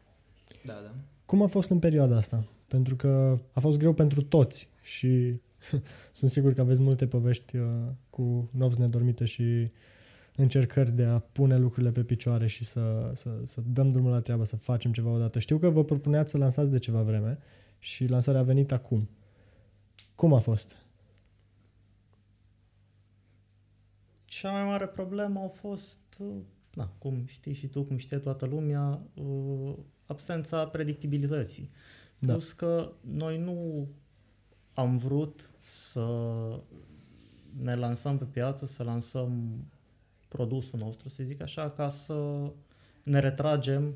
Da, 0.64 0.74
da. 0.74 0.92
Cum 1.26 1.42
a 1.42 1.48
fost 1.48 1.70
în 1.70 1.80
perioada 1.80 2.16
asta? 2.16 2.48
Pentru 2.68 2.96
că 2.96 3.40
a 3.54 3.60
fost 3.60 3.78
greu 3.78 3.94
pentru 3.94 4.22
toți 4.22 4.70
și 4.82 5.42
sunt 6.12 6.32
sigur 6.32 6.54
că 6.54 6.62
aveți 6.62 6.82
multe 6.82 7.08
povești 7.08 7.58
uh, 7.58 7.70
cu 8.10 8.50
nopți 8.54 8.80
nedormite 8.80 9.26
și 9.26 9.72
încercări 10.36 10.92
de 10.92 11.04
a 11.04 11.20
pune 11.20 11.58
lucrurile 11.58 11.92
pe 11.92 12.04
picioare 12.04 12.48
și 12.48 12.64
să, 12.66 13.12
să, 13.14 13.42
să 13.44 13.62
dăm 13.66 13.92
drumul 13.92 14.12
la 14.12 14.22
treabă, 14.22 14.44
să 14.44 14.56
facem 14.56 14.92
ceva 14.92 15.10
odată. 15.10 15.40
Știu 15.40 15.58
că 15.58 15.70
vă 15.70 15.84
propuneați 15.84 16.32
să 16.32 16.38
lansați 16.38 16.72
de 16.72 16.80
ceva 16.80 17.02
vreme 17.02 17.38
și 17.80 18.08
lansarea 18.08 18.40
a 18.40 18.44
venit 18.44 18.72
acum. 18.72 19.10
Cum 20.16 20.34
a 20.34 20.40
fost? 20.40 20.78
Cea 24.26 24.52
mai 24.52 24.64
mare 24.64 24.88
problemă 24.88 25.40
a 25.40 25.48
fost, 25.48 26.00
uh, 26.20 26.36
na, 26.74 26.92
cum 26.98 27.26
știi 27.26 27.54
și 27.54 27.68
tu, 27.68 27.84
cum 27.84 27.98
știe 27.98 28.18
toată 28.18 28.46
lumea, 28.46 29.02
uh, 29.14 29.74
absența 30.06 30.66
predictibilității. 30.66 31.70
Da. 32.20 32.32
Plus 32.32 32.52
că 32.52 32.92
noi 33.02 33.38
nu 33.38 33.88
am 34.74 34.98
vrut 34.98 35.50
să 35.68 36.08
ne 37.62 37.76
lansăm 37.76 38.18
pe 38.18 38.26
piață, 38.26 38.66
să 38.66 38.84
lansăm 38.84 39.60
produsul 40.36 40.80
nostru, 40.80 41.10
să 41.10 41.24
zic 41.24 41.42
așa, 41.42 41.70
ca 41.70 41.90
să 41.90 42.52
ne 43.04 43.20
retragem 43.20 43.96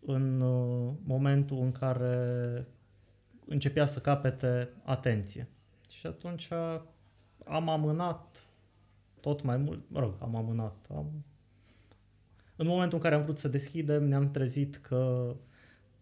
în 0.00 0.40
uh, 0.40 0.92
momentul 1.04 1.58
în 1.58 1.72
care 1.72 2.66
începea 3.46 3.86
să 3.86 3.98
capete 3.98 4.68
atenție. 4.84 5.48
Și 5.90 6.06
atunci 6.06 6.48
am 7.44 7.68
amânat 7.68 8.46
tot 9.20 9.42
mai 9.42 9.56
mult, 9.56 9.82
mă 9.88 10.00
rog, 10.00 10.14
am 10.18 10.36
amânat. 10.36 10.86
Am... 10.94 11.24
În 12.56 12.66
momentul 12.66 12.96
în 12.96 13.02
care 13.02 13.14
am 13.14 13.22
vrut 13.22 13.38
să 13.38 13.48
deschidem, 13.48 14.04
ne-am 14.04 14.30
trezit 14.30 14.76
că 14.76 15.34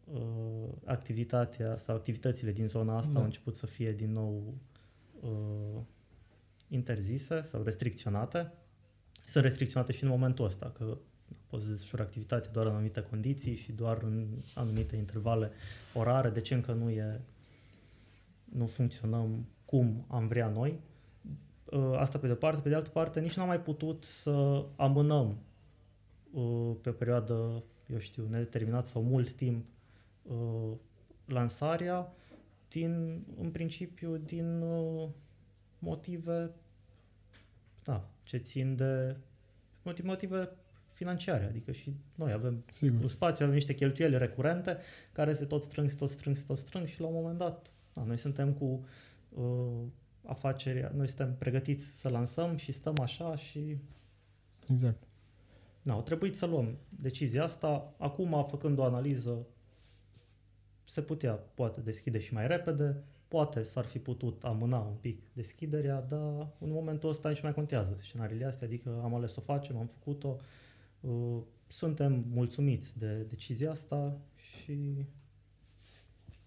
uh, 0.05 0.69
activitatea 0.85 1.77
sau 1.77 1.95
activitățile 1.95 2.53
din 2.53 2.69
zona 2.69 2.97
asta 2.97 3.13
da. 3.13 3.19
au 3.19 3.25
început 3.25 3.57
să 3.57 3.67
fie 3.67 3.93
din 3.93 4.13
nou 4.13 4.55
uh, 5.21 5.81
interzise 6.69 7.43
sau 7.43 7.63
restricționate. 7.63 8.53
Sunt 9.31 9.45
restricționate 9.45 9.93
și 9.93 10.03
în 10.03 10.09
momentul 10.09 10.45
ăsta, 10.45 10.73
că 10.79 10.99
poți 11.47 11.65
să 11.65 11.71
desfășori 11.71 12.03
activitate 12.03 12.49
doar 12.53 12.67
în 12.67 12.73
anumite 12.73 13.01
condiții 13.01 13.55
și 13.55 13.73
doar 13.73 14.03
în 14.03 14.27
anumite 14.55 14.97
intervale 14.97 15.51
orare, 15.95 16.31
deci 16.31 16.51
încă 16.51 16.73
nu 16.73 16.91
e 16.91 17.21
nu 18.45 18.67
funcționăm 18.67 19.47
cum 19.65 20.05
am 20.09 20.27
vrea 20.27 20.49
noi. 20.49 20.81
Uh, 21.65 21.93
asta 21.97 22.19
pe 22.19 22.27
de 22.27 22.35
parte. 22.35 22.61
Pe 22.61 22.69
de 22.69 22.75
altă 22.75 22.91
parte, 22.91 23.21
nici 23.21 23.37
n-am 23.37 23.47
mai 23.47 23.61
putut 23.61 24.05
să 24.05 24.65
amânăm 24.77 25.39
uh, 26.33 26.77
pe 26.81 26.89
o 26.89 26.93
perioadă, 26.93 27.63
eu 27.87 27.99
știu, 27.99 28.27
nedeterminat 28.29 28.87
sau 28.87 29.03
mult 29.03 29.33
timp 29.33 29.65
uh, 30.23 30.73
lansarea 31.25 32.13
din, 32.69 33.23
în 33.41 33.51
principiu, 33.51 34.17
din 34.17 34.65
motive 35.79 36.51
da, 37.83 38.09
ce 38.31 38.37
țin 38.37 38.77
de 38.77 39.17
motive 40.03 40.49
financiare, 40.93 41.45
adică 41.45 41.73
și 41.73 41.95
noi 42.15 42.33
avem 42.33 42.65
Sigur. 42.73 43.01
un 43.03 43.09
spațiu, 43.09 43.45
avem 43.45 43.57
niște 43.57 43.75
cheltuieli 43.75 44.19
recurente 44.19 44.79
care 45.13 45.33
se 45.33 45.45
tot 45.45 45.63
strâng, 45.63 45.91
se 45.91 45.97
tot 45.97 46.09
strâng, 46.09 46.37
se 46.37 46.45
tot 46.47 46.59
strâng 46.59 46.87
și 46.87 47.01
la 47.01 47.07
un 47.07 47.13
moment 47.13 47.39
dat, 47.39 47.71
da, 47.93 48.03
noi 48.03 48.17
suntem 48.17 48.53
cu 48.53 48.85
uh, 49.29 49.83
afacerea, 50.25 50.93
noi 50.97 51.07
suntem 51.07 51.35
pregătiți 51.39 51.85
să 51.85 52.09
lansăm 52.09 52.57
și 52.57 52.73
stăm 52.73 52.95
așa 53.01 53.37
și... 53.37 53.77
Exact. 54.69 55.03
Da, 55.83 55.93
au 55.93 56.03
trebuit 56.03 56.37
să 56.37 56.47
luăm 56.47 56.79
decizia 56.89 57.43
asta. 57.43 57.95
Acum, 57.99 58.45
făcând 58.49 58.79
o 58.79 58.85
analiză, 58.85 59.47
se 60.85 61.03
putea, 61.03 61.33
poate, 61.33 61.81
deschide 61.81 62.19
și 62.19 62.35
mai 62.35 62.47
repede, 62.47 63.03
poate 63.31 63.63
s-ar 63.63 63.85
fi 63.85 63.99
putut 63.99 64.43
amâna 64.43 64.79
un 64.79 64.97
pic 65.01 65.21
deschiderea, 65.33 66.07
dar 66.09 66.49
în 66.59 66.71
momentul 66.71 67.09
ăsta 67.09 67.29
nici 67.29 67.43
mai 67.43 67.55
contează 67.55 67.97
scenariile 68.01 68.45
astea, 68.45 68.67
adică 68.67 69.01
am 69.03 69.15
ales 69.15 69.33
să 69.33 69.37
o 69.41 69.43
facem, 69.53 69.77
am 69.77 69.87
făcut-o, 69.87 70.37
uh, 71.01 71.39
suntem 71.67 72.25
mulțumiți 72.33 72.99
de 72.99 73.27
decizia 73.29 73.71
asta 73.71 74.17
și 74.37 75.07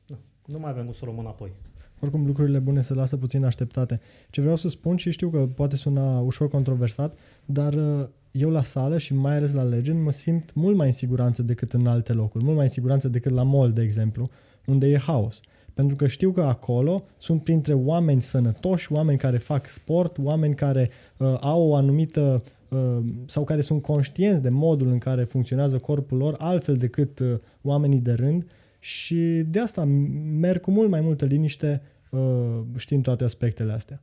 nu, 0.08 0.18
nu 0.46 0.60
mai 0.60 0.70
avem 0.70 0.92
să 0.92 1.00
o 1.02 1.06
luăm 1.06 1.20
înapoi. 1.20 1.52
Oricum, 2.00 2.26
lucrurile 2.26 2.60
bune 2.60 2.82
se 2.82 2.94
lasă 2.94 3.18
puțin 3.18 3.44
așteptate. 3.44 4.02
Ce 4.30 4.42
vreau 4.42 4.56
să 4.56 4.68
spun 4.68 4.98
și 4.98 5.12
știu 5.12 5.30
că 5.30 5.48
poate 5.48 5.76
suna 5.76 6.20
ușor 6.20 6.48
controversat, 6.48 7.20
dar 7.46 7.74
uh, 7.74 8.08
eu 8.32 8.50
la 8.50 8.64
sală 8.64 8.98
și 8.98 9.14
mai 9.14 9.36
ales 9.36 9.52
la 9.52 9.64
Legend 9.64 10.04
mă 10.04 10.12
simt 10.12 10.54
mult 10.54 10.76
mai 10.76 10.88
în 10.88 10.94
siguranță 10.94 11.44
decât 11.44 11.74
în 11.74 11.88
alte 11.88 12.14
locuri, 12.14 12.44
mult 12.44 12.56
mai 12.56 12.66
în 12.66 12.72
siguranță 12.72 13.08
decât 13.08 13.32
la 13.32 13.44
mall, 13.44 13.74
de 13.74 13.82
exemplu, 13.82 14.30
unde 14.66 14.88
e 14.88 14.98
haos. 14.98 15.42
Pentru 15.74 15.96
că 15.96 16.08
știu 16.08 16.32
că 16.32 16.42
acolo 16.42 17.04
sunt 17.18 17.44
printre 17.44 17.74
oameni 17.74 18.22
sănătoși, 18.22 18.92
oameni 18.92 19.18
care 19.18 19.38
fac 19.38 19.68
sport, 19.68 20.18
oameni 20.18 20.56
care 20.56 20.90
uh, 21.18 21.38
au 21.40 21.68
o 21.70 21.76
anumită 21.76 22.44
uh, 22.70 22.98
sau 23.26 23.44
care 23.44 23.62
sunt 23.62 23.82
conștienți 23.82 24.42
de 24.42 24.50
modul 24.50 24.88
în 24.88 24.98
care 24.98 25.24
funcționează 25.24 25.78
corpul 25.78 26.18
lor 26.18 26.36
altfel 26.38 26.76
decât 26.76 27.20
uh, 27.20 27.34
oamenii 27.62 28.00
de 28.00 28.12
rând 28.12 28.46
și 28.80 29.16
de 29.48 29.60
asta 29.60 29.84
merg 30.40 30.62
cu 30.62 30.72
mult 30.72 30.90
mai 30.90 31.02
multă 31.02 31.26
liniște 31.26 31.82
Uh, 32.14 32.62
știind 32.76 33.04
toate 33.04 33.24
aspectele 33.24 33.72
astea. 33.72 34.02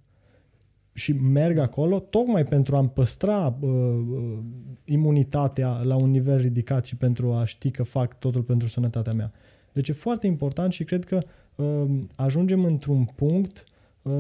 Și 0.93 1.13
merg 1.13 1.59
acolo 1.59 1.99
tocmai 1.99 2.45
pentru 2.45 2.77
a-mi 2.77 2.89
păstra 2.89 3.59
uh, 3.61 3.71
uh, 3.71 4.39
imunitatea 4.85 5.69
la 5.83 5.97
un 5.97 6.11
nivel 6.11 6.39
ridicat 6.39 6.85
și 6.85 6.97
pentru 6.97 7.33
a 7.33 7.45
ști 7.45 7.71
că 7.71 7.83
fac 7.83 8.19
totul 8.19 8.43
pentru 8.43 8.69
sănătatea 8.69 9.13
mea. 9.13 9.31
Deci 9.73 9.89
e 9.89 9.93
foarte 9.93 10.27
important 10.27 10.73
și 10.73 10.85
cred 10.85 11.05
că 11.05 11.17
uh, 11.17 11.23
ajungem 12.15 12.65
într-un 12.65 13.05
punct, 13.05 13.65
uh, 14.03 14.13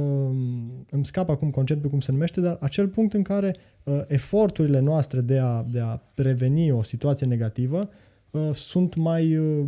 îmi 0.90 1.06
scap 1.06 1.28
acum 1.28 1.50
conceptul 1.50 1.90
cum 1.90 2.00
se 2.00 2.12
numește, 2.12 2.40
dar 2.40 2.56
acel 2.60 2.88
punct 2.88 3.12
în 3.12 3.22
care 3.22 3.56
uh, 3.84 4.00
eforturile 4.06 4.80
noastre 4.80 5.20
de 5.20 5.38
a, 5.38 5.62
de 5.62 5.80
a 5.80 5.96
preveni 5.96 6.70
o 6.70 6.82
situație 6.82 7.26
negativă 7.26 7.88
uh, 8.30 8.50
sunt 8.52 8.94
mai, 8.94 9.36
uh, 9.36 9.66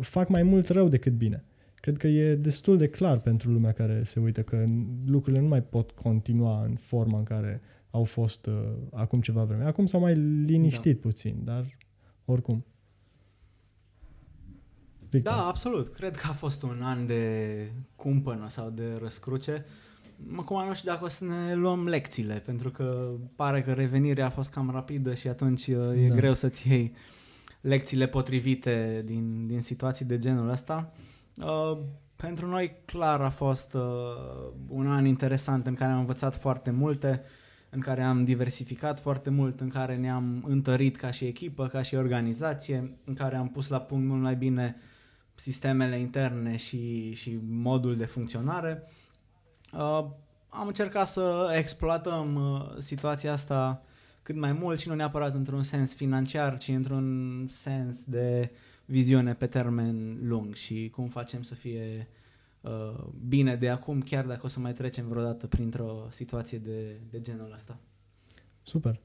fac 0.00 0.28
mai 0.28 0.42
mult 0.42 0.68
rău 0.68 0.88
decât 0.88 1.12
bine 1.12 1.44
cred 1.80 1.96
că 1.96 2.06
e 2.06 2.34
destul 2.34 2.76
de 2.76 2.88
clar 2.88 3.18
pentru 3.18 3.50
lumea 3.50 3.72
care 3.72 4.02
se 4.02 4.20
uită 4.20 4.42
că 4.42 4.64
lucrurile 5.06 5.42
nu 5.42 5.48
mai 5.48 5.62
pot 5.62 5.90
continua 5.90 6.64
în 6.64 6.74
forma 6.74 7.18
în 7.18 7.24
care 7.24 7.60
au 7.90 8.04
fost 8.04 8.46
uh, 8.46 8.54
acum 8.92 9.20
ceva 9.20 9.44
vreme. 9.44 9.64
Acum 9.64 9.86
s-au 9.86 10.00
mai 10.00 10.14
liniștit 10.44 10.94
da. 10.94 11.08
puțin, 11.08 11.40
dar 11.44 11.78
oricum. 12.24 12.64
Victor. 15.10 15.32
Da, 15.32 15.46
absolut. 15.46 15.88
Cred 15.88 16.16
că 16.16 16.26
a 16.28 16.32
fost 16.32 16.62
un 16.62 16.80
an 16.82 17.06
de 17.06 17.72
cumpănă 17.96 18.48
sau 18.48 18.70
de 18.70 18.98
răscruce. 19.02 19.64
Acum 20.36 20.66
nu 20.66 20.74
știu 20.74 20.90
dacă 20.90 21.04
o 21.04 21.08
să 21.08 21.24
ne 21.24 21.54
luăm 21.54 21.86
lecțiile, 21.86 22.34
pentru 22.34 22.70
că 22.70 23.10
pare 23.36 23.62
că 23.62 23.72
revenirea 23.72 24.26
a 24.26 24.30
fost 24.30 24.50
cam 24.50 24.70
rapidă 24.70 25.14
și 25.14 25.28
atunci 25.28 25.66
uh, 25.66 26.02
e 26.04 26.08
da. 26.08 26.14
greu 26.14 26.34
să-ți 26.34 26.68
iei 26.68 26.94
lecțiile 27.60 28.06
potrivite 28.06 29.02
din, 29.06 29.46
din 29.46 29.60
situații 29.60 30.04
de 30.04 30.18
genul 30.18 30.48
ăsta. 30.48 30.92
Uh, 31.36 31.78
pentru 32.16 32.46
noi 32.46 32.76
clar 32.84 33.20
a 33.20 33.30
fost 33.30 33.74
uh, 33.74 33.82
un 34.68 34.86
an 34.86 35.06
interesant 35.06 35.66
în 35.66 35.74
care 35.74 35.92
am 35.92 35.98
învățat 35.98 36.36
foarte 36.36 36.70
multe, 36.70 37.22
în 37.70 37.80
care 37.80 38.02
am 38.02 38.24
diversificat 38.24 39.00
foarte 39.00 39.30
mult, 39.30 39.60
în 39.60 39.68
care 39.68 39.96
ne-am 39.96 40.44
întărit 40.46 40.96
ca 40.96 41.10
și 41.10 41.24
echipă, 41.24 41.66
ca 41.66 41.82
și 41.82 41.94
organizație, 41.94 42.98
în 43.04 43.14
care 43.14 43.36
am 43.36 43.48
pus 43.48 43.68
la 43.68 43.80
punct 43.80 44.08
mult 44.08 44.22
mai 44.22 44.36
bine 44.36 44.76
sistemele 45.40 45.98
interne 45.98 46.56
și, 46.56 47.12
și 47.14 47.38
modul 47.48 47.96
de 47.96 48.04
funcționare. 48.04 48.82
Uh, 49.72 50.06
am 50.48 50.66
încercat 50.66 51.08
să 51.08 51.54
exploatăm 51.56 52.34
uh, 52.34 52.78
situația 52.78 53.32
asta 53.32 53.82
cât 54.22 54.36
mai 54.36 54.52
mult 54.52 54.80
și 54.80 54.88
nu 54.88 54.94
neapărat 54.94 55.34
într-un 55.34 55.62
sens 55.62 55.94
financiar, 55.94 56.56
ci 56.56 56.68
într-un 56.68 57.46
sens 57.50 58.04
de 58.04 58.50
uh, 58.52 58.58
viziune 58.90 59.34
pe 59.34 59.46
termen 59.46 60.18
lung 60.22 60.54
și 60.54 60.88
cum 60.92 61.06
facem 61.06 61.42
să 61.42 61.54
fie 61.54 62.08
uh, 62.60 63.04
bine 63.28 63.56
de 63.56 63.68
acum, 63.68 64.00
chiar 64.00 64.24
dacă 64.24 64.40
o 64.44 64.48
să 64.48 64.60
mai 64.60 64.72
trecem 64.72 65.08
vreodată 65.08 65.46
printr-o 65.46 66.06
situație 66.10 66.58
de, 66.58 67.00
de 67.10 67.20
genul 67.20 67.52
ăsta. 67.54 67.78
Super. 68.62 69.00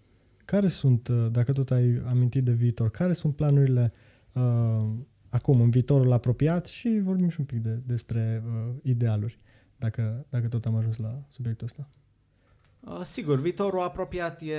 Care 0.46 0.68
sunt, 0.68 1.08
uh, 1.08 1.28
dacă 1.32 1.54
tot 1.54 1.72
ai 1.72 2.02
amintit 2.06 2.44
de 2.44 2.52
viitor, 2.52 2.90
care 2.90 3.14
sunt 3.14 3.36
planurile 3.36 3.94
uh, 4.34 4.88
acum, 5.36 5.62
în 5.62 5.70
viitorul 5.70 6.12
apropiat 6.12 6.66
și 6.66 7.00
vorbim 7.04 7.30
și 7.30 7.40
un 7.40 7.46
pic 7.46 7.58
de, 7.58 7.82
despre 7.86 8.44
uh, 8.46 8.74
idealuri, 8.84 9.38
dacă, 9.78 10.26
dacă 10.30 10.48
tot 10.48 10.66
am 10.66 10.76
ajuns 10.76 10.98
la 10.98 11.22
subiectul 11.28 11.66
ăsta. 11.66 11.90
Uh, 12.80 13.02
sigur, 13.04 13.40
viitorul 13.40 13.82
apropiat 13.82 14.42
e, 14.42 14.54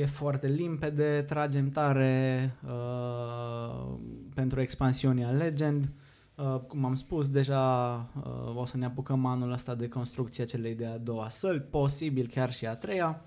e 0.00 0.06
foarte 0.06 0.48
limpede, 0.48 1.24
tragem 1.26 1.70
tare 1.70 2.54
uh, 2.66 3.94
pentru 4.34 4.60
expansiunea 4.60 5.30
Legend. 5.30 5.92
Uh, 6.34 6.60
cum 6.66 6.84
am 6.84 6.94
spus, 6.94 7.28
deja 7.28 7.94
uh, 8.16 8.56
o 8.56 8.64
să 8.64 8.76
ne 8.76 8.84
apucăm 8.84 9.26
anul 9.26 9.52
ăsta 9.52 9.74
de 9.74 9.88
construcția 9.88 10.44
celei 10.44 10.74
de-a 10.74 10.98
doua 10.98 11.28
săli, 11.28 11.60
posibil 11.60 12.26
chiar 12.26 12.52
și 12.52 12.66
a 12.66 12.74
treia. 12.74 13.22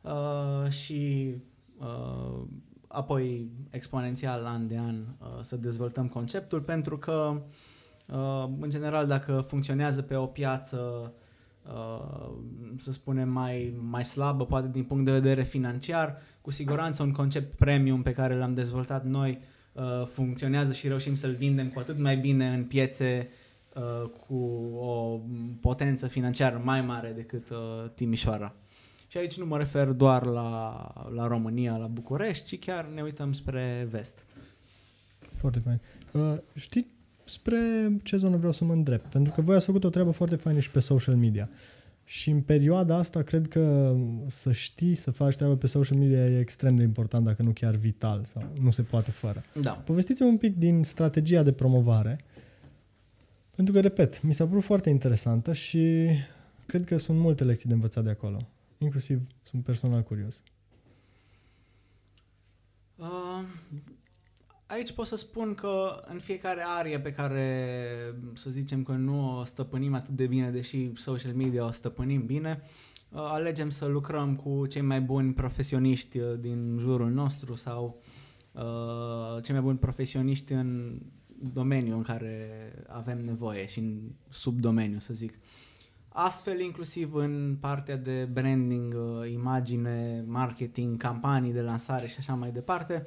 Uh, 0.00 0.70
și 0.70 1.34
uh, 1.78 2.42
apoi 2.88 3.50
exponențial 3.70 4.44
an 4.44 4.68
de 4.68 4.78
an 4.78 4.96
uh, 4.96 5.26
să 5.40 5.56
dezvoltăm 5.56 6.08
conceptul 6.08 6.60
pentru 6.60 6.98
că 6.98 7.42
uh, 8.06 8.48
în 8.60 8.70
general 8.70 9.06
dacă 9.06 9.40
funcționează 9.40 10.02
pe 10.02 10.14
o 10.14 10.26
piață 10.26 10.76
uh, 11.04 11.26
Uh, 11.74 12.30
să 12.78 12.92
spunem, 12.92 13.28
mai, 13.28 13.74
mai 13.80 14.04
slabă, 14.04 14.46
poate 14.46 14.68
din 14.72 14.84
punct 14.84 15.04
de 15.04 15.10
vedere 15.10 15.42
financiar. 15.42 16.22
Cu 16.40 16.50
siguranță 16.50 17.02
un 17.02 17.12
concept 17.12 17.56
premium 17.56 18.02
pe 18.02 18.12
care 18.12 18.36
l-am 18.36 18.54
dezvoltat 18.54 19.04
noi 19.04 19.38
uh, 19.72 20.06
funcționează 20.06 20.72
și 20.72 20.88
reușim 20.88 21.14
să-l 21.14 21.34
vindem 21.34 21.68
cu 21.68 21.78
atât 21.78 21.98
mai 21.98 22.16
bine 22.16 22.48
în 22.48 22.64
piețe 22.64 23.28
uh, 23.74 24.10
cu 24.26 24.34
o 24.76 25.20
potență 25.60 26.06
financiară 26.06 26.60
mai 26.64 26.80
mare 26.80 27.12
decât 27.16 27.48
Timișoara. 27.94 28.54
Și 29.08 29.18
aici 29.18 29.38
nu 29.38 29.46
mă 29.46 29.56
refer 29.56 29.88
doar 29.88 30.24
la, 30.24 30.92
la 31.14 31.26
România, 31.26 31.76
la 31.76 31.86
București, 31.86 32.56
ci 32.56 32.64
chiar 32.64 32.86
ne 32.86 33.02
uităm 33.02 33.32
spre 33.32 33.86
vest. 33.90 34.24
Foarte 35.34 35.58
fain. 35.58 35.80
Uh, 36.12 36.38
știi 36.54 36.86
spre 37.24 37.58
ce 38.02 38.16
zonă 38.16 38.36
vreau 38.36 38.52
să 38.52 38.64
mă 38.64 38.72
îndrept. 38.72 39.10
Pentru 39.10 39.32
că 39.32 39.40
voi 39.40 39.56
ați 39.56 39.64
făcut 39.64 39.84
o 39.84 39.88
treabă 39.88 40.10
foarte 40.10 40.36
faină 40.36 40.60
și 40.60 40.70
pe 40.70 40.80
social 40.80 41.16
media. 41.16 41.48
Și 42.04 42.30
în 42.30 42.40
perioada 42.40 42.96
asta 42.96 43.22
cred 43.22 43.48
că 43.48 43.94
să 44.26 44.52
știi 44.52 44.94
să 44.94 45.10
faci 45.10 45.36
treabă 45.36 45.56
pe 45.56 45.66
social 45.66 45.98
media 45.98 46.26
e 46.26 46.38
extrem 46.38 46.76
de 46.76 46.82
important, 46.82 47.24
dacă 47.24 47.42
nu 47.42 47.50
chiar 47.50 47.74
vital 47.74 48.24
sau 48.24 48.42
nu 48.60 48.70
se 48.70 48.82
poate 48.82 49.10
fără. 49.10 49.42
Da. 49.60 49.70
Povestiți-mi 49.70 50.28
un 50.28 50.36
pic 50.36 50.56
din 50.56 50.82
strategia 50.82 51.42
de 51.42 51.52
promovare, 51.52 52.18
pentru 53.54 53.74
că, 53.74 53.80
repet, 53.80 54.22
mi 54.22 54.34
s-a 54.34 54.46
părut 54.46 54.62
foarte 54.62 54.90
interesantă 54.90 55.52
și 55.52 56.08
cred 56.66 56.84
că 56.84 56.98
sunt 56.98 57.18
multe 57.18 57.44
lecții 57.44 57.68
de 57.68 57.74
învățat 57.74 58.04
de 58.04 58.10
acolo. 58.10 58.48
Inclusiv 58.78 59.20
sunt 59.42 59.64
personal 59.64 60.02
curios. 60.02 60.42
Uh, 62.96 63.42
aici 64.66 64.92
pot 64.92 65.06
să 65.06 65.16
spun 65.16 65.54
că 65.54 66.02
în 66.06 66.18
fiecare 66.18 66.62
arie 66.66 67.00
pe 67.00 67.12
care, 67.12 68.14
să 68.34 68.50
zicem 68.50 68.82
că 68.82 68.92
nu 68.92 69.38
o 69.38 69.44
stăpânim 69.44 69.94
atât 69.94 70.14
de 70.14 70.26
bine, 70.26 70.50
deși 70.50 70.90
social 70.94 71.32
media 71.32 71.66
o 71.66 71.70
stăpânim 71.70 72.26
bine, 72.26 72.60
uh, 73.08 73.20
alegem 73.20 73.70
să 73.70 73.86
lucrăm 73.86 74.36
cu 74.36 74.66
cei 74.66 74.80
mai 74.80 75.00
buni 75.00 75.32
profesioniști 75.32 76.18
uh, 76.18 76.38
din 76.40 76.76
jurul 76.80 77.10
nostru 77.10 77.54
sau 77.54 78.02
uh, 78.52 79.42
cei 79.42 79.54
mai 79.54 79.62
buni 79.62 79.78
profesioniști 79.78 80.52
în 80.52 80.98
domeniul 81.52 81.96
în 81.96 82.02
care 82.02 82.48
avem 82.88 83.20
nevoie 83.20 83.66
și 83.66 83.78
în 83.78 84.00
subdomeniu, 84.28 84.98
să 84.98 85.14
zic. 85.14 85.34
Astfel, 86.20 86.60
inclusiv 86.60 87.14
în 87.14 87.56
partea 87.60 87.96
de 87.96 88.24
branding, 88.24 88.94
uh, 88.94 89.30
imagine, 89.30 90.24
marketing, 90.26 90.96
campanii 90.96 91.52
de 91.52 91.60
lansare 91.60 92.06
și 92.06 92.16
așa 92.18 92.34
mai 92.34 92.50
departe, 92.50 93.06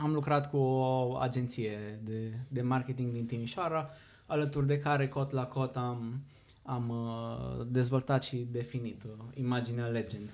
am 0.00 0.12
lucrat 0.12 0.50
cu 0.50 0.56
o 0.56 1.16
agenție 1.16 2.00
de, 2.04 2.32
de 2.48 2.62
marketing 2.62 3.12
din 3.12 3.26
Timișoara, 3.26 3.90
alături 4.26 4.66
de 4.66 4.78
care 4.78 5.08
cot 5.08 5.30
la 5.30 5.46
cot 5.46 5.76
am, 5.76 6.20
am 6.62 6.88
uh, 6.88 7.66
dezvoltat 7.70 8.22
și 8.22 8.46
definit 8.50 9.02
uh, 9.02 9.10
imaginea 9.34 9.86
Legend. 9.86 10.28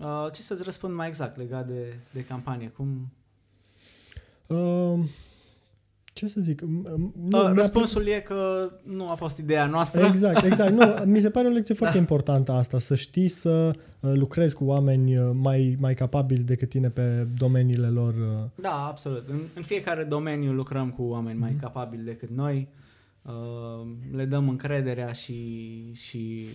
Uh, 0.00 0.26
ce 0.32 0.42
să-ți 0.42 0.62
răspund 0.62 0.94
mai 0.94 1.08
exact 1.08 1.36
legat 1.36 1.66
de, 1.66 1.98
de 2.12 2.24
campanie? 2.24 2.68
Cum, 2.68 3.08
Uh, 4.46 4.98
ce 6.14 6.26
să 6.26 6.40
zic? 6.40 6.62
M- 6.62 6.64
m- 6.66 7.12
Nu, 7.14 7.38
mi-a 7.38 7.50
uh, 7.50 7.52
răspunsul 7.54 8.06
e 8.06 8.20
că 8.20 8.70
nu 8.82 9.08
a 9.08 9.14
fost 9.14 9.38
ideea 9.38 9.66
noastră. 9.66 10.06
Exact, 10.06 10.44
exact. 10.44 10.72
Nu, 10.72 11.12
mi 11.12 11.20
se 11.20 11.30
pare 11.30 11.46
o 11.48 11.50
lecție 11.50 11.74
foarte 11.84 11.96
importantă 11.98 12.52
asta, 12.52 12.78
să 12.78 12.94
știi 12.96 13.28
să 13.28 13.70
uh, 14.00 14.10
lucrezi 14.14 14.54
cu 14.54 14.64
oameni 14.64 15.16
uh, 15.18 15.30
mai, 15.34 15.76
mai 15.80 15.94
capabili 15.94 16.42
decât 16.42 16.68
tine 16.68 16.90
pe 16.90 17.26
domeniile 17.38 17.86
lor. 17.88 18.14
uh. 18.14 18.50
Da, 18.62 18.86
absolut. 18.86 19.28
În, 19.28 19.40
în 19.54 19.62
fiecare 19.62 20.04
domeniu 20.04 20.52
lucrăm 20.52 20.90
cu 20.90 21.02
oameni 21.02 21.38
mai 21.38 21.56
capabili 21.60 22.02
decât 22.02 22.30
noi. 22.30 22.68
Uh, 23.22 23.86
le 24.12 24.24
dăm 24.24 24.48
încrederea 24.48 25.12
și, 25.12 25.80
și 25.92 26.46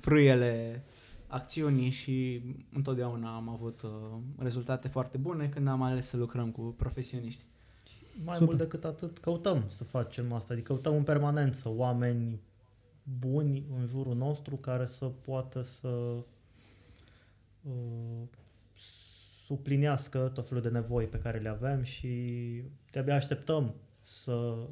frâiele 0.00 0.84
acțiunii 1.26 1.90
și 1.90 2.42
întotdeauna 2.72 3.34
am 3.34 3.48
avut 3.48 3.80
uh, 3.84 3.90
rezultate 4.38 4.88
foarte 4.88 5.16
bune 5.18 5.46
când 5.54 5.68
am 5.68 5.82
ales 5.82 6.06
să 6.08 6.16
lucrăm 6.16 6.50
cu 6.50 6.60
profesioniști. 6.78 7.44
Mai 8.22 8.36
Super. 8.36 8.46
mult 8.46 8.58
decât 8.58 8.84
atât, 8.84 9.18
căutăm 9.18 9.64
să 9.68 9.84
facem 9.84 10.32
asta, 10.32 10.52
adică 10.52 10.72
căutăm 10.72 10.94
în 10.94 11.02
permanență 11.02 11.68
oameni 11.68 12.40
buni 13.18 13.66
în 13.78 13.86
jurul 13.86 14.14
nostru 14.14 14.56
care 14.56 14.84
să 14.84 15.06
poată 15.06 15.62
să 15.62 15.88
uh, 17.62 18.22
suplinească 19.46 20.30
tot 20.34 20.46
felul 20.48 20.62
de 20.62 20.68
nevoi 20.68 21.06
pe 21.06 21.18
care 21.18 21.38
le 21.38 21.48
avem 21.48 21.82
și 21.82 22.32
de-abia 22.90 23.14
așteptăm 23.14 23.74
să 24.00 24.66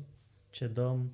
cedăm 0.51 1.13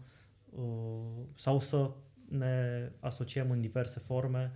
uh, 0.51 1.25
sau 1.35 1.61
să 1.61 1.91
ne 2.29 2.91
asociem 3.01 3.51
în 3.51 3.61
diverse 3.61 4.01
forme 4.01 4.53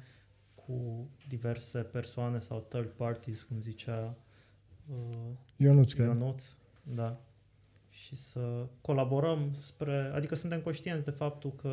cu 0.54 1.08
diverse 1.28 1.78
persoane 1.78 2.38
sau 2.38 2.66
third 2.68 2.88
parties, 2.88 3.42
cum 3.42 3.60
zicea 3.60 4.16
uh, 4.86 5.30
Eu 5.56 5.72
nu-ți 5.72 5.94
cred. 5.94 6.06
Ionuț, 6.06 6.44
da. 6.82 7.20
Și 7.92 8.16
să 8.16 8.66
colaborăm 8.80 9.50
spre, 9.60 10.10
adică 10.14 10.34
suntem 10.34 10.60
conștienți 10.60 11.04
de 11.04 11.10
faptul 11.10 11.52
că 11.62 11.68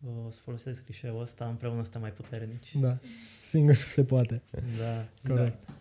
uh, 0.00 0.26
o 0.26 0.30
să 0.30 0.40
folosesc 0.40 0.84
clișeul 0.84 1.20
ăsta, 1.20 1.44
împreună 1.46 1.82
suntem 1.82 2.00
mai 2.00 2.10
puternici. 2.10 2.76
Da, 2.76 2.92
singur 3.42 3.74
nu 3.74 3.88
se 3.88 4.04
poate. 4.04 4.42
Da. 4.78 5.04
Corect. 5.34 5.66
Da. 5.66 5.72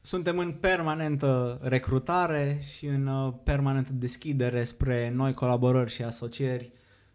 Suntem 0.00 0.38
în 0.38 0.52
permanentă 0.52 1.58
recrutare 1.62 2.58
și 2.60 2.86
în 2.86 3.06
uh, 3.06 3.34
permanentă 3.44 3.92
deschidere 3.92 4.64
spre 4.64 5.10
noi 5.10 5.34
colaborări 5.34 5.90
și 5.90 6.02
asocieri 6.02 6.72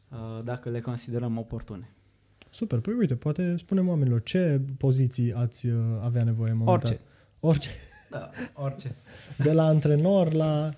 uh, 0.10 0.44
dacă 0.44 0.70
le 0.70 0.80
considerăm 0.80 1.38
oportune. 1.38 1.90
Super, 2.50 2.80
păi 2.80 2.94
uite, 2.94 3.16
poate 3.16 3.58
spunem 3.58 3.88
oamenilor 3.88 4.24
ce 4.24 4.62
poziții 4.78 5.34
ați 5.34 5.68
uh, 5.68 5.74
avea 6.02 6.24
nevoie 6.24 6.52
în 6.52 6.58
momentul 6.58 6.90
Orice. 6.90 7.02
Orice. 7.40 7.70
Da, 8.20 8.30
orice. 8.64 8.96
De 9.38 9.52
la 9.52 9.64
antrenor 9.66 10.34
la 10.34 10.70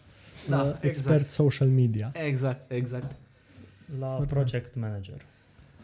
Da, 0.50 0.56
uh, 0.62 0.66
exact. 0.68 0.84
expert 0.84 1.30
social 1.30 1.68
media, 1.68 2.12
Exact, 2.26 2.72
exact. 2.72 3.16
La 4.00 4.08
Foarte 4.16 4.34
project 4.34 4.76
manager. 4.76 5.22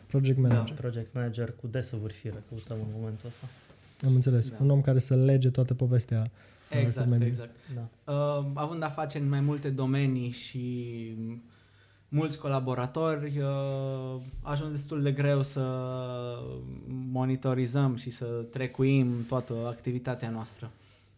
project 0.07 0.37
manager. 0.39 0.75
Project 0.75 1.13
manager 1.13 1.53
cu 1.61 1.67
desăvârșire 1.67 2.43
căutăm 2.49 2.77
în 2.85 2.91
momentul 2.99 3.27
ăsta. 3.29 3.45
Am 4.05 4.13
înțeles. 4.15 4.49
Da. 4.49 4.55
Un 4.61 4.69
om 4.69 4.81
care 4.81 4.99
să 4.99 5.15
lege 5.15 5.49
toată 5.49 5.73
povestea. 5.73 6.19
uh, 6.21 6.25
cât 6.69 6.79
Exact, 6.81 7.07
mai 7.07 7.17
bine. 7.17 7.29
exact. 7.29 7.53
Da. 7.75 8.13
Uh, 8.13 8.45
având 8.53 8.83
a 8.83 8.89
face 8.89 9.17
în 9.17 9.29
mai 9.29 9.39
multe 9.41 9.69
domenii 9.69 10.29
și 10.29 10.87
mulți 12.09 12.39
colaboratori, 12.39 13.37
uh, 13.39 13.45
a 14.41 14.51
ajuns 14.51 14.71
destul 14.71 15.01
de 15.01 15.11
greu 15.11 15.43
să 15.43 15.61
monitorizăm 17.11 17.95
și 17.95 18.09
să 18.09 18.25
trecuim 18.51 19.25
toată 19.27 19.53
activitatea 19.67 20.29
noastră. 20.29 20.71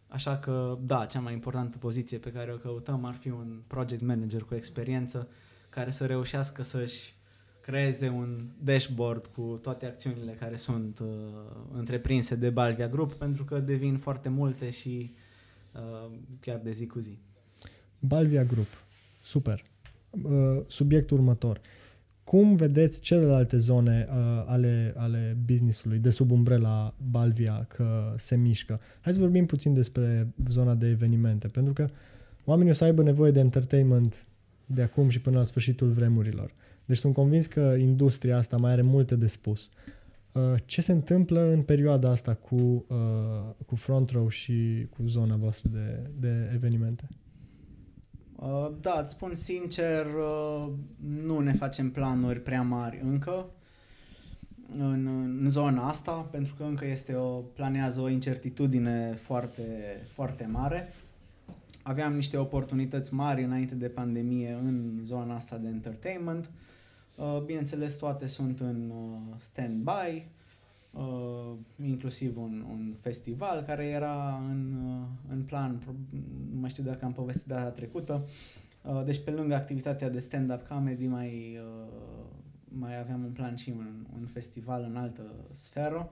Așa 0.08 0.38
că, 0.38 0.78
da, 0.80 1.06
cea 1.06 1.20
mai 1.20 1.32
importantă 1.32 1.78
poziție 1.78 2.18
pe 2.18 2.32
care 2.32 2.52
o 2.52 2.56
căutăm 2.56 3.04
ar 3.04 3.14
fi 3.14 3.28
un 3.28 3.60
project 3.66 4.02
manager 4.02 4.42
cu 4.42 4.54
experiență 4.54 5.28
care 5.68 5.90
să 5.90 6.06
reușească 6.06 6.62
să-și 6.62 7.14
creeze 7.60 8.08
un 8.08 8.46
dashboard 8.58 9.26
cu 9.26 9.58
toate 9.62 9.86
acțiunile 9.86 10.32
care 10.32 10.56
sunt 10.56 10.98
uh, 10.98 11.06
întreprinse 11.72 12.34
de 12.34 12.50
Balvia 12.50 12.88
Group, 12.88 13.12
pentru 13.12 13.44
că 13.44 13.58
devin 13.58 13.96
foarte 13.96 14.28
multe 14.28 14.70
și 14.70 15.14
uh, 15.72 16.10
chiar 16.40 16.58
de 16.58 16.70
zi 16.70 16.86
cu 16.86 16.98
zi. 16.98 17.18
Balvia 17.98 18.44
Group. 18.44 18.66
Super. 19.22 19.64
Uh, 20.10 20.62
Subiectul 20.66 21.16
următor. 21.16 21.60
Cum 22.26 22.54
vedeți 22.54 23.00
celelalte 23.00 23.56
zone 23.56 24.06
uh, 24.08 24.44
ale, 24.46 24.94
ale 24.96 25.36
businessului 25.44 25.98
de 25.98 26.10
sub 26.10 26.30
umbrela 26.30 26.94
Balvia 27.10 27.64
că 27.68 28.14
se 28.16 28.36
mișcă? 28.36 28.80
Hai 29.00 29.12
să 29.12 29.18
vorbim 29.18 29.46
puțin 29.46 29.74
despre 29.74 30.28
zona 30.48 30.74
de 30.74 30.88
evenimente, 30.88 31.48
pentru 31.48 31.72
că 31.72 31.86
oamenii 32.44 32.70
o 32.70 32.74
să 32.74 32.84
aibă 32.84 33.02
nevoie 33.02 33.30
de 33.30 33.40
entertainment 33.40 34.26
de 34.66 34.82
acum 34.82 35.08
și 35.08 35.20
până 35.20 35.38
la 35.38 35.44
sfârșitul 35.44 35.88
vremurilor. 35.88 36.52
Deci 36.84 36.96
sunt 36.96 37.14
convins 37.14 37.46
că 37.46 37.76
industria 37.78 38.36
asta 38.36 38.56
mai 38.56 38.72
are 38.72 38.82
multe 38.82 39.16
de 39.16 39.26
spus. 39.26 39.70
Uh, 40.32 40.42
Ce 40.64 40.80
se 40.80 40.92
întâmplă 40.92 41.40
în 41.52 41.62
perioada 41.62 42.10
asta 42.10 42.34
cu, 42.34 42.84
uh, 42.88 42.96
cu 43.66 43.74
Front 43.74 44.10
Row 44.10 44.28
și 44.28 44.86
cu 44.96 45.06
zona 45.06 45.36
voastră 45.36 45.70
de, 45.72 46.10
de 46.20 46.50
evenimente? 46.54 47.08
Uh, 48.36 48.70
da, 48.80 49.00
îți 49.02 49.12
spun 49.12 49.34
sincer, 49.34 50.06
uh, 50.06 50.68
nu 50.96 51.38
ne 51.38 51.52
facem 51.52 51.90
planuri 51.90 52.40
prea 52.40 52.62
mari 52.62 53.00
încă 53.04 53.46
în, 54.78 55.06
în 55.40 55.50
zona 55.50 55.88
asta, 55.88 56.12
pentru 56.12 56.54
că 56.54 56.62
încă 56.62 56.86
este 56.86 57.14
o, 57.14 57.28
planează 57.38 58.00
o 58.00 58.08
incertitudine 58.08 59.12
foarte, 59.12 59.62
foarte 60.08 60.48
mare. 60.52 60.92
Aveam 61.82 62.14
niște 62.14 62.36
oportunități 62.36 63.14
mari 63.14 63.42
înainte 63.42 63.74
de 63.74 63.88
pandemie 63.88 64.58
în 64.64 65.00
zona 65.02 65.34
asta 65.34 65.56
de 65.56 65.68
entertainment. 65.68 66.50
Uh, 67.14 67.42
Bineînțeles, 67.44 67.94
toate 67.94 68.26
sunt 68.26 68.60
în 68.60 68.90
uh, 68.90 69.36
stand-by, 69.38 70.22
uh, 70.98 71.52
inclusiv 71.84 72.38
un, 72.38 72.64
un 72.70 72.94
festival 73.00 73.62
care 73.62 73.84
era 73.84 74.42
în, 74.50 74.74
uh, 74.86 75.32
în 75.32 75.42
plan, 75.42 75.76
pro- 75.76 76.18
nu 76.52 76.60
mai 76.60 76.70
știu 76.70 76.82
dacă 76.82 77.04
am 77.04 77.12
povestit 77.12 77.46
data 77.46 77.70
trecută. 77.70 78.28
Uh, 78.82 79.04
Deci 79.04 79.24
pe 79.24 79.30
lângă 79.30 79.54
activitatea 79.54 80.10
de 80.10 80.18
stand-up 80.18 80.66
comedy 80.66 81.06
mai, 81.06 81.58
uh, 81.62 82.26
mai 82.68 82.98
aveam 82.98 83.24
un 83.24 83.30
plan 83.30 83.56
și 83.56 83.70
un, 83.70 84.06
un 84.20 84.26
festival 84.26 84.86
în 84.88 84.96
altă 84.96 85.22
sferă, 85.50 86.10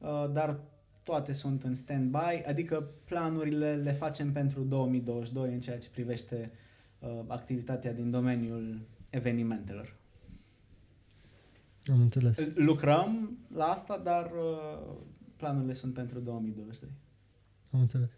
Uh, 0.00 0.30
dar 0.32 0.60
toate 1.02 1.32
sunt 1.32 1.62
în 1.62 1.74
stand-by, 1.74 2.46
adică 2.46 2.90
planurile 3.04 3.74
le 3.74 3.92
facem 3.92 4.32
pentru 4.32 4.60
2022 4.62 5.52
în 5.52 5.60
ceea 5.60 5.78
ce 5.78 5.88
privește 5.88 6.50
uh, 6.98 7.08
activitatea 7.26 7.92
din 7.92 8.10
domeniul 8.10 8.80
evenimentelor. 9.10 9.96
Am 11.86 12.00
înțeles. 12.00 12.48
Lucrăm 12.54 13.38
la 13.54 13.64
asta, 13.64 13.98
dar 13.98 14.30
uh, 14.30 14.96
planurile 15.36 15.72
sunt 15.72 15.94
pentru 15.94 16.18
2022. 16.20 16.90
Am 17.72 17.80
înțeles. 17.80 18.14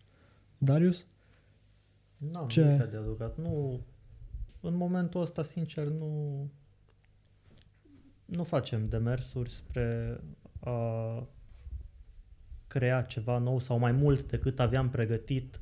Darius? 0.58 1.06
Nu, 2.16 2.46
Ce? 2.46 2.60
Ce? 2.60 2.66
nimic 2.66 2.90
de 2.90 2.96
adăugat. 2.96 3.36
Nu, 3.36 3.80
în 4.60 4.74
momentul 4.74 5.20
ăsta, 5.20 5.42
sincer, 5.42 5.86
nu, 5.86 6.50
nu 8.24 8.42
facem 8.42 8.88
demersuri 8.88 9.50
spre 9.50 10.20
a 10.60 11.26
crea 12.66 13.02
ceva 13.02 13.38
nou 13.38 13.58
sau 13.58 13.78
mai 13.78 13.92
mult 13.92 14.28
decât 14.28 14.60
aveam 14.60 14.90
pregătit 14.90 15.60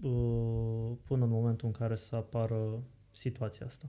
uh, 0.00 0.92
până 1.04 1.24
în 1.24 1.30
momentul 1.30 1.66
în 1.66 1.72
care 1.72 1.96
să 1.96 2.16
apară 2.16 2.82
situația 3.10 3.66
asta. 3.66 3.88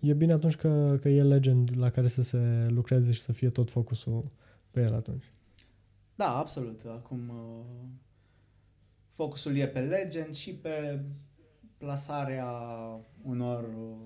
E 0.00 0.14
bine 0.14 0.32
atunci 0.32 0.56
că, 0.56 0.96
că 1.00 1.08
e 1.08 1.22
Legend 1.22 1.70
la 1.76 1.90
care 1.90 2.06
să 2.08 2.22
se 2.22 2.66
lucreze 2.68 3.12
și 3.12 3.20
să 3.20 3.32
fie 3.32 3.50
tot 3.50 3.70
focusul 3.70 4.30
pe 4.70 4.80
el 4.80 4.94
atunci. 4.94 5.24
Da, 6.14 6.36
absolut. 6.36 6.80
Acum 6.86 7.28
uh, 7.28 7.64
focusul 9.10 9.56
e 9.56 9.66
pe 9.68 9.80
Legend 9.80 10.34
și 10.34 10.52
pe 10.54 11.00
plasarea 11.76 12.46
unor 13.22 13.62
uh, 13.64 13.96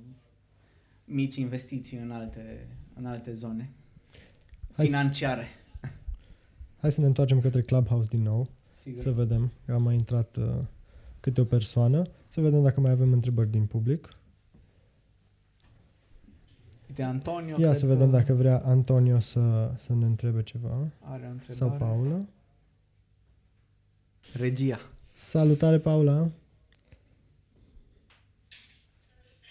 mici 1.05 1.36
investiții 1.36 1.99
în 1.99 2.11
alte, 2.11 2.68
în 2.95 3.07
alte 3.07 3.32
zone 3.32 3.70
Hai 4.72 4.86
să- 4.86 4.90
financiare. 4.97 5.47
Hai 6.76 6.93
să 6.93 7.01
ne 7.01 7.07
întoarcem 7.07 7.40
către 7.40 7.62
Clubhouse 7.62 8.09
din 8.11 8.22
nou, 8.22 8.47
Sigur. 8.72 9.01
să 9.03 9.11
vedem. 9.11 9.53
că 9.66 9.72
A 9.72 9.78
mai 9.78 9.95
intrat 9.95 10.36
uh, 10.36 10.59
câte 11.20 11.40
o 11.40 11.45
persoană. 11.45 12.03
Să 12.28 12.40
vedem 12.40 12.62
dacă 12.62 12.80
mai 12.80 12.90
avem 12.90 13.12
întrebări 13.12 13.51
din 13.51 13.64
public. 13.66 14.09
Uite, 16.93 17.09
Antonio 17.16 17.57
Ia 17.64 17.68
cred 17.72 17.80
să 17.82 17.86
vedem 17.95 18.11
că 18.11 18.16
dacă 18.18 18.32
vrea 18.43 18.57
Antonio 18.76 19.18
să, 19.32 19.45
să 19.84 19.93
ne 20.01 20.07
întrebe 20.12 20.43
ceva. 20.53 20.74
are 21.14 21.24
o 21.28 21.32
întrebare. 21.36 21.61
Sau 21.61 21.68
Paula. 21.82 22.18
Regia. 24.45 24.80
Salutare, 25.32 25.78
Paula! 25.88 26.18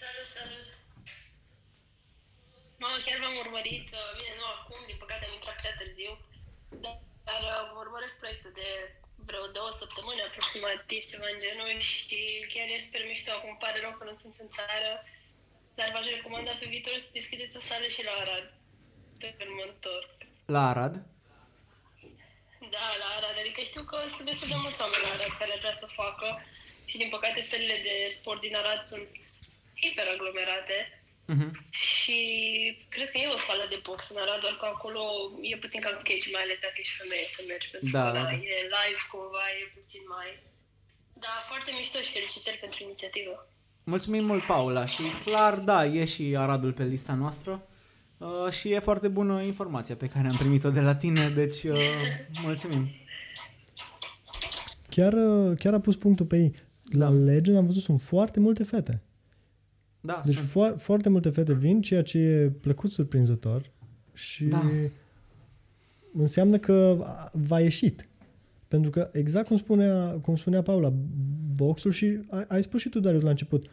Salut, 0.02 0.28
salut! 0.38 0.68
Mama, 2.82 2.98
chiar 3.06 3.18
v-am 3.22 3.36
urmărit, 3.44 3.86
uh, 4.00 4.08
bine, 4.18 4.32
nu 4.40 4.46
acum, 4.56 4.80
din 4.90 4.98
păcate 5.02 5.22
am 5.28 5.34
intrat 5.38 5.56
prea 5.62 5.74
târziu, 5.80 6.12
dar 7.28 7.40
uh, 7.52 7.60
vă 7.72 7.78
urmăresc 7.84 8.14
proiectul 8.22 8.52
de 8.60 8.68
vreo 9.28 9.44
două 9.58 9.70
săptămâni 9.82 10.26
aproximativ, 10.28 11.00
ceva 11.12 11.28
în 11.32 11.38
genul 11.44 11.70
și 11.92 12.20
chiar 12.52 12.66
e 12.70 12.86
super 12.86 13.02
mișto, 13.10 13.30
acum 13.32 13.50
îmi 13.52 13.62
pare 13.64 13.78
rău 13.84 13.92
că 13.98 14.04
nu 14.10 14.14
sunt 14.22 14.34
în 14.44 14.50
țară, 14.58 14.90
dar 15.74 15.90
v-aș 15.92 16.06
recomanda 16.16 16.52
pe 16.60 16.66
viitor 16.66 16.96
să 16.98 17.08
deschideți 17.12 17.56
o 17.56 17.60
sală 17.60 17.86
și 17.86 18.04
la 18.04 18.10
Arad, 18.22 18.52
pe 19.18 19.34
următor. 19.48 20.16
La 20.46 20.68
Arad. 20.68 20.94
Da, 22.74 22.86
la 23.02 23.08
Arad, 23.16 23.36
adică 23.40 23.60
știu 23.60 23.82
că 23.82 23.98
sunt 24.06 24.26
destul 24.30 24.48
de 24.48 24.54
mulți 24.62 24.80
oameni 24.80 25.02
la 25.02 25.08
Arad 25.16 25.32
care 25.38 25.52
ar 25.52 25.58
vrea 25.58 25.72
să 25.72 25.86
facă 25.86 26.28
și 26.84 26.96
din 26.96 27.08
păcate 27.08 27.40
sălile 27.40 27.76
de 27.82 27.94
sport 28.08 28.40
din 28.40 28.56
Arad 28.56 28.82
sunt 28.82 29.08
hiperaglomerate 29.80 30.96
Mhm. 31.26 31.66
și 31.70 32.18
cred 32.88 33.10
că 33.10 33.18
e 33.18 33.26
o 33.26 33.36
sală 33.36 33.66
de 33.68 33.80
box 33.82 34.08
în 34.10 34.20
Arad, 34.22 34.40
doar 34.40 34.56
că 34.56 34.66
acolo 34.66 35.02
e 35.40 35.56
puțin 35.56 35.80
cam 35.80 35.92
sketch, 35.92 36.28
mai 36.32 36.42
ales 36.42 36.60
dacă 36.60 36.74
ești 36.76 36.96
femeie 37.02 37.24
să 37.36 37.44
mergi, 37.48 37.70
pentru 37.70 37.90
Da, 37.90 38.04
că 38.04 38.12
da, 38.12 38.22
da, 38.22 38.24
da. 38.24 38.32
e 38.32 38.56
live 38.76 39.02
cumva, 39.10 39.44
e 39.60 39.72
puțin 39.78 40.02
mai... 40.16 40.42
Da, 41.12 41.34
foarte 41.48 41.70
mișto 41.72 41.98
și 42.00 42.12
felicitări 42.12 42.56
pentru 42.58 42.82
inițiativă. 42.82 43.48
Mulțumim 43.84 44.24
mult, 44.24 44.42
Paula. 44.42 44.86
Și 44.86 45.02
clar, 45.24 45.58
da, 45.58 45.86
e 45.86 46.04
și 46.04 46.34
Aradul 46.38 46.72
pe 46.72 46.84
lista 46.84 47.14
noastră. 47.14 47.62
Uh, 48.18 48.50
și 48.50 48.72
e 48.72 48.78
foarte 48.78 49.08
bună 49.08 49.42
informația 49.42 49.94
pe 49.96 50.06
care 50.06 50.28
am 50.28 50.36
primit-o 50.38 50.70
de 50.70 50.80
la 50.80 50.94
tine, 50.94 51.28
deci 51.28 51.62
uh, 51.62 51.76
mulțumim. 52.44 52.86
Chiar, 54.88 55.12
uh, 55.12 55.58
chiar 55.58 55.74
a 55.74 55.80
pus 55.80 55.96
punctul 55.96 56.26
pe 56.26 56.36
ei. 56.36 56.54
La 56.90 57.08
Da. 57.08 57.14
Legend 57.16 57.56
am 57.56 57.66
văzut 57.66 57.82
sunt 57.82 58.00
foarte 58.02 58.40
multe 58.40 58.62
fete. 58.64 59.02
Da, 60.00 60.22
Deci 60.24 60.36
sunt. 60.36 60.48
fo- 60.48 60.76
foarte 60.78 61.08
multe 61.08 61.30
fete 61.30 61.52
vin, 61.54 61.80
ceea 61.80 62.02
ce 62.02 62.18
e 62.18 62.48
plăcut 62.60 62.92
surprinzător 62.92 63.66
și 64.12 64.44
Da. 64.44 64.70
înseamnă 66.18 66.58
că 66.58 66.96
a- 67.04 67.30
v-a 67.32 67.60
ieșit. 67.60 68.06
Pentru 68.72 68.90
că, 68.90 69.10
exact 69.12 69.46
cum 69.46 69.58
spunea, 69.58 70.10
cum 70.22 70.36
spunea 70.36 70.62
Paula, 70.62 70.92
boxul 71.54 71.90
și 71.90 72.18
ai, 72.30 72.44
ai 72.48 72.62
spus 72.62 72.80
și 72.80 72.88
tu, 72.88 73.00
Darius, 73.00 73.22
la 73.22 73.30
început, 73.30 73.66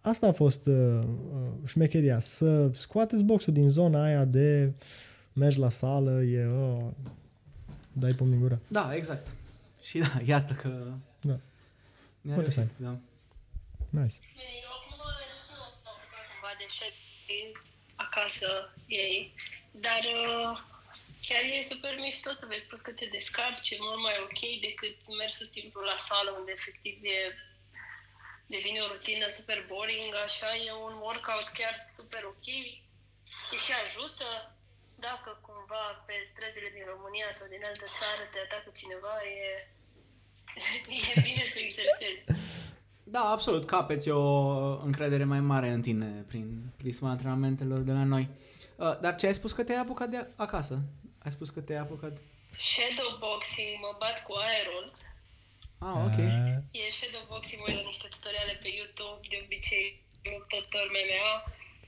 asta 0.00 0.26
a 0.26 0.32
fost 0.32 0.66
uh, 0.66 0.74
uh, 1.04 1.66
șmecheria, 1.66 2.18
să 2.18 2.68
scoateți 2.72 3.24
boxul 3.24 3.52
din 3.52 3.68
zona 3.68 4.02
aia 4.04 4.24
de 4.24 4.72
mergi 5.32 5.58
la 5.58 5.68
sală, 5.68 6.22
e, 6.22 6.46
oh, 6.46 6.86
dai 7.92 8.12
pumn 8.12 8.32
în 8.32 8.40
gură. 8.40 8.60
Da, 8.68 8.94
exact. 8.94 9.26
Și 9.82 9.98
da, 9.98 10.20
iată 10.24 10.52
că 10.52 10.68
Da. 11.20 11.38
ne-a 12.20 12.34
Foarte 12.34 12.52
reușit. 12.54 12.72
Da. 12.76 12.96
Nice. 14.00 14.16
Bine, 14.36 14.54
eu 14.64 14.72
acum 14.78 15.00
nici 15.20 15.50
nu 15.50 15.62
am 15.66 15.74
apucat 15.90 16.24
cumva 16.32 16.52
de 16.60 16.66
șef 16.78 16.96
acasă 18.06 18.50
ei, 18.86 19.32
dar 19.86 20.02
uh, 20.20 20.69
chiar 21.26 21.42
e 21.44 21.70
super 21.72 21.94
mișto 22.04 22.30
să 22.32 22.46
vezi 22.50 22.66
spus 22.66 22.80
că 22.86 22.92
te 22.92 23.06
descarci, 23.16 23.70
e 23.70 23.86
mult 23.88 24.02
mai 24.06 24.16
ok 24.26 24.40
decât 24.66 24.96
mersul 25.22 25.46
simplu 25.56 25.80
la 25.90 25.96
sală 26.08 26.30
unde 26.38 26.52
efectiv 26.58 26.96
e 27.16 27.20
devine 28.54 28.78
o 28.84 28.90
rutină 28.92 29.26
super 29.38 29.60
boring, 29.72 30.12
așa 30.26 30.50
e 30.66 30.70
un 30.88 30.94
workout 31.06 31.48
chiar 31.58 31.74
super 31.96 32.22
ok 32.32 32.48
și 33.46 33.56
și 33.64 33.72
ajută 33.84 34.28
dacă 35.08 35.30
cumva 35.46 35.84
pe 36.06 36.14
străzile 36.30 36.70
din 36.76 36.84
România 36.92 37.28
sau 37.38 37.46
din 37.54 37.62
altă 37.70 37.86
țară 37.98 38.22
te 38.32 38.38
atacă 38.46 38.68
cineva, 38.80 39.14
e, 39.38 39.48
e 41.10 41.20
bine 41.28 41.44
să 41.52 41.58
exersezi. 41.66 42.20
da, 43.14 43.22
absolut, 43.34 43.64
capeți 43.74 44.08
o 44.20 44.24
încredere 44.88 45.24
mai 45.24 45.40
mare 45.52 45.68
în 45.76 45.82
tine 45.82 46.24
prin 46.30 46.46
prisma 46.76 47.10
antrenamentelor 47.10 47.80
de 47.88 47.92
la 47.92 48.04
noi. 48.04 48.28
Uh, 48.76 49.00
dar 49.00 49.14
ce 49.14 49.26
ai 49.26 49.34
spus 49.34 49.52
că 49.52 49.62
te-ai 49.64 49.80
apucat 49.80 50.08
de 50.08 50.26
acasă? 50.36 50.82
Ai 51.24 51.30
spus 51.36 51.48
că 51.50 51.60
te-ai 51.60 51.78
apucat... 51.84 52.14
Shadowboxing, 52.68 53.72
mă 53.84 53.92
bat 54.02 54.16
cu 54.26 54.32
aerul. 54.46 54.86
Ah, 55.88 55.96
ok. 56.06 56.18
Uh, 56.18 56.80
E 56.80 56.82
shadowboxing, 56.98 57.58
mă 57.60 57.66
uit 57.68 57.78
la 57.80 57.88
niște 57.92 58.08
tutoriale 58.14 58.54
pe 58.62 58.68
YouTube, 58.78 59.20
de 59.30 59.36
obicei 59.44 59.86
luptător 60.32 60.86
MMA, 60.96 61.30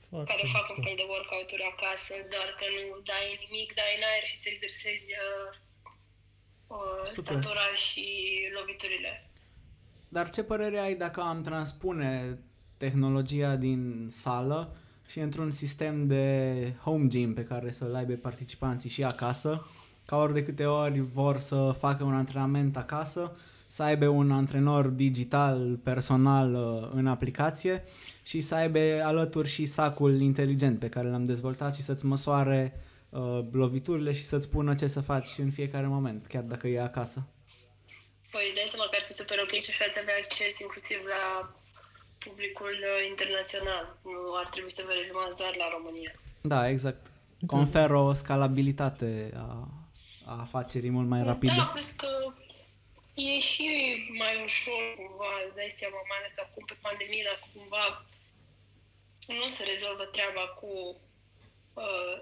Foarte 0.09 0.27
care 0.29 0.43
fac 0.57 0.65
un 0.69 0.75
mișto. 0.75 0.83
fel 0.85 0.95
de 1.01 1.05
workout-uri 1.13 1.65
acasă, 1.73 2.13
doar 2.33 2.49
că 2.59 2.65
nu 2.75 2.83
dai 3.11 3.25
nimic, 3.43 3.67
dai 3.79 3.91
în 3.97 4.03
aer 4.11 4.23
și 4.29 4.35
îți 4.37 4.49
exersezi 4.53 5.09
uh, 5.25 5.49
uh, 6.75 7.03
Super. 7.15 7.23
statura 7.23 7.67
și 7.85 8.05
loviturile. 8.57 9.11
Dar 10.15 10.25
ce 10.35 10.41
părere 10.51 10.77
ai 10.85 10.95
dacă 11.05 11.19
am 11.21 11.39
transpune 11.49 12.11
tehnologia 12.83 13.53
din 13.67 13.81
sală 14.23 14.59
și 15.13 15.19
într-un 15.19 15.51
sistem 15.51 16.07
de 16.07 16.55
home 16.83 17.07
gym 17.07 17.33
pe 17.33 17.43
care 17.43 17.71
să-l 17.71 17.95
aibă 17.95 18.13
participanții 18.13 18.89
și 18.89 19.03
acasă, 19.03 19.67
ca 20.05 20.17
ori 20.17 20.33
de 20.33 20.43
câte 20.43 20.65
ori 20.65 20.99
vor 20.99 21.39
să 21.39 21.75
facă 21.79 22.03
un 22.03 22.13
antrenament 22.13 22.77
acasă, 22.77 23.35
să 23.65 23.83
aibă 23.83 24.07
un 24.07 24.31
antrenor 24.31 24.85
digital 24.85 25.79
personal 25.83 26.53
uh, 26.53 26.89
în 26.93 27.07
aplicație 27.07 27.83
și 28.23 28.41
să 28.41 28.55
aibă 28.55 28.79
alături 29.03 29.49
și 29.49 29.65
sacul 29.65 30.21
inteligent 30.21 30.79
pe 30.79 30.89
care 30.89 31.07
l-am 31.07 31.25
dezvoltat 31.25 31.75
și 31.75 31.81
să-ți 31.81 32.05
măsoare 32.05 32.83
uh, 33.09 33.39
loviturile 33.51 34.13
și 34.13 34.25
să-ți 34.25 34.45
spună 34.45 34.75
ce 34.75 34.87
să 34.87 35.01
faci 35.01 35.29
în 35.37 35.51
fiecare 35.51 35.87
moment, 35.87 36.27
chiar 36.27 36.43
dacă 36.43 36.67
e 36.67 36.81
acasă. 36.81 37.27
Păi 38.31 38.45
îți 38.47 38.55
dai 38.55 38.65
seama 38.67 38.85
că 38.89 38.97
ar 38.99 39.05
fi 39.07 39.13
super 39.13 39.39
ok 39.43 39.51
și 39.61 39.69
așa 39.69 39.85
ați 39.87 39.99
avea 39.99 40.15
acces 40.23 40.59
inclusiv 40.59 40.97
la 41.05 41.55
publicul 42.25 42.75
uh, 42.81 43.07
internațional. 43.09 43.97
Nu 44.03 44.35
ar 44.41 44.47
trebui 44.53 44.71
să 44.71 44.83
vă 44.87 44.93
rezumați 44.97 45.37
doar 45.41 45.55
la 45.55 45.67
România. 45.75 46.13
Da, 46.41 46.69
exact. 46.69 47.11
Conferă 47.45 47.97
o 47.97 48.13
scalabilitate 48.13 49.31
a, 49.35 49.67
a 50.25 50.39
afacerii 50.39 50.89
mult 50.89 51.07
mai 51.07 51.23
rapidă. 51.23 51.53
Da, 51.57 51.63
plus 51.63 51.89
că 52.01 52.33
e 53.13 53.39
și 53.39 53.67
mai 54.17 54.43
ușor 54.43 54.83
cumva, 54.97 55.31
îți 55.45 55.55
dai 55.55 55.71
seama, 55.79 55.99
mai 56.09 56.17
ales 56.19 56.35
acum 56.45 56.63
pe 56.65 56.77
pandemie, 56.81 57.23
dacă 57.29 57.43
cumva 57.53 58.05
nu 59.27 59.47
se 59.47 59.63
rezolvă 59.63 60.03
treaba 60.03 60.45
cu, 60.59 61.01
uh, 61.73 62.15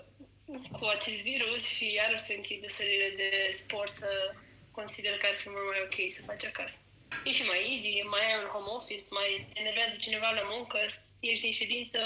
cu 0.72 0.86
acest 0.86 1.22
virus 1.24 1.68
și 1.68 1.94
iarăși 1.94 2.24
se 2.24 2.34
închide 2.34 2.68
sălile 2.68 3.10
de 3.16 3.52
sport, 3.52 3.98
uh, 3.98 4.40
consider 4.72 5.18
că 5.18 5.28
ar 5.32 5.38
fi 5.38 5.50
mult 5.50 5.68
mai 5.70 5.82
ok 5.86 6.12
să 6.12 6.22
faci 6.22 6.46
acasă. 6.46 6.78
E 7.26 7.32
și 7.32 7.44
mai 7.50 7.62
easy, 7.72 7.92
mai 8.14 8.24
ai 8.28 8.40
un 8.44 8.50
home 8.54 8.72
office, 8.78 9.06
mai 9.18 9.30
te 9.54 9.60
enervează 9.60 9.98
cineva 10.00 10.30
la 10.40 10.46
muncă, 10.54 10.78
ești 11.20 11.44
din 11.46 11.52
ședință, 11.52 12.00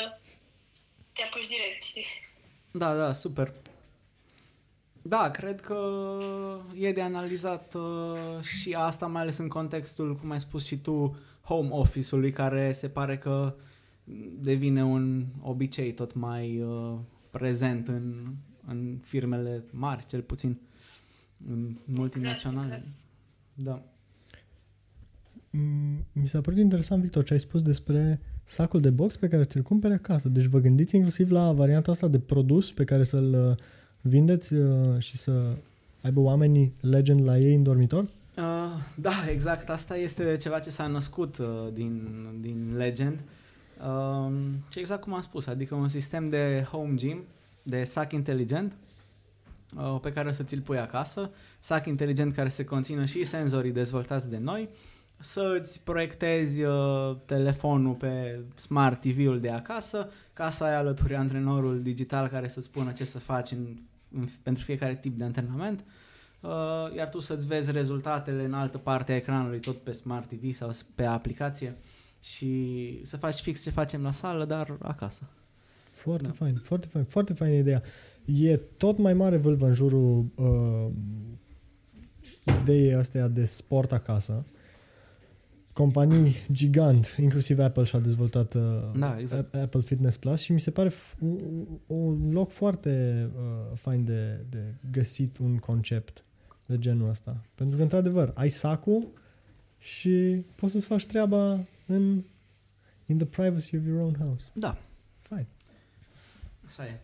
te 1.13 1.21
apuci 1.23 1.47
direct, 1.47 1.83
știi? 1.83 2.05
Da, 2.71 2.95
da, 2.95 3.13
super. 3.13 3.53
Da, 5.01 5.31
cred 5.31 5.61
că 5.61 5.79
e 6.75 6.91
de 6.91 7.01
analizat 7.01 7.73
uh, 7.73 8.41
și 8.41 8.73
asta 8.73 9.07
mai 9.07 9.21
ales 9.21 9.37
în 9.37 9.47
contextul, 9.47 10.15
cum 10.15 10.31
ai 10.31 10.39
spus 10.39 10.65
și 10.65 10.77
tu, 10.77 11.17
home 11.43 11.69
office-ului, 11.71 12.31
care 12.31 12.71
se 12.71 12.89
pare 12.89 13.17
că 13.17 13.55
devine 14.39 14.83
un 14.83 15.25
obicei 15.41 15.93
tot 15.93 16.13
mai 16.13 16.61
uh, 16.61 16.97
prezent 17.29 17.87
în, 17.87 18.33
în 18.67 18.97
firmele 19.03 19.63
mari, 19.71 20.05
cel 20.05 20.21
puțin, 20.21 20.59
în 21.47 21.77
multinaționale. 21.85 22.75
exact. 22.75 22.85
Da. 23.53 23.81
M- 25.55 26.03
mi 26.11 26.27
s-a 26.27 26.41
părut 26.41 26.59
interesant, 26.59 27.01
Victor, 27.01 27.23
ce 27.23 27.33
ai 27.33 27.39
spus 27.39 27.61
despre 27.61 28.19
sacul 28.43 28.79
de 28.79 28.89
box 28.89 29.17
pe 29.17 29.27
care 29.27 29.43
ți-l 29.43 29.61
cumperi 29.61 29.93
acasă. 29.93 30.29
Deci 30.29 30.45
vă 30.45 30.59
gândiți 30.59 30.95
inclusiv 30.95 31.31
la 31.31 31.51
varianta 31.51 31.91
asta 31.91 32.07
de 32.07 32.19
produs 32.19 32.71
pe 32.71 32.83
care 32.83 33.03
să-l 33.03 33.47
uh, 33.49 33.57
vindeți 34.01 34.53
uh, 34.53 34.99
și 34.99 35.17
să 35.17 35.55
aibă 36.01 36.19
oamenii 36.19 36.73
legend 36.81 37.23
la 37.23 37.37
ei 37.37 37.55
în 37.55 37.63
dormitor? 37.63 38.03
Uh, 38.03 38.43
da, 38.95 39.13
exact. 39.31 39.69
Asta 39.69 39.97
este 39.97 40.37
ceva 40.41 40.59
ce 40.59 40.69
s-a 40.69 40.87
născut 40.87 41.37
uh, 41.37 41.47
din, 41.73 42.07
din 42.41 42.73
Legend. 42.77 43.19
Uh, 43.79 44.33
și 44.69 44.79
exact 44.79 45.01
cum 45.01 45.13
am 45.13 45.21
spus, 45.21 45.47
adică 45.47 45.75
un 45.75 45.89
sistem 45.89 46.27
de 46.27 46.65
home 46.71 46.95
gym, 46.95 47.23
de 47.63 47.83
sac 47.83 48.11
inteligent, 48.11 48.75
uh, 49.77 49.97
pe 50.01 50.11
care 50.11 50.29
o 50.29 50.31
să 50.31 50.43
ți-l 50.43 50.61
pui 50.61 50.79
acasă, 50.79 51.29
sac 51.59 51.85
inteligent 51.85 52.33
care 52.33 52.47
se 52.47 52.63
conțină 52.63 53.05
și 53.05 53.23
senzorii 53.23 53.71
dezvoltați 53.71 54.29
de 54.29 54.37
noi, 54.37 54.69
să 55.19 55.57
îți 55.59 55.83
proiectezi 55.83 56.61
uh, 56.61 57.15
telefonul 57.25 57.93
pe 57.93 58.39
smart 58.55 59.01
TV-ul 59.01 59.39
de 59.39 59.49
acasă, 59.49 60.09
ca 60.33 60.49
să 60.49 60.63
ai 60.63 60.75
alături 60.75 61.15
antrenorul 61.15 61.81
digital 61.81 62.27
care 62.27 62.47
să-ți 62.47 62.65
spună 62.65 62.91
ce 62.91 63.05
să 63.05 63.19
faci 63.19 63.51
în, 63.51 63.77
în, 64.11 64.27
pentru 64.43 64.63
fiecare 64.63 64.95
tip 64.95 65.17
de 65.17 65.23
antrenament, 65.23 65.83
uh, 66.41 66.49
iar 66.95 67.09
tu 67.09 67.19
să-ți 67.19 67.47
vezi 67.47 67.71
rezultatele 67.71 68.43
în 68.43 68.53
altă 68.53 68.77
parte 68.77 69.11
a 69.11 69.15
ecranului, 69.15 69.59
tot 69.59 69.77
pe 69.77 69.91
smart 69.91 70.29
TV 70.29 70.53
sau 70.53 70.71
pe 70.95 71.03
aplicație 71.03 71.77
și 72.19 72.99
să 73.03 73.17
faci 73.17 73.35
fix 73.35 73.61
ce 73.61 73.69
facem 73.69 74.01
la 74.01 74.11
sală, 74.11 74.45
dar 74.45 74.77
acasă. 74.81 75.29
Foarte 75.89 76.27
Da. 76.27 76.33
fain, 76.33 76.55
foarte 76.55 76.87
fain, 76.87 77.03
foarte 77.03 77.33
fain 77.33 77.53
ideea. 77.53 77.81
E 78.25 78.57
tot 78.57 78.97
mai 78.97 79.13
mare 79.13 79.37
vâlvă 79.37 79.65
în 79.65 79.73
jurul 79.73 80.25
uh, 80.35 80.91
ideii 82.61 82.93
astea 82.93 83.27
de 83.27 83.45
sport 83.45 83.91
acasă. 83.91 84.45
Companii 85.75 86.35
gigant, 86.51 87.15
inclusiv 87.19 87.59
Apple 87.59 87.83
și-a 87.83 87.99
dezvoltat 87.99 88.53
uh, 88.53 88.61
Da, 88.97 89.19
exact. 89.19 89.53
A- 89.53 89.61
Apple 89.61 89.81
Fitness 89.81 90.17
Plus 90.17 90.39
și 90.41 90.51
mi 90.51 90.59
se 90.59 90.71
pare 90.71 90.89
f- 90.89 91.17
un, 91.19 91.65
un 91.87 92.31
loc 92.31 92.51
foarte 92.51 93.25
uh, 93.35 93.77
fain 93.77 94.03
de, 94.05 94.45
de 94.49 94.73
găsit 94.91 95.37
un 95.37 95.57
concept 95.57 96.23
de 96.65 96.77
genul 96.77 97.09
ăsta. 97.09 97.41
Pentru 97.55 97.75
că, 97.77 97.81
într-adevăr, 97.81 98.31
ai 98.35 98.49
sacul 98.49 99.07
și 99.77 100.45
poți 100.55 100.71
să-ți 100.73 100.85
faci 100.85 101.05
treaba 101.05 101.59
în 101.85 102.23
in 103.05 103.17
the 103.17 103.25
privacy 103.27 103.75
of 103.77 103.85
your 103.85 103.99
own 104.01 104.15
house. 104.19 104.43
Da, 104.53 104.77
Fine. 105.21 105.47
așa 106.67 106.85
e. 106.85 106.99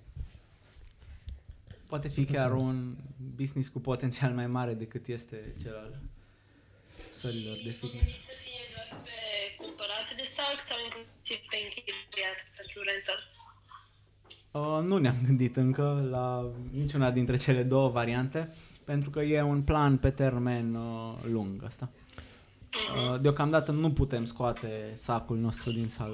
Poate 1.87 2.07
fi 2.07 2.25
chiar 2.25 2.51
un 2.51 2.95
business 3.35 3.69
cu 3.69 3.79
potențial 3.79 4.33
mai 4.33 4.47
mare 4.47 4.73
decât 4.73 5.07
este 5.07 5.53
cel 5.61 5.75
al 5.75 5.99
sălilor 7.11 7.55
de 7.55 7.75
Nu 7.81 7.87
fitness. 7.87 8.11
Pe 9.03 9.17
cumpărate 9.57 10.13
de 10.15 10.23
sac 10.35 10.55
sau 10.59 10.77
inclusiv 10.85 11.39
pe 11.49 11.57
închiriat 11.65 12.39
pentru 12.57 12.79
rental? 12.89 13.19
Uh, 14.51 14.83
nu 14.89 14.97
ne-am 14.97 15.17
gândit 15.27 15.55
încă 15.55 16.07
la 16.09 16.51
niciuna 16.71 17.11
dintre 17.11 17.37
cele 17.37 17.63
două 17.63 17.89
variante, 17.89 18.53
pentru 18.83 19.09
că 19.09 19.19
e 19.21 19.41
un 19.41 19.61
plan 19.61 19.97
pe 19.97 20.09
termen 20.09 20.75
uh, 20.75 21.13
lung 21.23 21.63
asta. 21.65 21.89
Uh, 22.95 23.19
deocamdată 23.21 23.71
nu 23.71 23.91
putem 23.91 24.25
scoate 24.25 24.91
sacul 24.93 25.37
nostru 25.37 25.71
din 25.71 25.89
sală. 25.89 26.13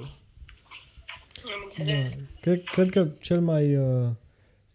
Am 1.44 1.50
Da. 1.50 1.52
înțeles. 1.64 2.14
Cred, 2.40 2.64
cred 2.64 2.90
că 2.90 3.08
cel 3.20 3.40
mai, 3.40 3.76
uh, 3.76 4.08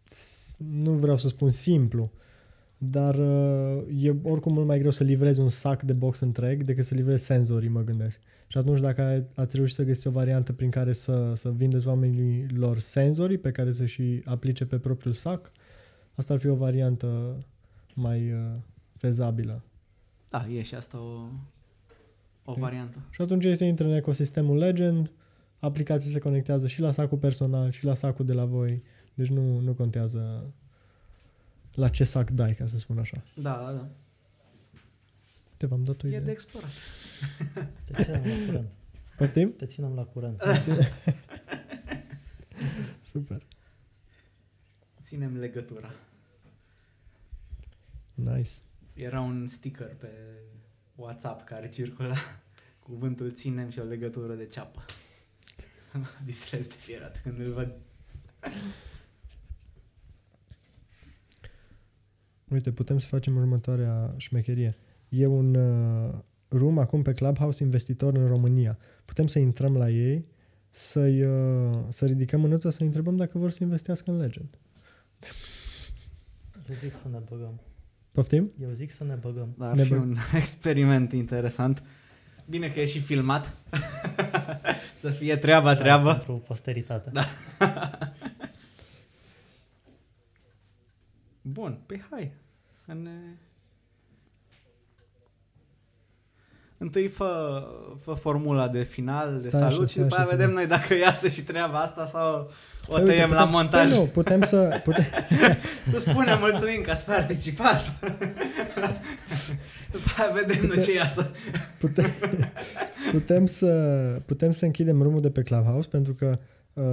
s- 0.04 0.56
nu 0.58 0.92
vreau 0.92 1.18
să 1.18 1.28
spun 1.28 1.50
simplu, 1.50 2.12
dar 2.90 3.16
uh, 3.16 3.84
e 4.04 4.16
oricum 4.24 4.54
mult 4.54 4.66
mai 4.68 4.80
greu 4.80 4.92
să 4.92 5.04
livrezi 5.04 5.40
un 5.40 5.50
sac 5.50 5.82
de 5.82 5.94
box 5.94 6.20
întreg 6.20 6.64
decât 6.64 6.86
să 6.86 6.96
livrezi 6.96 7.24
senzorii, 7.26 7.70
mă 7.70 7.82
gândesc. 7.82 8.22
Și 8.48 8.58
atunci 8.58 8.80
dacă 8.80 9.02
ai- 9.02 9.26
ați 9.36 9.56
reușit 9.56 9.76
să 9.76 9.84
găsiți 9.84 10.08
o 10.08 10.12
variantă 10.12 10.54
prin 10.54 10.70
care 10.70 10.94
să, 10.94 11.32
să 11.36 11.52
vindeți 11.52 11.88
oamenilor 11.88 12.80
senzorii 12.80 13.38
pe 13.38 13.52
care 13.52 13.72
să 13.72 13.86
și 13.86 14.22
aplice 14.26 14.66
pe 14.66 14.78
propriul 14.78 15.14
sac, 15.14 15.52
asta 16.16 16.34
ar 16.34 16.40
fi 16.40 16.48
o 16.48 16.56
variantă 16.56 17.38
mai 17.96 18.32
uh, 18.32 18.52
fezabilă. 18.96 19.64
Da, 20.30 20.46
e 20.50 20.62
și 20.62 20.76
asta 20.76 20.98
o, 20.98 21.28
o 22.46 22.52
Ok. 22.52 22.58
variantă. 22.58 22.98
Și 23.10 23.22
atunci 23.22 23.46
ei 23.46 23.56
se 23.56 23.66
intră 23.66 23.88
în 23.88 23.94
ecosistemul 23.94 24.58
Legend, 24.58 25.12
aplicații 25.60 26.12
se 26.12 26.20
conectează 26.20 26.68
și 26.68 26.82
la 26.82 26.92
sacul 26.92 27.18
personal 27.18 27.72
și 27.72 27.86
la 27.86 27.94
sacul 27.94 28.26
de 28.26 28.34
la 28.34 28.46
voi, 28.46 28.84
deci 29.14 29.30
nu, 29.30 29.60
nu 29.60 29.74
contează 29.74 30.52
la 31.74 31.90
ce 31.90 32.04
sac 32.04 32.30
dai, 32.30 32.54
ca 32.56 32.66
să 32.66 32.78
spun 32.78 32.98
așa. 33.00 33.24
Da, 33.36 33.64
da, 33.66 33.72
da. 33.72 33.88
Te 35.58 35.66
v-am 35.66 35.84
dat 35.84 36.04
o 36.04 36.08
E 36.08 36.10
idee. 36.10 36.20
de 36.20 36.32
explorat. 36.32 36.70
Te 37.86 38.04
ținem 38.04 38.22
la 38.26 38.46
curent. 38.46 38.70
Poftim? 39.18 39.54
Te 39.56 39.66
ținem 39.66 39.94
la 39.96 40.04
curent. 40.04 40.42
Super. 43.02 43.44
Ținem 45.02 45.38
legătura. 45.38 45.94
Nice. 48.14 48.50
Era 48.94 49.20
un 49.22 49.48
sticker 49.48 49.96
pe 49.96 50.10
WhatsApp 50.96 51.46
care 51.46 51.70
circula 51.70 52.16
cuvântul 52.80 53.32
ținem 53.32 53.70
și 53.70 53.80
o 53.80 53.84
legătură 53.84 54.34
de 54.34 54.46
ceapă. 54.46 54.86
Mă 55.94 56.06
distrez 56.26 56.68
de 56.68 56.74
fiecare 56.74 57.06
dată 57.06 57.20
când 57.24 57.40
îl 57.40 57.54
văd. 57.54 57.74
Uite, 62.54 62.72
putem 62.72 63.00
să 63.00 63.08
facem 63.08 63.36
următoarea 63.36 64.14
șmecherie. 64.18 64.76
E 65.10 65.26
un 65.26 65.56
uh, 65.56 66.14
room 66.48 66.78
acum 66.80 67.02
pe 67.02 67.12
Clubhouse 67.14 67.64
investitor 67.64 68.16
în 68.16 68.28
România. 68.28 68.78
Putem 69.06 69.28
să 69.28 69.40
intrăm 69.40 69.78
la 69.78 69.90
ei, 69.90 70.26
să-i, 70.70 71.22
uh, 71.24 71.78
să 71.88 72.06
ridicăm 72.06 72.40
mânuța, 72.40 72.70
să 72.70 72.84
întrebăm 72.84 73.16
dacă 73.16 73.38
vor 73.38 73.52
să 73.52 73.64
investească 73.64 74.12
în 74.12 74.18
Legend. 74.18 74.58
Eu 76.70 76.76
zic 76.82 76.94
să 76.96 77.08
ne 77.12 77.18
băgăm. 77.30 77.60
Poftim? 78.12 78.52
Eu 78.62 78.70
zic 78.72 78.92
să 78.92 79.04
ne 79.04 79.14
băgăm. 79.22 79.54
Dar 79.58 79.70
ar 79.70 79.76
Ne 79.76 79.84
fi 79.84 79.94
bă- 79.94 79.98
un 79.98 80.16
experiment 80.36 81.12
interesant. 81.12 81.84
Bine 82.50 82.68
că 82.70 82.80
e 82.80 82.86
și 82.86 83.00
filmat. 83.00 83.54
Să 84.96 85.10
fie 85.10 85.36
treaba, 85.38 85.76
treabă. 85.76 86.12
Pentru 86.12 86.34
posteritate. 86.48 87.10
Da. 87.14 87.24
Bun, 91.54 91.80
păi 91.86 92.02
hai 92.10 92.32
să 92.86 92.94
ne... 93.04 93.10
Întâi 96.78 97.08
fă, 97.08 97.62
fă 98.04 98.14
formula 98.14 98.68
de 98.68 98.84
final, 98.84 99.32
de 99.42 99.50
Stai 99.50 99.60
salut 99.60 99.78
așa, 99.78 99.86
și 99.86 99.92
stai 99.94 100.04
după 100.04 100.16
așa 100.16 100.22
aia 100.22 100.30
să 100.30 100.36
vedem 100.36 100.48
văd. 100.54 100.58
noi 100.58 100.68
dacă 100.68 100.94
iasă 100.94 101.28
și 101.30 101.42
treaba 101.44 101.80
asta 101.80 102.06
sau 102.06 102.52
o 102.88 102.94
Păi, 102.94 103.04
tăiem 103.04 103.22
uite, 103.30 103.34
la 103.34 103.40
putem- 103.40 103.52
montaj. 103.52 103.90
Păi 103.90 103.98
nu, 103.98 104.06
putem 104.06 104.42
să... 104.42 104.82
Putem, 104.84 105.04
Tu 105.92 106.00
spune 106.00 106.38
mulțumim 106.40 106.82
că 106.82 106.92
ați 106.92 107.06
participat. 107.06 107.84
după 109.92 110.10
aia 110.18 110.32
vedem 110.46 110.66
noi 110.66 110.82
ce 110.82 110.94
iasă. 110.94 111.32
putem, 111.80 112.06
putem, 113.12 113.46
să, 113.46 113.68
putem 114.26 114.52
să 114.52 114.66
închidem 114.66 115.02
rumul 115.02 115.22
de 115.22 115.30
pe 115.30 115.42
Clubhouse 115.44 115.88
pentru 115.88 116.14
că 116.14 116.38
uh, 116.74 116.84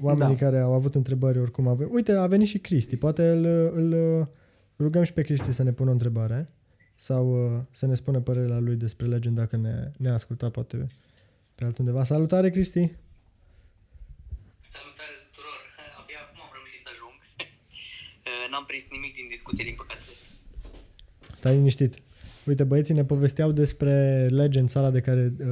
oamenii 0.00 0.36
Da. 0.36 0.44
care 0.44 0.58
au 0.58 0.72
avut 0.72 0.94
întrebări 0.94 1.38
oricum 1.38 1.68
au 1.68 1.88
Uite, 1.90 2.12
a 2.12 2.26
venit 2.26 2.46
și 2.46 2.58
Cristi. 2.58 2.96
Poate 2.96 3.28
îl, 3.28 3.44
îl 3.74 4.28
rugăm 4.78 5.02
și 5.02 5.12
pe 5.12 5.22
Cristi 5.22 5.52
să 5.52 5.62
ne 5.62 5.72
pună 5.72 5.88
o 5.90 5.92
întrebare 5.92 6.52
sau 6.94 7.54
uh, 7.56 7.60
să 7.70 7.86
ne 7.86 7.94
spună 7.94 8.20
părerea 8.20 8.58
lui 8.58 8.76
despre 8.76 9.06
Legend 9.06 9.36
dacă 9.36 9.56
ne, 9.56 9.90
ne-a 9.96 10.12
ascultat 10.12 10.50
poate 10.50 10.86
pe 11.54 11.64
altundeva. 11.64 12.04
Salutare, 12.04 12.50
Cristi! 12.50 12.90
Salutare 14.60 15.14
tuturor! 15.30 15.60
Abia 16.00 16.18
acum 16.26 16.40
am 16.46 16.50
reușit 16.58 16.80
să 16.80 16.88
ajung. 16.94 17.14
N-am 18.50 18.64
prins 18.66 18.86
nimic 18.90 19.14
din 19.14 19.26
discuție, 19.28 19.64
din 19.64 19.74
păcate. 19.74 20.02
Stai 21.34 21.54
liniștit. 21.54 21.94
Uite, 22.46 22.64
băieții 22.64 22.94
ne 22.94 23.04
povesteau 23.04 23.52
despre 23.52 24.26
Legend, 24.30 24.68
sala 24.68 24.90
de 24.90 25.00
care, 25.00 25.32
uh, 25.38 25.46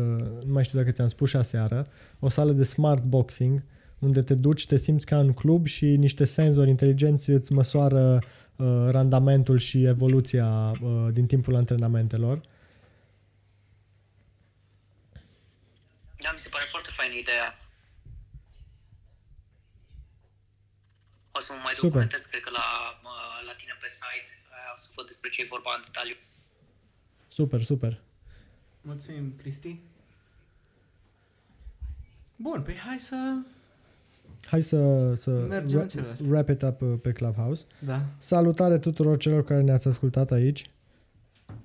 nu 0.44 0.52
mai 0.52 0.64
știu 0.64 0.78
dacă 0.78 0.90
ți-am 0.90 1.06
spus 1.06 1.28
și 1.28 1.36
aseară, 1.36 1.86
o 2.20 2.28
sală 2.28 2.52
de 2.52 2.62
smart 2.62 3.02
boxing, 3.02 3.62
unde 3.98 4.22
te 4.22 4.34
duci, 4.34 4.66
te 4.66 4.76
simți 4.76 5.06
ca 5.06 5.18
în 5.18 5.32
club 5.32 5.66
și 5.66 5.84
niște 5.84 6.24
senzori 6.24 6.70
inteligenți 6.70 7.30
îți 7.30 7.52
măsoară 7.52 8.18
uh, 8.56 8.86
randamentul 8.90 9.58
și 9.58 9.84
evoluția 9.84 10.48
uh, 10.70 11.08
din 11.12 11.26
timpul 11.26 11.54
antrenamentelor. 11.56 12.40
Da, 16.22 16.30
mi 16.32 16.40
se 16.40 16.48
pare 16.48 16.64
foarte 16.68 16.90
faină 16.92 17.14
ideea. 17.14 17.58
O 21.32 21.40
să 21.40 21.52
mă 21.52 21.60
mai 21.62 21.74
Super. 21.74 21.88
documentez, 21.88 22.22
cred 22.30 22.42
că 22.46 22.50
la, 22.50 22.66
uh, 23.10 23.38
la 23.48 23.52
tine 23.60 23.74
pe 23.80 23.88
site 23.88 24.32
uh, 24.50 24.74
o 24.74 24.76
să 24.76 24.88
văd 24.96 25.06
despre 25.06 25.28
ce 25.30 25.40
e 25.40 25.54
vorba 25.56 25.70
în 25.76 25.82
detaliu. 25.86 26.16
Super, 27.30 27.62
super. 27.62 28.00
Mulțumim, 28.82 29.32
Cristi. 29.36 29.78
Bun, 32.36 32.62
păi 32.62 32.74
hai 32.74 32.98
să... 32.98 33.38
Hai 34.44 34.60
să, 34.62 35.14
să 35.14 35.30
Mergem 35.30 35.78
la 35.78 35.84
ra- 35.84 35.88
celălalt. 35.88 36.20
wrap 36.20 36.48
it 36.48 36.62
up 36.62 36.80
uh, 36.80 36.98
pe 37.02 37.12
Clubhouse. 37.12 37.64
Da. 37.84 38.04
Salutare 38.18 38.78
tuturor 38.78 39.16
celor 39.16 39.44
care 39.44 39.60
ne-ați 39.60 39.88
ascultat 39.88 40.30
aici. 40.30 40.70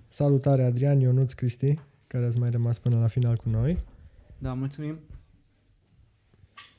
Salutare 0.07 0.63
Adrian, 0.63 0.99
Ionuț, 0.99 1.34
Cristi. 1.34 1.80
care 2.07 2.26
ați 2.26 2.38
mai 2.38 2.49
rămas 2.49 2.80
până 2.80 2.99
la 2.99 3.07
final 3.07 3.36
cu 3.38 3.49
noi. 3.49 3.84
Da, 4.38 4.53
mulțumim. 4.53 4.99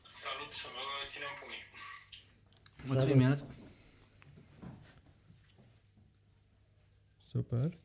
Salut 0.03 0.53
să 0.53 0.67
vă 0.75 1.07
ținem 1.07 1.29
pumnii. 1.41 1.63
Mulțumim, 2.89 3.21
Ionuț. 3.21 3.43
Super. 7.31 7.79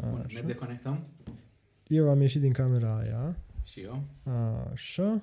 Bun, 0.00 0.14
ne 0.18 0.24
Așa. 0.24 0.40
deconectăm. 0.46 1.06
Eu 1.86 2.08
am 2.10 2.20
ieșit 2.20 2.40
din 2.40 2.52
camera 2.52 2.98
aia. 2.98 3.36
Și 3.64 3.80
eu. 3.80 4.02
Așa. 4.72 5.22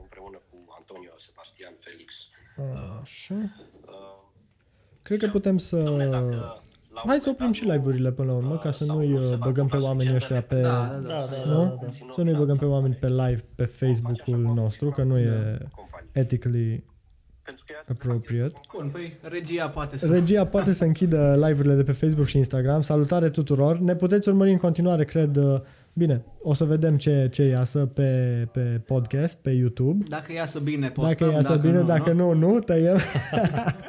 împreună 0.00 0.40
cu 0.50 0.56
Antonio, 0.78 1.10
Sebastian, 1.18 1.72
Felix. 1.78 2.28
Așa. 3.00 3.34
Uh, 3.34 4.28
Cred 5.02 5.18
că 5.18 5.28
putem 5.28 5.58
să... 5.58 5.78
Hai 7.06 7.20
să 7.20 7.30
oprim 7.30 7.52
și 7.52 7.64
live-urile 7.64 8.12
până 8.12 8.30
la 8.30 8.36
urmă, 8.36 8.58
ca 8.58 8.70
să 8.70 8.84
nu-i 8.84 9.12
uh, 9.12 9.36
băgăm 9.36 9.66
pe 9.66 9.76
oamenii 9.76 10.14
ăștia 10.14 10.42
pe... 10.42 10.60
Da, 10.60 10.86
da, 10.86 10.98
Da, 10.98 11.00
da. 11.00 11.08
da, 11.08 11.24
da, 11.46 11.52
Nu? 11.52 11.64
da, 11.64 11.86
da. 11.86 12.12
Să 12.12 12.22
nu-i 12.22 12.34
băgăm 12.34 12.56
pe 12.56 12.64
oameni 12.64 12.94
pe 12.94 13.08
live 13.08 13.44
pe 13.54 13.64
Facebook-ul 13.64 14.38
nostru, 14.38 14.90
că 14.90 15.02
nu 15.02 15.18
e 15.18 15.58
ethically 16.12 16.84
appropriate. 17.88 18.60
Bun, 18.76 18.88
păi 18.92 19.16
regia 19.22 19.68
poate 19.68 19.98
să... 19.98 20.12
Regia 20.12 20.46
poate 20.46 20.72
să 20.72 20.84
închidă 20.84 21.34
live-urile 21.46 21.74
de 21.74 21.82
pe 21.82 21.92
Facebook 21.92 22.26
și 22.26 22.36
Instagram. 22.36 22.80
Salutare 22.80 23.30
tuturor! 23.30 23.78
Ne 23.78 23.94
puteți 23.94 24.28
urmări 24.28 24.50
în 24.50 24.58
continuare, 24.58 25.04
cred. 25.04 25.36
uh, 25.36 25.60
Bine, 25.92 26.24
o 26.42 26.54
să 26.54 26.64
vedem 26.64 26.96
ce, 26.96 27.28
ce 27.30 27.42
iasă 27.42 27.78
pe, 27.78 28.48
pe 28.52 28.80
podcast, 28.86 29.38
pe 29.38 29.50
YouTube. 29.50 30.04
Dacă 30.08 30.32
iasă 30.32 30.58
bine, 30.58 30.88
postăm. 30.88 31.16
Dacă 31.28 31.32
iasă 31.36 31.56
bine, 31.56 31.78
nu, 31.78 31.84
dacă 31.84 32.12
nu, 32.12 32.32
nu, 32.32 32.58
tăiem. 32.58 32.96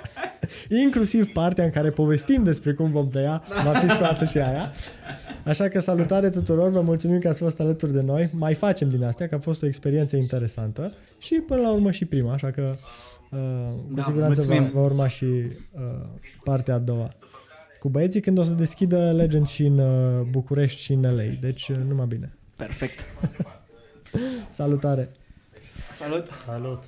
Inclusiv 0.83 1.27
partea 1.31 1.63
în 1.63 1.69
care 1.69 1.89
povestim 1.89 2.43
despre 2.43 2.73
cum 2.73 2.91
vom 2.91 3.07
tăia, 3.07 3.43
va 3.63 3.71
fi 3.71 3.89
scoasă 3.89 4.25
și 4.25 4.37
aia. 4.37 4.71
Așa 5.45 5.67
că 5.67 5.79
salutare 5.79 6.29
tuturor, 6.29 6.69
vă 6.69 6.81
mulțumim 6.81 7.19
că 7.19 7.27
ați 7.27 7.41
fost 7.41 7.59
alături 7.59 7.93
de 7.93 8.01
noi. 8.01 8.29
Mai 8.33 8.53
facem 8.53 8.89
din 8.89 9.03
astea, 9.03 9.27
că 9.27 9.35
a 9.35 9.39
fost 9.39 9.63
o 9.63 9.65
experiență 9.65 10.15
interesantă 10.15 10.93
și 11.17 11.33
până 11.33 11.61
la 11.61 11.71
urmă 11.71 11.91
și 11.91 12.05
prima, 12.05 12.33
așa 12.33 12.51
că 12.51 12.61
uh, 12.61 13.10
cu 13.37 13.93
Da, 13.93 14.01
siguranță 14.01 14.41
va, 14.41 14.47
mulțumim. 14.53 14.71
va 14.73 14.81
urma 14.81 15.07
și 15.07 15.25
uh, 15.25 15.81
partea 16.43 16.73
a 16.73 16.77
doua. 16.79 17.09
Cu 17.79 17.89
băieții 17.89 18.21
când 18.21 18.37
o 18.37 18.43
să 18.43 18.51
deschidă 18.53 19.11
Legends 19.11 19.49
și 19.49 19.65
în 19.65 19.77
uh, 19.77 20.21
București 20.29 20.81
și 20.81 20.93
în 20.93 21.01
LA, 21.15 21.23
deci 21.39 21.69
uh, 21.69 21.77
numai 21.87 22.05
bine. 22.05 22.33
Perfect. 22.57 22.99
Salutare! 24.49 25.09
Salut! 25.89 26.25
Salut! 26.45 26.83